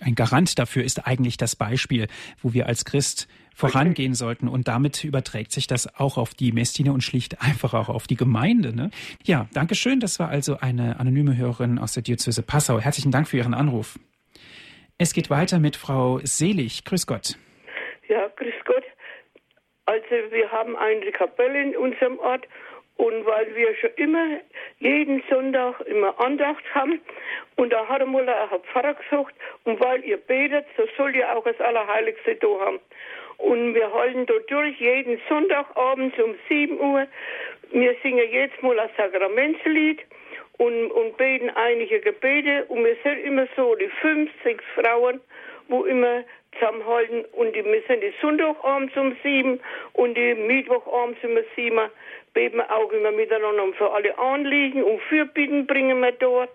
Ein 0.04 0.16
Garant 0.16 0.58
dafür 0.60 0.84
ist 0.84 1.08
eigentlich 1.08 1.38
das 1.38 1.56
Beispiel, 1.56 2.08
wo 2.42 2.54
wir 2.54 2.68
als 2.68 2.84
Christ 2.84 3.30
vorangehen 3.56 4.14
sollten. 4.14 4.48
Und 4.48 4.68
damit 4.68 5.04
überträgt 5.04 5.52
sich 5.52 5.68
das 5.68 6.00
auch 6.00 6.18
auf 6.18 6.34
die 6.34 6.52
Messdiener 6.52 6.94
und 6.94 7.04
schlicht 7.04 7.42
einfach 7.42 7.74
auch 7.74 7.90
auf 7.90 8.08
die 8.08 8.16
Gemeinde. 8.16 8.76
Ne? 8.76 8.92
Ja, 9.24 9.48
danke 9.54 9.76
schön. 9.76 10.00
Das 10.00 10.20
war 10.20 10.30
also 10.30 10.58
eine 10.60 11.00
anonyme 11.00 11.38
Hörerin 11.38 11.80
aus 11.80 11.94
der 11.94 12.04
Diözese 12.04 12.44
Passau. 12.44 12.80
Herzlichen 12.80 13.12
Dank 13.12 13.28
für 13.28 13.38
Ihren 13.38 13.54
Anruf. 13.54 14.00
Es 14.98 15.14
geht 15.14 15.30
weiter 15.30 15.60
mit 15.60 15.76
Frau 15.76 16.20
Selig. 16.24 16.86
Grüß 16.86 17.08
Gott. 17.08 17.38
Ja, 18.08 18.28
grüß 18.36 18.54
Gott. 18.66 18.84
Also 19.86 20.06
wir 20.32 20.52
haben 20.52 20.76
eine 20.76 21.12
Kapelle 21.12 21.62
in 21.62 21.76
unserem 21.76 22.20
Ort 22.20 22.48
und 22.98 23.26
weil 23.26 23.56
wir 23.56 23.76
schon 23.78 23.90
immer 23.96 24.40
jeden 24.80 25.24
Sonntag 25.28 25.82
immer 25.82 26.20
Andacht 26.20 26.64
haben 26.76 27.02
und 27.56 27.74
da 27.74 27.88
hat 27.88 28.02
einmal 28.02 28.30
ein 28.30 28.60
Pfarrer 28.72 28.94
gesagt, 28.94 29.34
und 29.64 29.80
weil 29.80 30.04
ihr 30.04 30.18
betet, 30.18 30.66
so 30.78 30.84
soll 30.98 31.16
ihr 31.16 31.36
auch 31.36 31.44
das 31.44 31.60
Allerheiligste 31.60 32.36
da 32.36 32.48
haben. 32.60 32.80
Und 33.42 33.74
wir 33.74 33.92
halten 33.92 34.26
da 34.28 34.34
durch 34.48 34.80
jeden 34.80 35.20
Sonntagabend 35.28 36.18
um 36.20 36.36
7 36.48 36.80
Uhr. 36.80 37.08
Wir 37.72 37.96
singen 38.04 38.32
jetzt 38.32 38.62
mal 38.62 38.80
ein 38.80 38.90
Sakramentslied 38.96 40.00
und, 40.58 40.92
und 40.92 41.18
beten 41.18 41.50
einige 41.50 42.00
Gebete. 42.02 42.66
Und 42.68 42.86
wir 42.86 42.96
sind 43.04 43.24
immer 43.26 43.48
so 43.56 43.76
die 43.76 43.90
fünf, 44.00 44.30
sechs 44.44 44.64
Frauen, 44.76 45.22
wo 45.70 45.86
immer 45.86 46.24
zusammenhalten 46.54 47.26
und 47.34 47.56
die 47.56 47.64
müssen 47.64 48.02
die 48.02 48.14
Sonntagabends 48.22 48.96
um 48.98 49.16
sieben 49.24 49.60
und 49.94 50.16
die 50.16 50.36
Mittwochabends 50.36 51.24
um 51.24 51.38
sieben 51.56 51.80
beten 52.34 52.58
wir 52.58 52.72
auch 52.72 52.92
immer 52.92 53.12
miteinander 53.12 53.64
und 53.64 53.76
für 53.76 53.92
alle 53.92 54.18
Anliegen 54.18 54.84
und 54.84 55.02
Fürbitten 55.04 55.66
bringen 55.66 56.00
wir 56.02 56.12
dort. 56.12 56.50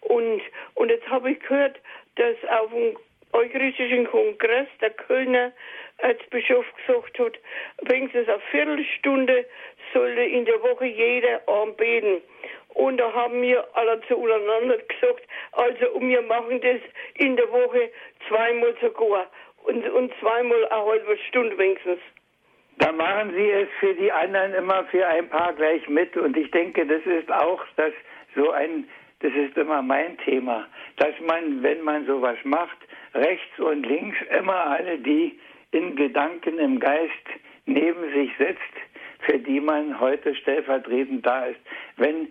Und, 0.00 0.40
und 0.74 0.90
jetzt 0.90 1.08
habe 1.08 1.30
ich 1.30 1.40
gehört, 1.40 1.78
dass 2.16 2.36
auf 2.50 2.70
dem 2.70 2.96
Eucharistischen 3.32 4.06
Kongress 4.06 4.68
der 4.80 4.90
Kölner 4.90 5.52
Erzbischof 5.98 6.64
gesagt 6.76 7.18
hat, 7.18 7.38
wenigstens 7.82 8.28
eine 8.28 8.40
Viertelstunde 8.50 9.44
sollte 9.92 10.22
in 10.22 10.44
der 10.44 10.62
Woche 10.62 10.86
jeder 10.86 11.40
anbeten. 11.48 12.22
Und 12.74 12.98
da 12.98 13.12
haben 13.12 13.42
wir 13.42 13.66
alle 13.74 14.00
zueinander 14.06 14.78
gesagt, 14.78 15.24
also 15.52 16.00
wir 16.00 16.22
machen 16.22 16.60
das 16.60 16.80
in 17.14 17.36
der 17.36 17.50
Woche 17.50 17.90
zweimal 18.28 18.74
sogar 18.80 19.26
und, 19.64 19.88
und 19.90 20.12
zweimal 20.20 20.64
eine 20.68 20.84
halbe 20.84 21.18
Stunde 21.28 21.58
wenigstens. 21.58 22.00
Da 22.78 22.92
machen 22.92 23.34
Sie 23.34 23.50
es 23.50 23.68
für 23.80 23.92
die 23.94 24.12
anderen 24.12 24.54
immer 24.54 24.84
für 24.84 25.04
ein 25.04 25.28
paar 25.28 25.52
gleich 25.52 25.88
mit. 25.88 26.16
Und 26.16 26.36
ich 26.36 26.50
denke, 26.52 26.86
das 26.86 27.04
ist 27.04 27.30
auch 27.32 27.60
das 27.76 27.92
so 28.36 28.52
ein, 28.52 28.88
das 29.20 29.32
ist 29.32 29.56
immer 29.56 29.82
mein 29.82 30.16
Thema, 30.18 30.68
dass 30.96 31.18
man, 31.26 31.62
wenn 31.62 31.82
man 31.82 32.06
sowas 32.06 32.38
macht, 32.44 32.78
rechts 33.14 33.58
und 33.58 33.84
links 33.84 34.16
immer 34.38 34.66
alle 34.70 34.98
die 34.98 35.40
in 35.72 35.96
Gedanken, 35.96 36.58
im 36.58 36.80
Geist 36.80 37.12
neben 37.66 38.12
sich 38.12 38.30
setzt, 38.38 38.60
für 39.20 39.38
die 39.38 39.60
man 39.60 39.98
heute 40.00 40.34
stellvertretend 40.34 41.26
da 41.26 41.46
ist. 41.46 41.60
Wenn 41.96 42.28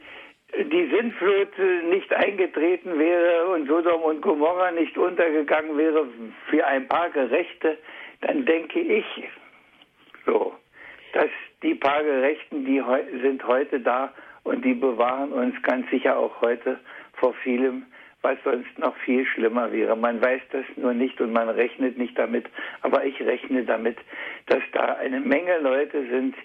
die 0.56 0.90
Sintflut 0.90 1.50
nicht 1.90 2.12
eingetreten 2.14 2.98
wäre 2.98 3.48
und 3.48 3.68
Sodom 3.68 4.02
und 4.04 4.22
Gomorra 4.22 4.72
nicht 4.72 4.98
untergegangen 4.98 5.78
wäre 5.78 6.08
für 6.50 6.66
ein 6.66 6.88
paar 6.88 7.10
Gerechte, 7.10 7.78
dann 8.22 8.46
denke 8.46 8.80
ich 8.80 9.06
so, 10.26 10.54
dass 11.14 11.30
die 11.62 11.76
paar 11.76 12.04
Gerechten, 12.04 12.66
die 12.66 12.82
sind 13.22 13.46
heute 13.46 13.80
da 13.80 14.14
und 14.44 14.64
die 14.64 14.74
bewahren 14.74 15.32
uns 15.34 15.62
ganz 15.64 15.90
sicher 15.90 16.18
auch 16.18 16.42
heute 16.42 16.80
vor 17.14 17.34
vielem, 17.44 17.86
was 18.28 18.38
sonst 18.44 18.78
noch 18.78 18.96
viel 18.98 19.26
schlimmer 19.26 19.72
wäre. 19.72 19.96
Man 19.96 20.22
weiß 20.22 20.42
das 20.52 20.66
nur 20.76 20.94
nicht 20.94 21.20
und 21.22 21.32
man 21.32 21.48
rechnet 21.48 21.98
nicht 21.98 22.18
damit, 22.20 22.46
aber 22.82 23.06
ich 23.06 23.20
rechne 23.22 23.64
damit, 23.64 23.98
dass 24.48 24.64
da 24.74 24.96
eine 24.96 25.22
Menge 25.22 25.60
Leute 25.60 26.06
sind, 26.10 26.36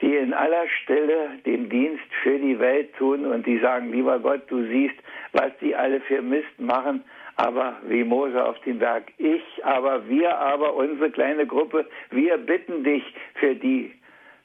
die 0.00 0.14
in 0.14 0.32
aller 0.32 0.68
Stille 0.82 1.30
den 1.44 1.68
Dienst 1.68 2.08
für 2.22 2.38
die 2.38 2.58
Welt 2.60 2.94
tun 2.96 3.26
und 3.26 3.46
die 3.46 3.58
sagen, 3.58 3.90
lieber 3.90 4.20
Gott, 4.20 4.42
du 4.48 4.62
siehst, 4.66 4.94
was 5.32 5.50
die 5.60 5.74
alle 5.74 6.00
für 6.02 6.22
Mist 6.22 6.58
machen, 6.58 7.02
aber 7.36 7.78
wie 7.88 8.04
Mose 8.04 8.44
auf 8.44 8.60
dem 8.60 8.78
Berg, 8.78 9.04
ich, 9.18 9.42
aber 9.64 10.08
wir, 10.08 10.38
aber 10.38 10.74
unsere 10.74 11.10
kleine 11.10 11.46
Gruppe, 11.46 11.84
wir 12.10 12.38
bitten 12.38 12.84
dich 12.84 13.02
für 13.34 13.56
die, 13.56 13.92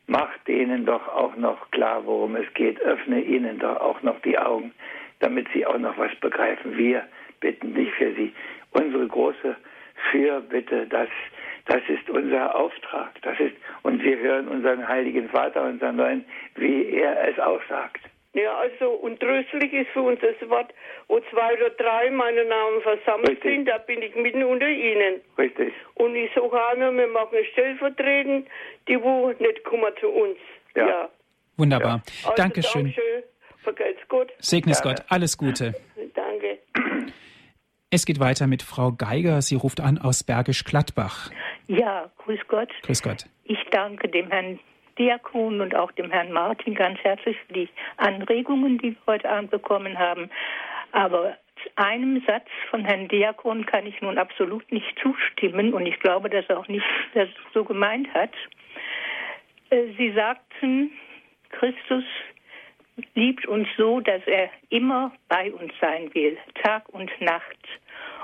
mach 0.08 0.36
denen 0.48 0.88
doch 0.88 1.08
auch 1.08 1.36
noch 1.36 1.70
klar, 1.70 2.02
worum 2.06 2.36
es 2.36 2.52
geht, 2.56 2.82
öffne 2.82 3.22
ihnen 3.22 3.60
doch 3.60 3.80
auch 3.80 4.02
noch 4.02 4.20
die 4.22 4.40
Augen, 4.40 4.74
damit 5.20 5.48
sie 5.54 5.66
auch 5.66 5.78
noch 5.78 5.98
was 5.98 6.16
begreifen. 6.16 6.78
Wir 6.78 7.08
bitten 7.40 7.74
dich 7.74 7.92
für 7.94 8.14
sie. 8.14 8.34
Unsere 8.72 9.08
große 9.08 9.56
Fürbitte, 10.12 10.88
das, 10.88 11.10
das 11.66 11.82
ist 11.88 12.10
unser 12.10 12.56
Auftrag. 12.56 13.12
Das 13.22 13.40
ist, 13.40 13.56
und 13.84 14.02
wir 14.04 14.18
hören 14.18 14.48
unseren 14.48 14.88
Heiligen 14.88 15.30
Vater, 15.30 15.64
unseren 15.64 15.98
Neuen, 15.98 16.26
wie 16.56 16.90
er 16.90 17.28
es 17.28 17.40
auch 17.40 17.62
sagt. 17.70 18.02
Ja, 18.34 18.56
also 18.58 18.92
und 18.92 19.20
tröstlich 19.20 19.74
ist 19.74 19.90
für 19.90 20.04
uns 20.04 20.20
das 20.22 20.50
Wort, 20.50 20.72
wo 21.08 21.20
zwei 21.32 21.54
oder 21.54 21.72
drei 21.72 22.12
meine 22.12 22.46
Namen 22.46 22.82
versammelt 22.82 23.30
Richtig. 23.30 23.52
sind, 23.52 23.66
da 23.66 23.80
bin 23.80 24.04
ich 24.04 24.16
mitten 24.16 24.44
unter 24.44 24.70
ihnen. 24.70 25.22
Richtig. 25.38 25.74
Und 25.96 26.16
ich 26.16 26.32
sage 26.36 26.68
einmal, 26.68 26.96
wir 26.96 27.08
machen 27.08 27.40
stellvertretend, 27.54 28.48
die 28.88 29.02
wo 29.02 29.30
nicht 29.40 29.64
kommen 29.64 29.92
zu 30.00 30.10
uns. 30.10 30.38
Ja. 30.76 31.10
Wunderbar. 31.58 32.04
Also, 32.24 32.36
Dankeschön. 32.36 32.84
Dankeschön. 32.84 33.24
Vergelt's 33.70 34.02
Gott. 34.08 34.32
Segne 34.40 34.72
es 34.72 34.82
Gott. 34.82 35.04
Alles 35.10 35.38
Gute. 35.38 35.76
Danke. 36.16 36.58
Es 37.92 38.06
geht 38.06 38.20
weiter 38.20 38.48
mit 38.48 38.64
Frau 38.64 38.92
Geiger. 38.92 39.42
Sie 39.44 39.56
ruft 39.56 39.80
an 39.80 40.00
aus 40.00 40.24
Bergisch 40.24 40.64
Gladbach. 40.64 41.30
Ja, 41.68 42.10
grüß 42.18 42.40
Gott. 42.48 42.70
Grüß 42.82 43.04
Gott. 43.04 43.26
Ich 43.44 43.60
danke 43.70 44.10
dem 44.10 44.32
Herrn 44.32 44.60
Diakon 44.98 45.62
und 45.62 45.76
auch 45.76 45.92
dem 45.92 46.10
Herrn 46.10 46.32
Martin 46.32 46.74
ganz 46.74 46.98
herzlich 47.00 47.38
für 47.46 47.54
die 47.54 47.70
Anregungen, 47.98 48.80
die 48.80 48.92
wir 48.92 49.14
heute 49.14 49.30
Abend 49.30 49.52
bekommen 49.52 50.00
haben. 50.00 50.32
Aber 50.92 51.38
einem 51.76 52.24
Satz 52.26 52.48
von 52.72 52.86
Herrn 52.86 53.08
Diakon 53.08 53.68
kann 53.68 53.86
ich 53.86 54.02
nun 54.02 54.18
absolut 54.18 54.72
nicht 54.72 54.98
zustimmen 55.00 55.76
und 55.76 55.86
ich 55.86 56.00
glaube, 56.00 56.32
dass 56.32 56.46
er 56.48 56.58
auch 56.58 56.68
nicht 56.68 56.86
das 57.14 57.30
so 57.54 57.64
gemeint 57.64 58.12
hat. 58.16 58.32
Äh, 59.70 59.94
Sie 59.96 60.12
sagten, 60.14 60.92
Christus 61.52 62.04
liebt 63.16 63.46
uns 63.48 63.68
so, 63.78 64.00
dass 64.00 64.22
er 64.26 64.50
immer 64.70 65.12
bei 65.28 65.52
uns 65.52 65.74
sein 65.82 66.14
will, 66.14 66.38
Tag 66.64 66.88
und 66.90 67.10
Nacht. 67.22 67.58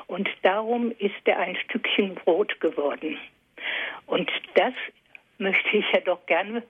Und 0.08 0.30
darum 0.44 0.92
ist 1.00 1.16
er 1.26 1.40
ein 1.40 1.56
Stückchen 1.56 2.16
Brot 2.16 2.60
geworden. 2.60 3.18
Und 4.06 4.32
das 4.54 4.74
möchte 5.38 5.78
ich 5.78 5.86
ja 5.92 6.00
doch 6.02 6.26
gerne 6.26 6.64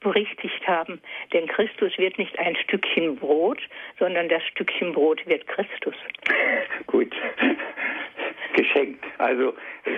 berichtigt 0.00 0.66
haben, 0.68 1.00
denn 1.32 1.46
Christus 1.48 1.96
wird 1.98 2.18
nicht 2.18 2.38
ein 2.38 2.54
Stückchen 2.56 3.16
Brot, 3.16 3.60
sondern 3.98 4.28
das 4.28 4.42
Stückchen 4.44 4.92
Brot 4.92 5.26
wird 5.26 5.46
Christus. 5.46 5.94
Gut. 6.86 7.14
Geschenkt. 8.54 9.04
Also 9.18 9.54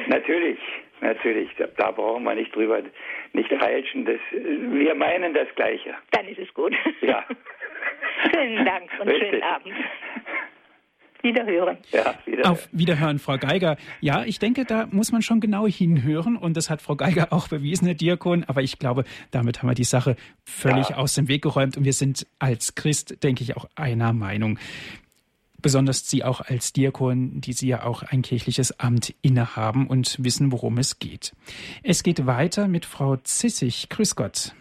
natürlich, 0.06 0.58
natürlich, 1.00 1.48
da, 1.76 1.90
brauchen 1.90 2.24
wir 2.24 2.34
nicht 2.34 2.54
drüber 2.54 2.80
nicht 3.32 3.50
feilschen. 3.52 4.04
Das, 4.04 4.20
wir 4.32 4.94
meinen 4.94 5.34
das 5.34 5.48
Gleiche. 5.56 5.94
Dann 6.12 6.26
ist 6.26 6.38
es 6.38 6.52
gut. 6.54 6.74
Ja. 7.00 7.24
Schönen 8.34 8.64
Dank 8.64 8.90
und 9.00 9.08
Richtig. 9.08 9.30
schönen 9.30 9.42
Abend. 9.42 9.74
Wiederhören. 11.22 11.78
Ja, 11.90 12.14
wieder. 12.26 12.50
Auf 12.50 12.68
Wiederhören, 12.72 13.18
Frau 13.18 13.38
Geiger. 13.38 13.76
Ja, 14.00 14.22
ich 14.24 14.38
denke, 14.38 14.64
da 14.64 14.86
muss 14.90 15.10
man 15.10 15.20
schon 15.22 15.40
genau 15.40 15.66
hinhören 15.66 16.36
und 16.36 16.56
das 16.56 16.70
hat 16.70 16.80
Frau 16.80 16.94
Geiger 16.94 17.28
auch 17.32 17.48
bewiesen, 17.48 17.86
Herr 17.86 17.94
Diakon. 17.96 18.44
Aber 18.46 18.62
ich 18.62 18.78
glaube, 18.78 19.04
damit 19.32 19.58
haben 19.60 19.68
wir 19.68 19.74
die 19.74 19.84
Sache 19.84 20.14
völlig 20.44 20.90
Ja. 20.90 20.96
aus 20.98 21.14
dem 21.16 21.28
Weg 21.28 21.42
geräumt 21.42 21.76
und 21.76 21.84
wir 21.84 21.92
sind 21.92 22.26
als 22.38 22.74
Christ, 22.76 23.22
denke 23.24 23.42
ich, 23.42 23.56
auch 23.56 23.66
einer 23.74 24.12
Meinung. 24.12 24.58
Besonders 25.60 26.08
Sie 26.08 26.22
auch 26.22 26.40
als 26.40 26.72
Diakon, 26.72 27.40
die 27.40 27.52
Sie 27.52 27.68
ja 27.68 27.84
auch 27.84 28.02
ein 28.04 28.22
kirchliches 28.22 28.78
Amt 28.78 29.14
innehaben 29.22 29.88
und 29.88 30.16
wissen, 30.22 30.52
worum 30.52 30.78
es 30.78 30.98
geht. 31.00 31.32
Es 31.82 32.02
geht 32.02 32.26
weiter 32.26 32.68
mit 32.68 32.84
Frau 32.86 33.16
Zissig. 33.16 33.88
Grüß 33.88 34.14
Gott. 34.14 34.54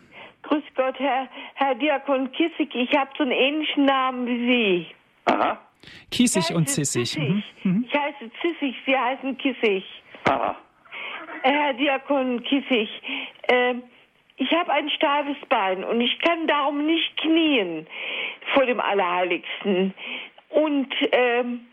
Grüß 0.44 0.64
Gott, 0.76 0.98
Herr, 1.00 1.28
Herr 1.56 1.76
Diakon 1.76 2.32
Kissig. 2.32 2.74
Ich 2.74 2.96
habe 2.98 3.12
so 3.18 3.24
einen 3.24 3.32
ähnlichen 3.34 3.86
Namen 3.86 4.26
wie 4.28 4.48
Sie. 4.48 4.88
Aha, 5.26 5.60
Kiesig 6.10 6.56
und 6.56 6.68
Zissig. 6.70 7.10
Zissig. 7.12 7.44
Mhm. 7.64 7.86
Ich 7.88 7.94
heiße 7.94 8.32
Zissig, 8.42 8.76
Sie 8.86 8.98
heißen 8.98 9.38
Kissig. 9.38 9.84
aha. 10.26 10.56
Herr 11.44 11.74
Diakon 11.74 12.44
Kissig, 12.44 12.90
äh, 13.44 13.76
ich 14.38 14.52
habe 14.52 14.72
ein 14.72 14.90
steifes 14.90 15.38
Bein 15.50 15.84
und 15.84 16.02
ich 16.02 16.18
kann 16.20 16.48
darum 16.48 16.86
nicht 16.86 17.18
knien 17.18 17.86
vor 18.54 18.66
dem 18.66 18.80
Allerheiligsten. 18.80 19.94
Und 20.50 20.94
ähm, 21.12 21.68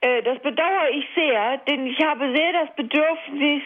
äh, 0.00 0.22
das 0.22 0.38
bedauere 0.40 0.90
ich 0.90 1.06
sehr, 1.14 1.58
denn 1.68 1.86
ich 1.86 2.02
habe 2.02 2.34
sehr 2.34 2.52
das 2.52 2.74
Bedürfnis, 2.74 3.62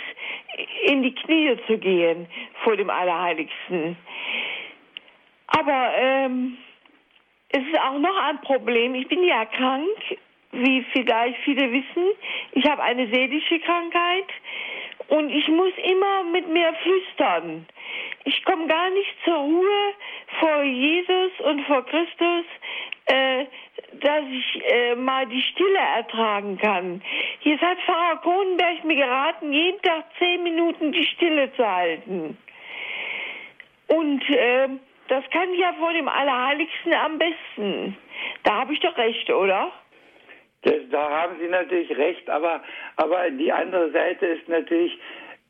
in 0.87 1.03
die 1.03 1.15
Knie 1.15 1.57
zu 1.67 1.79
gehen 1.79 2.27
vor 2.63 2.77
dem 2.77 2.91
Allerheiligsten. 2.91 3.97
Aber 5.47 5.93
ähm, 5.97 6.59
es 7.51 7.61
ist 7.61 7.79
auch 7.81 7.99
noch 7.99 8.17
ein 8.25 8.41
Problem. 8.41 8.95
Ich 8.95 9.07
bin 9.09 9.23
ja 9.23 9.45
krank, 9.45 10.19
wie 10.53 10.85
vielleicht 10.93 11.39
viele 11.45 11.71
wissen. 11.71 12.07
Ich 12.53 12.65
habe 12.69 12.83
eine 12.83 13.07
seelische 13.09 13.61
Krankheit 13.61 14.27
und 15.09 15.31
ich 15.31 15.47
muss 15.49 15.73
immer 15.83 16.25
mit 16.25 16.49
mir 16.49 16.73
flüstern. 16.83 17.67
Ich 18.25 18.45
komme 18.45 18.67
gar 18.67 18.91
nicht 18.91 19.15
zur 19.25 19.37
Ruhe 19.37 19.95
vor 20.41 20.63
Jesus 20.63 21.31
und 21.45 21.65
vor 21.67 21.85
Christus, 21.87 22.45
äh, 23.07 23.45
dass 24.01 24.25
ich 24.31 24.63
äh, 24.65 24.95
mal 24.95 25.27
die 25.27 25.43
Stille 25.43 25.79
ertragen 25.97 26.59
kann. 26.59 27.03
Jetzt 27.41 27.63
hat 27.63 27.79
Pfarrer 27.81 28.21
Kronenberg 28.21 28.85
mir 28.85 28.97
geraten, 28.97 29.53
jeden 29.53 29.81
Tag 29.83 30.05
zehn 30.19 30.43
Minuten 30.43 30.93
die 30.93 31.05
Stille 31.05 31.53
zu 31.55 31.67
halten. 31.67 32.37
Und 33.89 34.29
äh, 34.31 34.69
das 35.09 35.25
kann 35.31 35.53
ich 35.53 35.61
ja 35.61 35.75
vor 35.79 35.93
dem 35.93 36.09
Allerheiligsten 36.09 36.95
am 36.95 37.19
besten. 37.19 37.97
Da 38.43 38.61
habe 38.61 38.73
ich 38.73 38.81
doch 38.81 38.97
recht, 38.97 39.31
oder? 39.31 39.73
Da 40.91 41.11
haben 41.11 41.37
Sie 41.41 41.49
natürlich 41.49 41.95
recht, 41.97 42.29
aber, 42.31 42.63
aber 42.97 43.31
die 43.31 43.53
andere 43.53 43.91
Seite 43.91 44.27
ist 44.27 44.49
natürlich, 44.49 44.99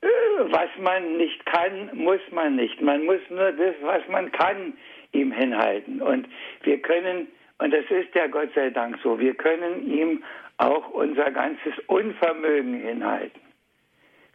äh, 0.01 0.07
was 0.51 0.69
man 0.81 1.17
nicht 1.17 1.47
kann, 1.47 1.91
muss 1.95 2.21
man 2.33 2.57
nicht. 2.57 2.81
Man 2.81 3.05
muss 3.05 3.21
nur 3.31 3.53
das, 3.53 3.75
was 3.83 4.03
man 4.09 4.33
kann, 4.33 4.77
ihm 5.13 5.31
hinhalten. 5.31 6.03
Und 6.03 6.27
wir 6.65 6.83
können, 6.83 7.29
und 7.59 7.73
das 7.73 7.85
ist 7.91 8.15
ja 8.15 8.27
Gott 8.27 8.51
sei 8.55 8.71
Dank 8.71 8.99
so, 9.03 9.19
wir 9.19 9.35
können 9.35 9.91
ihm 9.91 10.23
auch 10.59 10.91
unser 10.91 11.31
ganzes 11.31 11.79
Unvermögen 11.87 12.75
hinhalten. 12.75 13.41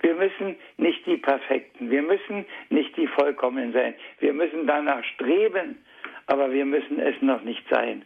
Wir 0.01 0.15
müssen 0.15 0.55
nicht 0.77 1.05
die 1.05 1.17
Perfekten, 1.17 1.91
wir 1.91 2.01
müssen 2.01 2.45
nicht 2.69 2.95
die 2.95 3.07
Vollkommenen 3.07 3.73
sein. 3.73 3.93
Wir 4.19 4.33
müssen 4.33 4.65
danach 4.65 5.03
streben, 5.03 5.77
aber 6.27 6.51
wir 6.51 6.65
müssen 6.65 6.99
es 6.99 7.21
noch 7.21 7.41
nicht 7.43 7.63
sein. 7.69 8.05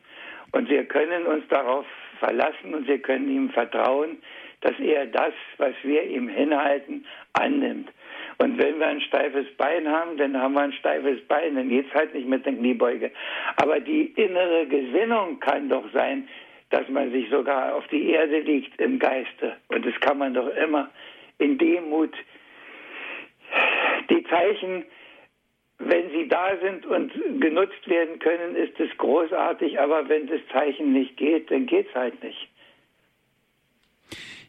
Und 0.52 0.70
wir 0.70 0.86
können 0.86 1.26
uns 1.26 1.48
darauf 1.50 1.86
verlassen 2.20 2.74
und 2.74 2.88
wir 2.88 3.00
können 3.00 3.30
ihm 3.30 3.50
vertrauen, 3.52 4.18
dass 4.62 4.80
er 4.80 5.06
das, 5.08 5.34
was 5.58 5.74
wir 5.84 6.04
ihm 6.04 6.28
hinhalten, 6.30 7.06
annimmt. 7.34 7.92
Und 8.44 8.58
wenn 8.58 8.78
wir 8.78 8.88
ein 8.88 9.00
steifes 9.00 9.46
Bein 9.56 9.88
haben, 9.88 10.18
dann 10.18 10.36
haben 10.38 10.54
wir 10.54 10.64
ein 10.64 10.74
steifes 10.74 11.22
Bein, 11.30 11.56
dann 11.56 11.70
geht 11.70 11.88
es 11.88 11.94
halt 11.94 12.14
nicht 12.14 12.28
mit 12.28 12.46
der 12.46 12.52
Kniebeuge. 12.52 13.10
Aber 13.56 13.80
die 13.80 14.08
innere 14.18 14.68
Gesinnung 14.68 15.40
kann 15.40 15.70
doch 15.70 15.86
sein, 15.94 16.28
dass 16.70 16.90
man 16.90 17.10
sich 17.14 17.30
sogar 17.30 17.74
auf 17.74 17.88
die 17.88 18.10
Erde 18.10 18.40
liegt 18.42 18.82
im 18.82 19.00
Geiste. 19.00 19.56
Und 19.70 19.86
das 19.86 19.98
kann 20.02 20.18
man 20.18 20.34
doch 20.34 20.50
immer 20.58 20.90
in 21.38 21.58
Demut. 21.58 22.14
Die 24.10 24.24
Zeichen, 24.26 24.84
wenn 25.80 26.10
sie 26.12 26.28
da 26.28 26.58
sind 26.62 26.86
und 26.86 27.14
genutzt 27.40 27.88
werden 27.88 28.20
können, 28.20 28.58
ist 28.58 28.78
es 28.78 28.90
großartig, 28.98 29.80
aber 29.80 30.10
wenn 30.10 30.28
das 30.28 30.42
Zeichen 30.52 30.92
nicht 30.92 31.16
geht, 31.16 31.50
dann 31.50 31.66
geht 31.66 31.88
es 31.88 31.96
halt 31.96 32.22
nicht. 32.22 32.50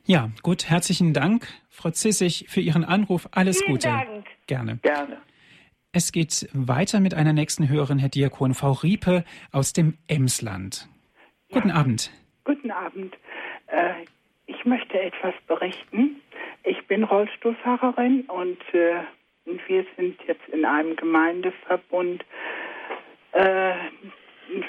Ja, 0.04 0.30
gut, 0.42 0.68
herzlichen 0.68 1.12
Dank, 1.12 1.46
Frau 1.74 1.90
Zissig, 1.90 2.46
für 2.48 2.60
Ihren 2.60 2.84
Anruf. 2.84 3.28
Alles 3.32 3.58
Vielen 3.58 3.72
Gute. 3.72 3.88
Dank. 3.88 4.26
Gerne. 4.46 4.78
Gerne. 4.82 5.18
Es 5.92 6.12
geht 6.12 6.48
weiter 6.52 7.00
mit 7.00 7.14
einer 7.14 7.32
nächsten 7.32 7.68
Hörerin, 7.68 7.98
Herr 7.98 8.08
Diakon 8.08 8.54
Frau 8.54 8.72
Riepe 8.72 9.24
aus 9.50 9.72
dem 9.72 9.98
Emsland. 10.06 10.88
Guten 11.52 11.72
Abend. 11.72 12.10
Guten 12.44 12.70
Abend. 12.70 13.16
Äh, 13.66 13.92
ich 14.46 14.64
möchte 14.64 15.00
etwas 15.00 15.34
berichten. 15.48 16.20
Ich 16.62 16.86
bin 16.86 17.02
Rollstuhlfahrerin 17.02 18.22
und 18.22 18.60
äh, 18.72 19.00
wir 19.66 19.84
sind 19.96 20.18
jetzt 20.28 20.48
in 20.52 20.64
einem 20.64 20.94
Gemeindeverbund. 20.94 22.24
Äh, 23.32 23.74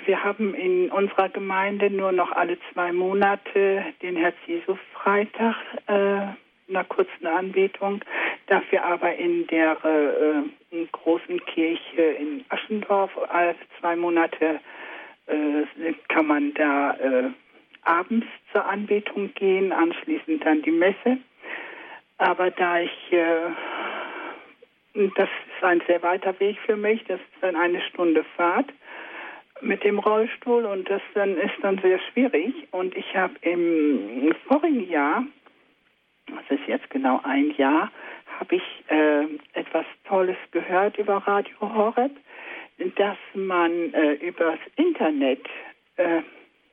wir 0.05 0.23
haben 0.23 0.55
in 0.55 0.89
unserer 0.91 1.29
Gemeinde 1.29 1.91
nur 1.91 2.11
noch 2.11 2.31
alle 2.31 2.57
zwei 2.73 2.91
Monate 2.91 3.83
den 4.01 4.15
Herz-Jesu-Freitag, 4.15 5.55
äh, 5.87 6.44
einer 6.69 6.83
kurzen 6.83 7.27
Anbetung. 7.27 8.03
Dafür 8.47 8.83
aber 8.83 9.15
in 9.15 9.47
der 9.47 9.77
äh, 9.83 10.75
in 10.75 10.89
großen 10.91 11.43
Kirche 11.45 12.01
in 12.01 12.45
Aschendorf 12.49 13.11
alle 13.29 13.55
zwei 13.79 13.95
Monate 13.95 14.59
äh, 15.27 15.93
kann 16.07 16.27
man 16.27 16.53
da 16.53 16.93
äh, 16.95 17.29
abends 17.83 18.27
zur 18.51 18.65
Anbetung 18.65 19.33
gehen, 19.35 19.71
anschließend 19.71 20.43
dann 20.45 20.61
die 20.61 20.71
Messe. 20.71 21.17
Aber 22.17 22.51
da 22.51 22.79
ich, 22.79 23.11
äh, 23.11 23.49
das 25.15 25.29
ist 25.29 25.63
ein 25.63 25.81
sehr 25.87 26.01
weiter 26.03 26.39
Weg 26.39 26.57
für 26.65 26.77
mich, 26.77 27.03
das 27.05 27.19
ist 27.19 27.41
dann 27.41 27.55
eine 27.55 27.81
Stunde 27.81 28.23
Fahrt 28.35 28.71
mit 29.61 29.83
dem 29.83 29.99
Rollstuhl 29.99 30.65
und 30.65 30.89
das 30.89 31.01
dann 31.13 31.37
ist 31.37 31.55
dann 31.61 31.79
sehr 31.79 31.99
schwierig. 32.11 32.53
Und 32.71 32.95
ich 32.95 33.15
habe 33.15 33.33
im 33.41 34.33
vorigen 34.47 34.89
Jahr, 34.89 35.23
das 36.27 36.59
ist 36.59 36.67
jetzt 36.67 36.89
genau 36.89 37.19
ein 37.23 37.51
Jahr, 37.57 37.91
habe 38.39 38.55
ich 38.55 38.63
äh, 38.89 39.25
etwas 39.53 39.85
Tolles 40.05 40.37
gehört 40.51 40.97
über 40.97 41.17
Radio 41.17 41.55
Horeb, 41.61 42.11
dass 42.95 43.17
man 43.33 43.93
äh, 43.93 44.13
übers 44.15 44.59
Internet 44.75 45.45
äh, 45.97 46.21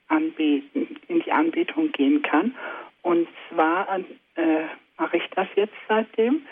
anbeten, 0.08 0.96
in 1.08 1.20
die 1.20 1.32
Anbetung 1.32 1.92
gehen 1.92 2.22
kann. 2.22 2.54
Und 3.02 3.28
zwar 3.48 3.88
äh, 3.98 4.64
mache 4.98 5.16
ich 5.16 5.28
das 5.34 5.48
jetzt 5.54 5.74
seitdem. 5.88 6.46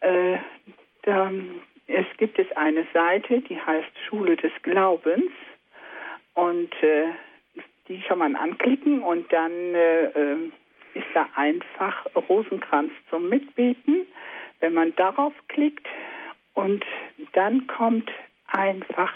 Äh, 0.00 0.38
da, 1.02 1.30
es 1.86 2.06
gibt 2.16 2.38
es 2.38 2.50
eine 2.56 2.86
Seite, 2.94 3.40
die 3.42 3.60
heißt 3.60 3.90
Schule 4.08 4.36
des 4.36 4.52
Glaubens. 4.62 5.30
Und 6.34 6.72
äh, 6.82 7.10
die 7.88 8.00
kann 8.00 8.18
man 8.18 8.34
anklicken 8.36 9.02
und 9.02 9.30
dann 9.32 9.52
äh, 9.52 10.04
äh, 10.04 10.50
ist 10.94 11.06
da 11.14 11.28
einfach 11.34 12.06
Rosenkranz 12.28 12.92
zum 13.10 13.28
Mitbeten. 13.28 14.06
Wenn 14.60 14.74
man 14.74 14.94
darauf 14.96 15.32
klickt 15.48 15.86
und 16.54 16.84
dann 17.32 17.66
kommt 17.66 18.10
einfach, 18.46 19.12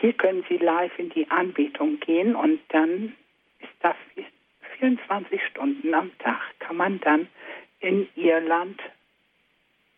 hier 0.00 0.12
können 0.12 0.44
Sie 0.48 0.56
live 0.56 0.96
in 0.98 1.10
die 1.10 1.30
Anbetung 1.30 2.00
gehen 2.00 2.34
und 2.34 2.60
dann 2.68 3.14
ist 3.60 3.72
das 3.80 3.96
24 4.78 5.40
Stunden 5.46 5.92
am 5.94 6.16
Tag, 6.18 6.40
kann 6.60 6.76
man 6.76 7.00
dann 7.00 7.28
in 7.80 8.08
Irland 8.14 8.80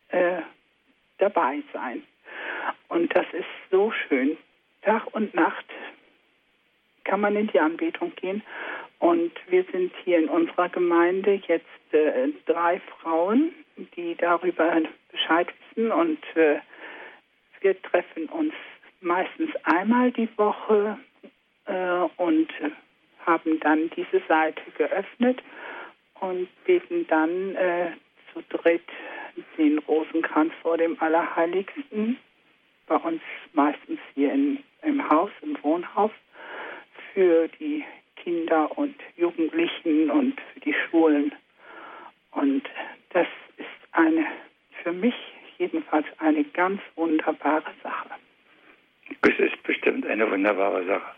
äh, 0.09 0.43
dabei 1.19 1.63
sein. 1.73 2.03
Und 2.89 3.15
das 3.15 3.27
ist 3.33 3.49
so 3.71 3.93
schön. 3.93 4.37
Tag 4.83 5.07
und 5.15 5.35
Nacht 5.35 5.67
kann 7.05 7.21
man 7.21 7.37
in 7.37 7.49
die 7.49 7.61
Anbetung 7.61 8.15
gehen. 8.17 8.43
Und 8.99 9.33
wir 9.49 9.65
sind 9.71 9.93
hier 10.05 10.19
in 10.19 10.29
unserer 10.29 10.69
Gemeinde 10.69 11.41
jetzt 11.47 11.67
äh, 11.93 12.29
drei 12.47 12.81
Frauen, 13.01 13.53
die 13.97 14.17
darüber 14.17 14.81
Bescheid 15.11 15.49
wissen. 15.71 15.93
Und 15.93 16.19
äh, 16.35 16.61
wir 17.61 17.81
treffen 17.83 18.27
uns 18.27 18.53
meistens 19.01 19.51
einmal 19.65 20.11
die 20.11 20.29
Woche 20.37 20.99
äh, 21.67 22.01
und 22.17 22.49
haben 23.25 23.61
dann 23.61 23.91
diese 23.95 24.21
Seite 24.27 24.63
geöffnet 24.77 25.43
und 26.21 26.49
beten 26.65 27.07
dann 27.09 27.55
äh, 27.55 27.93
zu 28.33 28.43
dritt 28.49 28.83
den 29.57 29.79
Rosenkranz 29.81 30.53
vor 30.63 30.77
dem 30.77 31.01
Allerheiligsten. 31.01 32.19
Bei 32.87 32.97
uns 32.97 33.21
meistens 33.53 34.01
hier 34.15 34.33
in, 34.33 34.59
im 34.83 35.09
Haus, 35.09 35.31
im 35.43 35.57
Wohnhaus 35.63 36.11
für 37.13 37.49
die 37.61 37.85
Kinder 38.23 38.77
und 38.77 38.95
Jugendlichen 39.17 40.11
und 40.11 40.41
für 40.53 40.61
die 40.61 40.75
Schulen. 40.75 41.33
Und 42.33 42.63
das 43.11 43.27
ist 43.57 43.67
eine, 43.93 44.27
für 44.83 44.93
mich 44.93 45.15
jedenfalls 45.59 46.07
eine 46.19 46.45
ganz 46.45 46.81
wunderbare 46.97 47.71
Sache. 47.83 48.11
Es 49.23 49.39
ist 49.39 49.63
bestimmt 49.63 50.07
eine 50.07 50.31
wunderbare 50.31 50.85
Sache. 50.85 51.15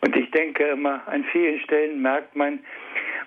Und 0.00 0.16
ich 0.16 0.30
denke 0.30 0.64
immer, 0.64 1.06
an 1.06 1.24
vielen 1.32 1.60
Stellen 1.60 2.00
merkt 2.00 2.34
man, 2.34 2.60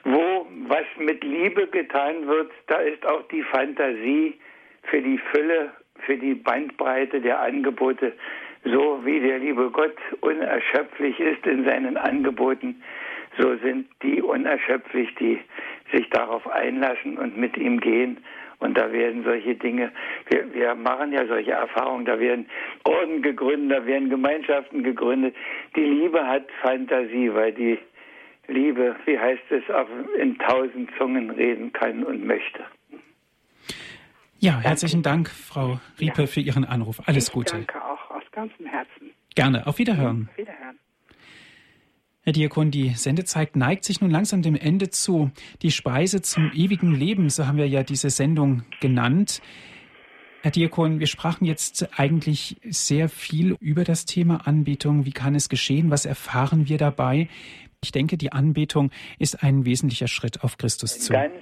wo 0.04 0.48
was 0.68 0.86
mit 0.98 1.24
Liebe 1.24 1.68
getan 1.68 2.28
wird, 2.28 2.52
da 2.68 2.78
ist 2.78 3.06
auch 3.06 3.28
die 3.30 3.44
Fantasie 3.44 4.40
für 4.84 5.02
die 5.02 5.18
Fülle, 5.32 5.72
für 6.06 6.18
die 6.18 6.34
Bandbreite 6.34 7.22
der 7.22 7.40
Angebote 7.40 8.14
so 8.64 9.00
wie 9.04 9.20
der 9.20 9.40
liebe 9.40 9.70
Gott 9.72 9.96
unerschöpflich 10.22 11.20
ist 11.20 11.46
in 11.46 11.64
seinen 11.66 11.98
Angeboten, 11.98 12.82
so 13.40 13.56
sind 13.58 13.88
die 14.04 14.22
unerschöpflich, 14.22 15.10
die 15.16 15.40
sich 15.92 16.10
darauf 16.10 16.46
einlassen 16.48 17.18
und 17.18 17.38
mit 17.38 17.58
ihm 17.58 17.80
gehen. 17.80 18.18
Und 18.60 18.78
da 18.78 18.92
werden 18.92 19.24
solche 19.24 19.56
Dinge, 19.56 19.92
wir, 20.30 20.54
wir 20.54 20.76
machen 20.76 21.14
ja 21.14 21.26
solche 21.26 21.52
Erfahrungen, 21.52 22.06
da 22.06 22.20
werden 22.20 22.46
Orden 22.84 23.22
gegründet, 23.22 23.80
da 23.80 23.86
werden 23.86 24.10
Gemeinschaften 24.10 24.84
gegründet. 24.84 25.34
Die 25.78 25.86
Liebe 25.86 26.28
hat 26.28 26.46
Fantasie, 26.62 27.34
weil 27.34 27.54
die 27.54 27.80
Liebe, 28.48 28.96
wie 29.06 29.18
heißt 29.18 29.44
es, 29.50 29.64
auch 29.74 29.88
in 30.18 30.38
tausend 30.40 30.90
Zungen 30.98 31.30
reden 31.30 31.72
kann 31.72 32.04
und 32.04 32.26
möchte. 32.26 32.60
Ja, 34.40 34.60
herzlichen 34.60 35.04
Dank, 35.04 35.30
Frau 35.30 35.80
Riepe, 36.00 36.22
ja. 36.22 36.28
für 36.28 36.40
Ihren 36.42 36.66
Anruf. 36.66 37.02
Alles 37.06 37.28
ich 37.28 37.34
Gute. 37.34 37.54
Danke 37.54 37.84
auch 37.84 38.12
aus 38.12 38.24
ganzem 38.32 38.66
Herzen. 38.66 39.12
Gerne. 39.36 39.68
Auf 39.68 39.80
Wiederhören. 39.80 40.28
Auf 40.32 40.38
Wiederhören. 40.38 40.80
Herr 42.22 42.34
Diakon, 42.34 42.70
die 42.70 42.90
Sendezeit 42.90 43.56
neigt 43.56 43.86
sich 43.86 44.02
nun 44.02 44.12
langsam 44.12 44.42
dem 44.42 44.56
Ende 44.56 44.90
zu. 44.90 45.32
Die 45.62 45.72
Speise 45.72 46.22
zum 46.22 46.52
ewigen 46.54 46.94
Leben, 46.94 47.30
so 47.30 47.48
haben 47.48 47.58
wir 47.58 47.68
ja 47.68 47.84
diese 47.84 48.10
Sendung 48.10 48.64
genannt. 48.82 49.42
Herr 50.42 50.52
Diakon, 50.52 51.00
wir 51.00 51.08
sprachen 51.08 51.46
jetzt 51.46 51.88
eigentlich 51.98 52.58
sehr 52.64 53.10
viel 53.10 53.56
über 53.60 53.84
das 53.86 54.06
Thema 54.06 54.48
Anbetung. 54.48 55.06
Wie 55.06 55.12
kann 55.12 55.34
es 55.34 55.50
geschehen? 55.50 55.92
Was 55.92 56.06
erfahren 56.06 56.68
wir 56.68 56.78
dabei? 56.78 57.30
Ich 57.82 57.94
denke, 57.94 58.18
die 58.18 58.34
Anbetung 58.34 58.92
ist 59.18 59.42
ein 59.42 59.64
wesentlicher 59.66 60.08
Schritt 60.08 60.44
auf 60.44 60.58
Christus 60.58 61.00
zu. 61.00 61.14
Ganz 61.14 61.34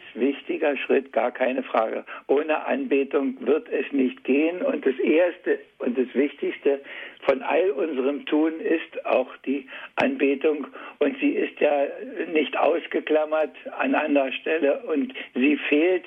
wichtiger 0.68 0.86
Schritt, 0.86 1.14
gar 1.14 1.32
keine 1.32 1.64
Frage. 1.64 2.04
Ohne 2.28 2.66
Anbetung 2.66 3.36
wird 3.42 3.68
es 3.70 3.92
nicht 3.92 4.24
gehen. 4.24 4.62
Und 4.62 4.86
das 4.86 4.98
Erste 5.00 5.60
und 5.80 5.98
das 5.98 6.14
Wichtigste 6.14 6.82
von 7.26 7.42
all 7.42 7.72
unserem 7.72 8.26
Tun 8.26 8.60
ist 8.60 9.06
auch 9.06 9.30
die 9.46 9.68
Anbetung. 9.96 10.68
Und 11.00 11.18
sie 11.20 11.32
ist 11.32 11.60
ja 11.60 11.88
nicht 12.34 12.58
ausgeklammert 12.58 13.56
an 13.78 13.96
anderer 13.96 14.32
Stelle. 14.32 14.80
Und 14.84 15.14
sie 15.34 15.58
fehlt 15.70 16.06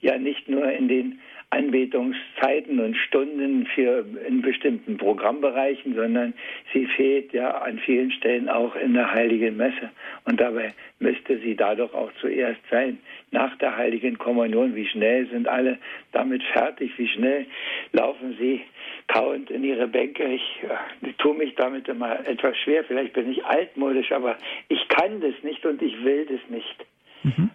ja 0.00 0.18
nicht 0.18 0.48
nur 0.48 0.70
in 0.70 0.88
den 0.88 1.20
Anbetungszeiten 1.54 2.80
und 2.80 2.96
Stunden 2.96 3.66
für 3.74 4.04
in 4.26 4.42
bestimmten 4.42 4.96
Programmbereichen, 4.96 5.94
sondern 5.94 6.34
sie 6.72 6.86
fehlt 6.86 7.32
ja 7.32 7.50
an 7.58 7.78
vielen 7.78 8.10
Stellen 8.10 8.48
auch 8.48 8.74
in 8.74 8.94
der 8.94 9.12
Heiligen 9.12 9.56
Messe. 9.56 9.90
Und 10.24 10.40
dabei 10.40 10.74
müsste 10.98 11.38
sie 11.38 11.54
da 11.54 11.74
doch 11.76 11.94
auch 11.94 12.10
zuerst 12.20 12.60
sein. 12.70 12.98
Nach 13.30 13.56
der 13.58 13.76
Heiligen 13.76 14.18
Kommunion, 14.18 14.74
wie 14.74 14.86
schnell 14.86 15.28
sind 15.28 15.46
alle 15.46 15.78
damit 16.12 16.42
fertig, 16.52 16.90
wie 16.96 17.08
schnell 17.08 17.46
laufen 17.92 18.36
sie 18.38 18.62
kauend 19.06 19.50
in 19.50 19.62
ihre 19.62 19.86
Bänke. 19.86 20.24
Ich, 20.24 20.62
ich 21.02 21.16
tue 21.16 21.34
mich 21.34 21.54
damit 21.54 21.88
immer 21.88 22.26
etwas 22.26 22.56
schwer. 22.58 22.82
Vielleicht 22.84 23.12
bin 23.12 23.30
ich 23.30 23.44
altmodisch, 23.44 24.10
aber 24.10 24.36
ich 24.68 24.88
kann 24.88 25.20
das 25.20 25.34
nicht 25.42 25.64
und 25.64 25.80
ich 25.82 26.02
will 26.04 26.26
das 26.26 26.40
nicht. 26.50 26.86
Mhm. 27.22 27.50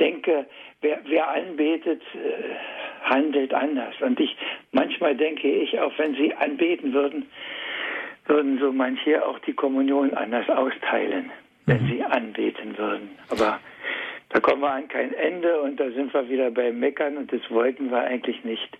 Denke, 0.00 0.46
wer, 0.80 1.00
wer 1.06 1.28
anbetet, 1.28 2.02
äh, 2.14 2.54
handelt 3.02 3.52
anders. 3.54 3.94
Und 4.00 4.20
ich 4.20 4.36
manchmal 4.72 5.16
denke 5.16 5.48
ich, 5.50 5.78
auch 5.80 5.92
wenn 5.98 6.14
sie 6.14 6.34
anbeten 6.34 6.92
würden, 6.92 7.26
würden 8.26 8.58
so 8.58 8.72
manche 8.72 9.24
auch 9.26 9.38
die 9.40 9.54
Kommunion 9.54 10.12
anders 10.14 10.48
austeilen, 10.48 11.30
wenn 11.66 11.82
mhm. 11.82 11.88
sie 11.88 12.02
anbeten 12.04 12.76
würden. 12.76 13.10
Aber 13.30 13.58
da 14.30 14.40
kommen 14.40 14.60
wir 14.60 14.70
an 14.70 14.88
kein 14.88 15.14
Ende 15.14 15.60
und 15.60 15.80
da 15.80 15.90
sind 15.90 16.12
wir 16.12 16.28
wieder 16.28 16.50
beim 16.50 16.78
Meckern 16.78 17.16
und 17.16 17.32
das 17.32 17.40
wollten 17.50 17.90
wir 17.90 18.02
eigentlich 18.02 18.44
nicht, 18.44 18.78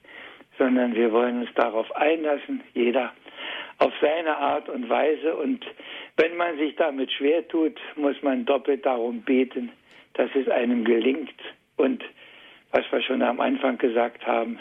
sondern 0.58 0.94
wir 0.94 1.10
wollen 1.12 1.40
uns 1.40 1.54
darauf 1.54 1.90
einlassen, 1.96 2.62
jeder 2.74 3.12
auf 3.78 3.92
seine 4.00 4.36
Art 4.36 4.68
und 4.68 4.88
Weise. 4.88 5.36
Und 5.36 5.64
wenn 6.16 6.36
man 6.36 6.58
sich 6.58 6.76
damit 6.76 7.10
schwer 7.12 7.46
tut, 7.48 7.80
muss 7.96 8.20
man 8.22 8.44
doppelt 8.44 8.84
darum 8.84 9.22
beten, 9.22 9.70
dass 10.14 10.30
es 10.34 10.48
einem 10.48 10.84
gelingt 10.84 11.40
und 11.76 12.02
was 12.72 12.84
wir 12.90 13.00
schon 13.02 13.22
am 13.22 13.40
Anfang 13.40 13.78
gesagt 13.78 14.26
haben, 14.26 14.58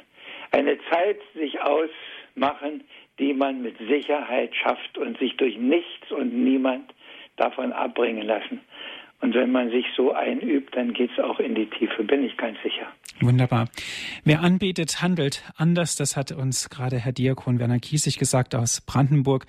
eine 0.51 0.77
Zeit 0.89 1.19
sich 1.35 1.59
ausmachen, 1.61 2.83
die 3.19 3.33
man 3.33 3.61
mit 3.61 3.77
Sicherheit 3.79 4.55
schafft 4.55 4.97
und 4.97 5.17
sich 5.17 5.35
durch 5.37 5.57
nichts 5.57 6.11
und 6.11 6.33
niemand 6.33 6.93
davon 7.35 7.73
abbringen 7.73 8.25
lassen. 8.25 8.61
Und 9.19 9.33
wenn 9.33 9.51
man 9.51 9.71
sich 9.71 9.85
so 9.95 10.13
einübt, 10.13 10.75
dann 10.75 10.93
geht 10.93 11.09
es 11.11 11.23
auch 11.23 11.39
in 11.39 11.55
die 11.55 11.65
Tiefe, 11.65 12.03
bin 12.03 12.23
ich 12.23 12.37
ganz 12.37 12.57
sicher. 12.61 12.87
Wunderbar. 13.19 13.67
Wer 14.23 14.41
anbetet, 14.41 15.01
handelt 15.01 15.43
anders. 15.55 15.95
Das 15.95 16.15
hat 16.15 16.31
uns 16.31 16.69
gerade 16.69 16.99
Herr 16.99 17.13
Diakon 17.13 17.59
Werner 17.59 17.79
Kiesig 17.79 18.19
gesagt 18.19 18.53
aus 18.53 18.81
Brandenburg. 18.81 19.47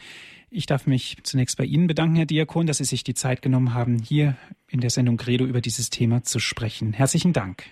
Ich 0.51 0.65
darf 0.65 0.87
mich 0.87 1.19
zunächst 1.23 1.59
bei 1.59 1.65
Ihnen 1.65 1.87
bedanken, 1.87 2.17
Herr 2.17 2.25
Diakon, 2.25 2.67
dass 2.67 2.79
Sie 2.79 2.85
sich 2.85 3.05
die 3.05 3.13
Zeit 3.13 3.43
genommen 3.43 3.75
haben, 3.75 3.99
hier 3.99 4.37
in 4.71 4.81
der 4.81 4.91
Sendung 4.91 5.19
Credo 5.19 5.45
über 5.45 5.61
dieses 5.61 5.91
Thema 5.91 6.23
zu 6.23 6.39
sprechen. 6.39 6.95
Herzlichen 6.95 7.35
Dank. 7.35 7.65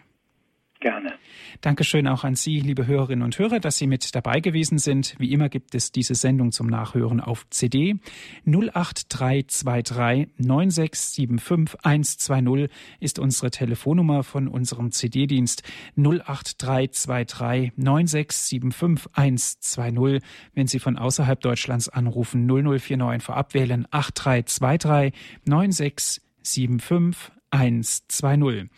Dankeschön 1.61 2.07
auch 2.09 2.24
an 2.24 2.34
Sie, 2.34 2.61
liebe 2.61 2.86
Hörerinnen 2.86 3.24
und 3.24 3.38
Hörer, 3.38 3.61
dass 3.61 3.78
Sie 3.78 3.86
mit 3.86 4.14
dabei 4.14 4.40
gewesen 4.40 4.78
sind. 4.78 5.14
Wie 5.18 5.32
immer 5.32 5.48
gibt 5.48 5.74
es 5.74 5.92
diese 5.92 6.14
Sendung 6.14 6.52
zum 6.52 6.66
Nachhören 6.66 7.20
auf 7.20 7.46
CD 7.50 7.96
08323 8.44 10.28
9675 10.38 11.78
120 11.82 12.70
ist 13.00 13.18
unsere 13.18 13.50
Telefonnummer 13.50 14.22
von 14.22 14.48
unserem 14.48 14.92
CD-Dienst 14.92 15.62
08323 15.96 17.72
9675 17.76 19.11
120. 19.14 20.22
Wenn 20.54 20.66
Sie 20.66 20.78
von 20.78 20.96
außerhalb 20.96 21.40
Deutschlands 21.40 21.88
anrufen 21.88 22.46
0049 22.46 23.22
vorab 23.22 23.54
wählen 23.54 23.86
8323 23.90 25.12
9675 25.44 27.32
120 27.50 28.68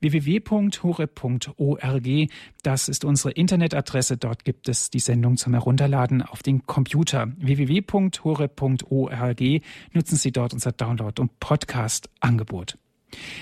www.horeb.org. 0.00 2.08
Das 2.62 2.88
ist 2.88 3.04
unsere 3.04 3.32
Internetadresse. 3.32 4.16
Dort 4.16 4.44
gibt 4.44 4.68
es 4.68 4.90
die 4.90 5.00
Sendung 5.00 5.36
zum 5.36 5.54
Herunterladen 5.54 6.22
auf 6.22 6.42
den 6.42 6.66
Computer. 6.66 7.32
www.horeb.org. 7.38 9.40
Nutzen 9.92 10.16
Sie 10.16 10.32
dort 10.32 10.52
unser 10.52 10.72
Download- 10.72 11.20
und 11.20 11.38
Podcast-Angebot. 11.40 12.78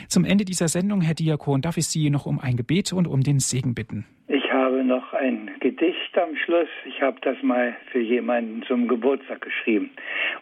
Zum 0.09 0.25
Ende 0.25 0.45
dieser 0.45 0.69
Sendung, 0.69 1.01
Herr 1.01 1.15
Diakon, 1.15 1.63
darf 1.63 1.77
ich 1.77 1.87
Sie 1.87 2.11
noch 2.11 2.27
um 2.27 2.39
ein 2.39 2.57
Gebet 2.57 2.93
und 2.93 3.07
um 3.07 3.23
den 3.23 3.41
Segen 3.41 3.75
bitten. 3.75 4.07
Ich 4.29 4.51
habe 4.51 4.85
noch 4.85 5.13
ein 5.13 5.51
Gedicht 5.61 6.17
am 6.17 6.37
Schluss. 6.37 6.69
Ich 6.87 7.03
habe 7.03 7.19
das 7.23 7.37
mal 7.43 7.77
für 7.91 8.01
jemanden 8.01 8.63
zum 8.67 8.89
Geburtstag 8.89 9.43
geschrieben. 9.43 9.91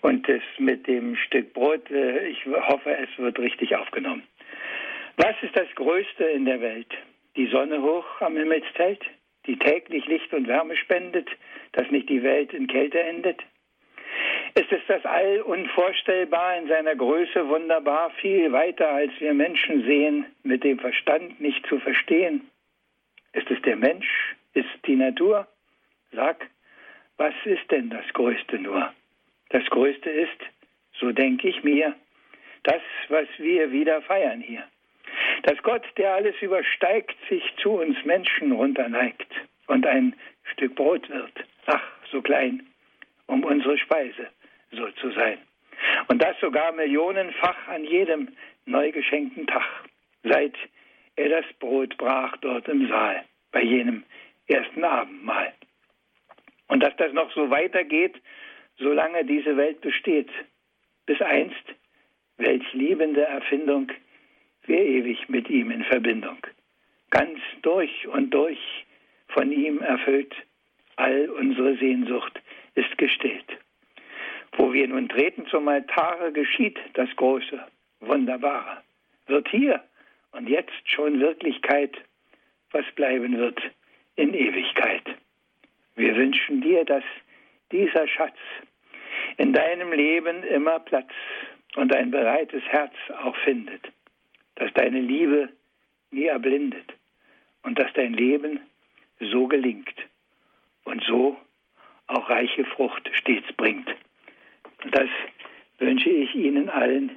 Und 0.03 0.29
das 0.29 0.43
mit 0.59 0.87
dem 0.87 1.17
Stück 1.17 1.53
Brot, 1.53 1.91
äh, 1.91 2.29
ich 2.29 2.45
hoffe, 2.47 2.91
es 2.91 3.19
wird 3.19 3.39
richtig 3.39 3.77
aufgenommen. 3.77 4.23
Was 5.17 5.35
ist 5.43 5.55
das 5.55 5.69
Größte 5.75 6.25
in 6.25 6.47
der 6.47 6.61
Welt? 6.61 6.91
Die 7.37 7.47
Sonne 7.49 7.83
hoch 7.83 8.05
am 8.21 8.37
Himmelszelt, 8.37 9.03
die 9.47 9.59
täglich 9.59 10.07
Licht 10.07 10.33
und 10.33 10.49
Wärme 10.49 10.75
spendet, 10.77 11.29
dass 11.73 11.91
nicht 11.91 12.09
die 12.09 12.23
Welt 12.23 12.55
in 12.55 12.67
Kälte 12.67 12.99
endet? 12.99 13.43
Ist 14.55 14.73
es 14.73 14.81
das 14.89 15.05
All 15.05 15.43
unvorstellbar 15.43 16.57
in 16.57 16.69
seiner 16.69 16.97
Größe 16.97 17.47
wunderbar, 17.49 18.11
viel 18.23 18.53
weiter 18.53 18.89
als 18.89 19.13
wir 19.19 19.35
Menschen 19.35 19.85
sehen, 19.85 20.27
mit 20.45 20.65
dem 20.65 20.79
Verstand 20.79 21.41
nicht 21.41 21.67
zu 21.67 21.79
verstehen? 21.79 22.49
Ist 23.33 23.51
es 23.51 23.61
der 23.63 23.77
Mensch? 23.77 24.35
Ist 24.55 24.69
die 24.87 24.97
Natur? 24.97 25.47
Sag, 26.13 26.49
was 27.19 27.35
ist 27.45 27.71
denn 27.71 27.91
das 27.91 28.07
Größte 28.15 28.59
nur? 28.59 28.93
Das 29.51 29.65
Größte 29.67 30.09
ist, 30.09 30.41
so 30.99 31.13
denke 31.13 31.49
ich 31.49 31.63
mir, 31.63 31.95
das, 32.63 32.83
was 33.09 33.29
wir 33.39 33.73
wieder 33.73 34.01
feiern 34.03 34.41
hier 34.41 34.65
dass 35.43 35.63
Gott, 35.63 35.85
der 35.97 36.15
alles 36.15 36.35
übersteigt, 36.41 37.17
sich 37.29 37.43
zu 37.61 37.73
uns 37.73 37.97
Menschen 38.05 38.53
runterneigt 38.53 39.29
und 39.67 39.87
ein 39.87 40.15
Stück 40.53 40.75
Brot 40.75 41.09
wird, 41.09 41.45
ach, 41.67 41.83
so 42.11 42.21
klein, 42.23 42.67
um 43.27 43.45
unsere 43.45 43.79
Speise 43.79 44.29
so 44.71 44.89
zu 44.93 45.11
sein. 45.13 45.39
Und 46.09 46.23
das 46.23 46.39
sogar 46.41 46.73
millionenfach 46.73 47.69
an 47.69 47.85
jedem 47.85 48.29
neu 48.67 48.93
geschenkten 48.93 49.47
Tag, 49.47 49.89
seit 50.23 50.55
er 51.17 51.29
das 51.29 51.45
Brot 51.59 51.97
brach 51.97 52.37
dort 52.39 52.69
im 52.69 52.89
Saal, 52.89 53.25
bei 53.51 53.63
jenem 53.63 54.05
ersten 54.47 54.85
Abendmahl. 54.85 55.53
Und 56.69 56.81
dass 56.83 56.97
das 56.97 57.13
noch 57.13 57.31
so 57.33 57.51
weitergeht, 57.51 58.15
solange 58.79 59.25
diese 59.25 59.57
Welt 59.57 59.81
besteht, 59.81 60.31
bis 61.07 61.21
einst, 61.21 61.65
welch 62.39 62.73
liebende 62.73 63.23
Erfindung 63.23 63.91
wir 64.65 64.79
ewig 64.79 65.29
mit 65.29 65.51
ihm 65.51 65.71
in 65.71 65.85
Verbindung. 65.85 66.39
Ganz 67.11 67.39
durch 67.63 68.07
und 68.09 68.31
durch 68.31 68.59
von 69.29 69.51
ihm 69.51 69.81
erfüllt, 69.81 70.35
all 70.97 71.29
unsere 71.31 71.77
Sehnsucht 71.77 72.41
ist 72.75 72.97
gestillt. 72.99 73.59
Wo 74.57 74.73
wir 74.73 74.87
nun 74.87 75.09
treten 75.09 75.47
zum 75.47 75.69
Altare, 75.69 76.33
geschieht 76.33 76.79
das 76.95 77.09
Große, 77.17 77.61
Wunderbare. 78.01 78.83
Wird 79.27 79.49
hier 79.49 79.83
und 80.33 80.49
jetzt 80.49 80.89
schon 80.89 81.21
Wirklichkeit, 81.21 81.97
was 82.71 82.85
bleiben 82.95 83.37
wird 83.39 83.61
in 84.17 84.35
Ewigkeit. 84.35 85.05
Wir 85.97 86.15
wünschen 86.17 86.61
dir, 86.61 86.85
dass 86.85 87.05
dieser 87.71 88.07
Schatz 88.07 88.37
in 89.39 89.53
deinem 89.53 89.93
Leben 89.93 90.43
immer 90.45 90.79
Platz 90.81 91.11
und 91.77 91.95
ein 91.95 92.11
bereites 92.11 92.63
Herz 92.69 92.95
auch 93.23 93.37
findet 93.37 93.91
dass 94.57 94.73
deine 94.75 95.01
Liebe 95.01 95.49
nie 96.11 96.27
erblindet 96.27 96.95
und 97.63 97.79
dass 97.79 97.93
dein 97.95 98.13
Leben 98.13 98.61
so 99.21 99.47
gelingt 99.47 99.95
und 100.85 101.03
so 101.05 101.37
auch 102.07 102.29
reiche 102.29 102.65
Frucht 102.65 103.09
stets 103.15 103.51
bringt. 103.55 103.89
Und 104.85 104.97
das 104.97 105.09
wünsche 105.79 106.11
ich 106.11 106.35
Ihnen 106.35 106.69
allen, 106.69 107.17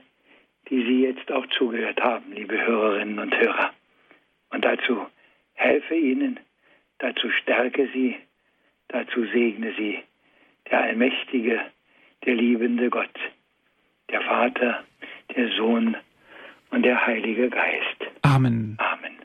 die 0.69 0.83
Sie 0.83 1.03
jetzt 1.03 1.31
auch 1.31 1.45
zugehört 1.47 2.01
haben, 2.01 2.31
liebe 2.33 2.65
Hörerinnen 2.65 3.19
und 3.19 3.35
Hörer. 3.37 3.73
Und 4.49 4.63
dazu 4.63 5.05
helfe 5.53 5.95
Ihnen, 5.95 6.39
dazu 6.99 7.29
stärke 7.29 7.89
Sie, 7.93 8.15
dazu 8.87 9.25
segne 9.25 9.73
Sie 9.77 9.99
der 10.69 10.81
allmächtige, 10.81 11.61
der 12.25 12.35
liebende 12.35 12.89
Gott, 12.89 13.19
der 14.09 14.21
Vater, 14.21 14.83
der 15.35 15.49
Sohn 15.49 15.95
und 16.71 16.83
der 16.83 17.05
Heilige 17.05 17.49
Geist. 17.49 18.11
Amen. 18.21 18.77
Amen. 18.79 19.15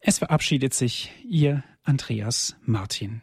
Es 0.00 0.18
verabschiedet 0.18 0.74
sich 0.74 1.12
Ihr 1.24 1.64
Andreas 1.84 2.56
Martin. 2.64 3.22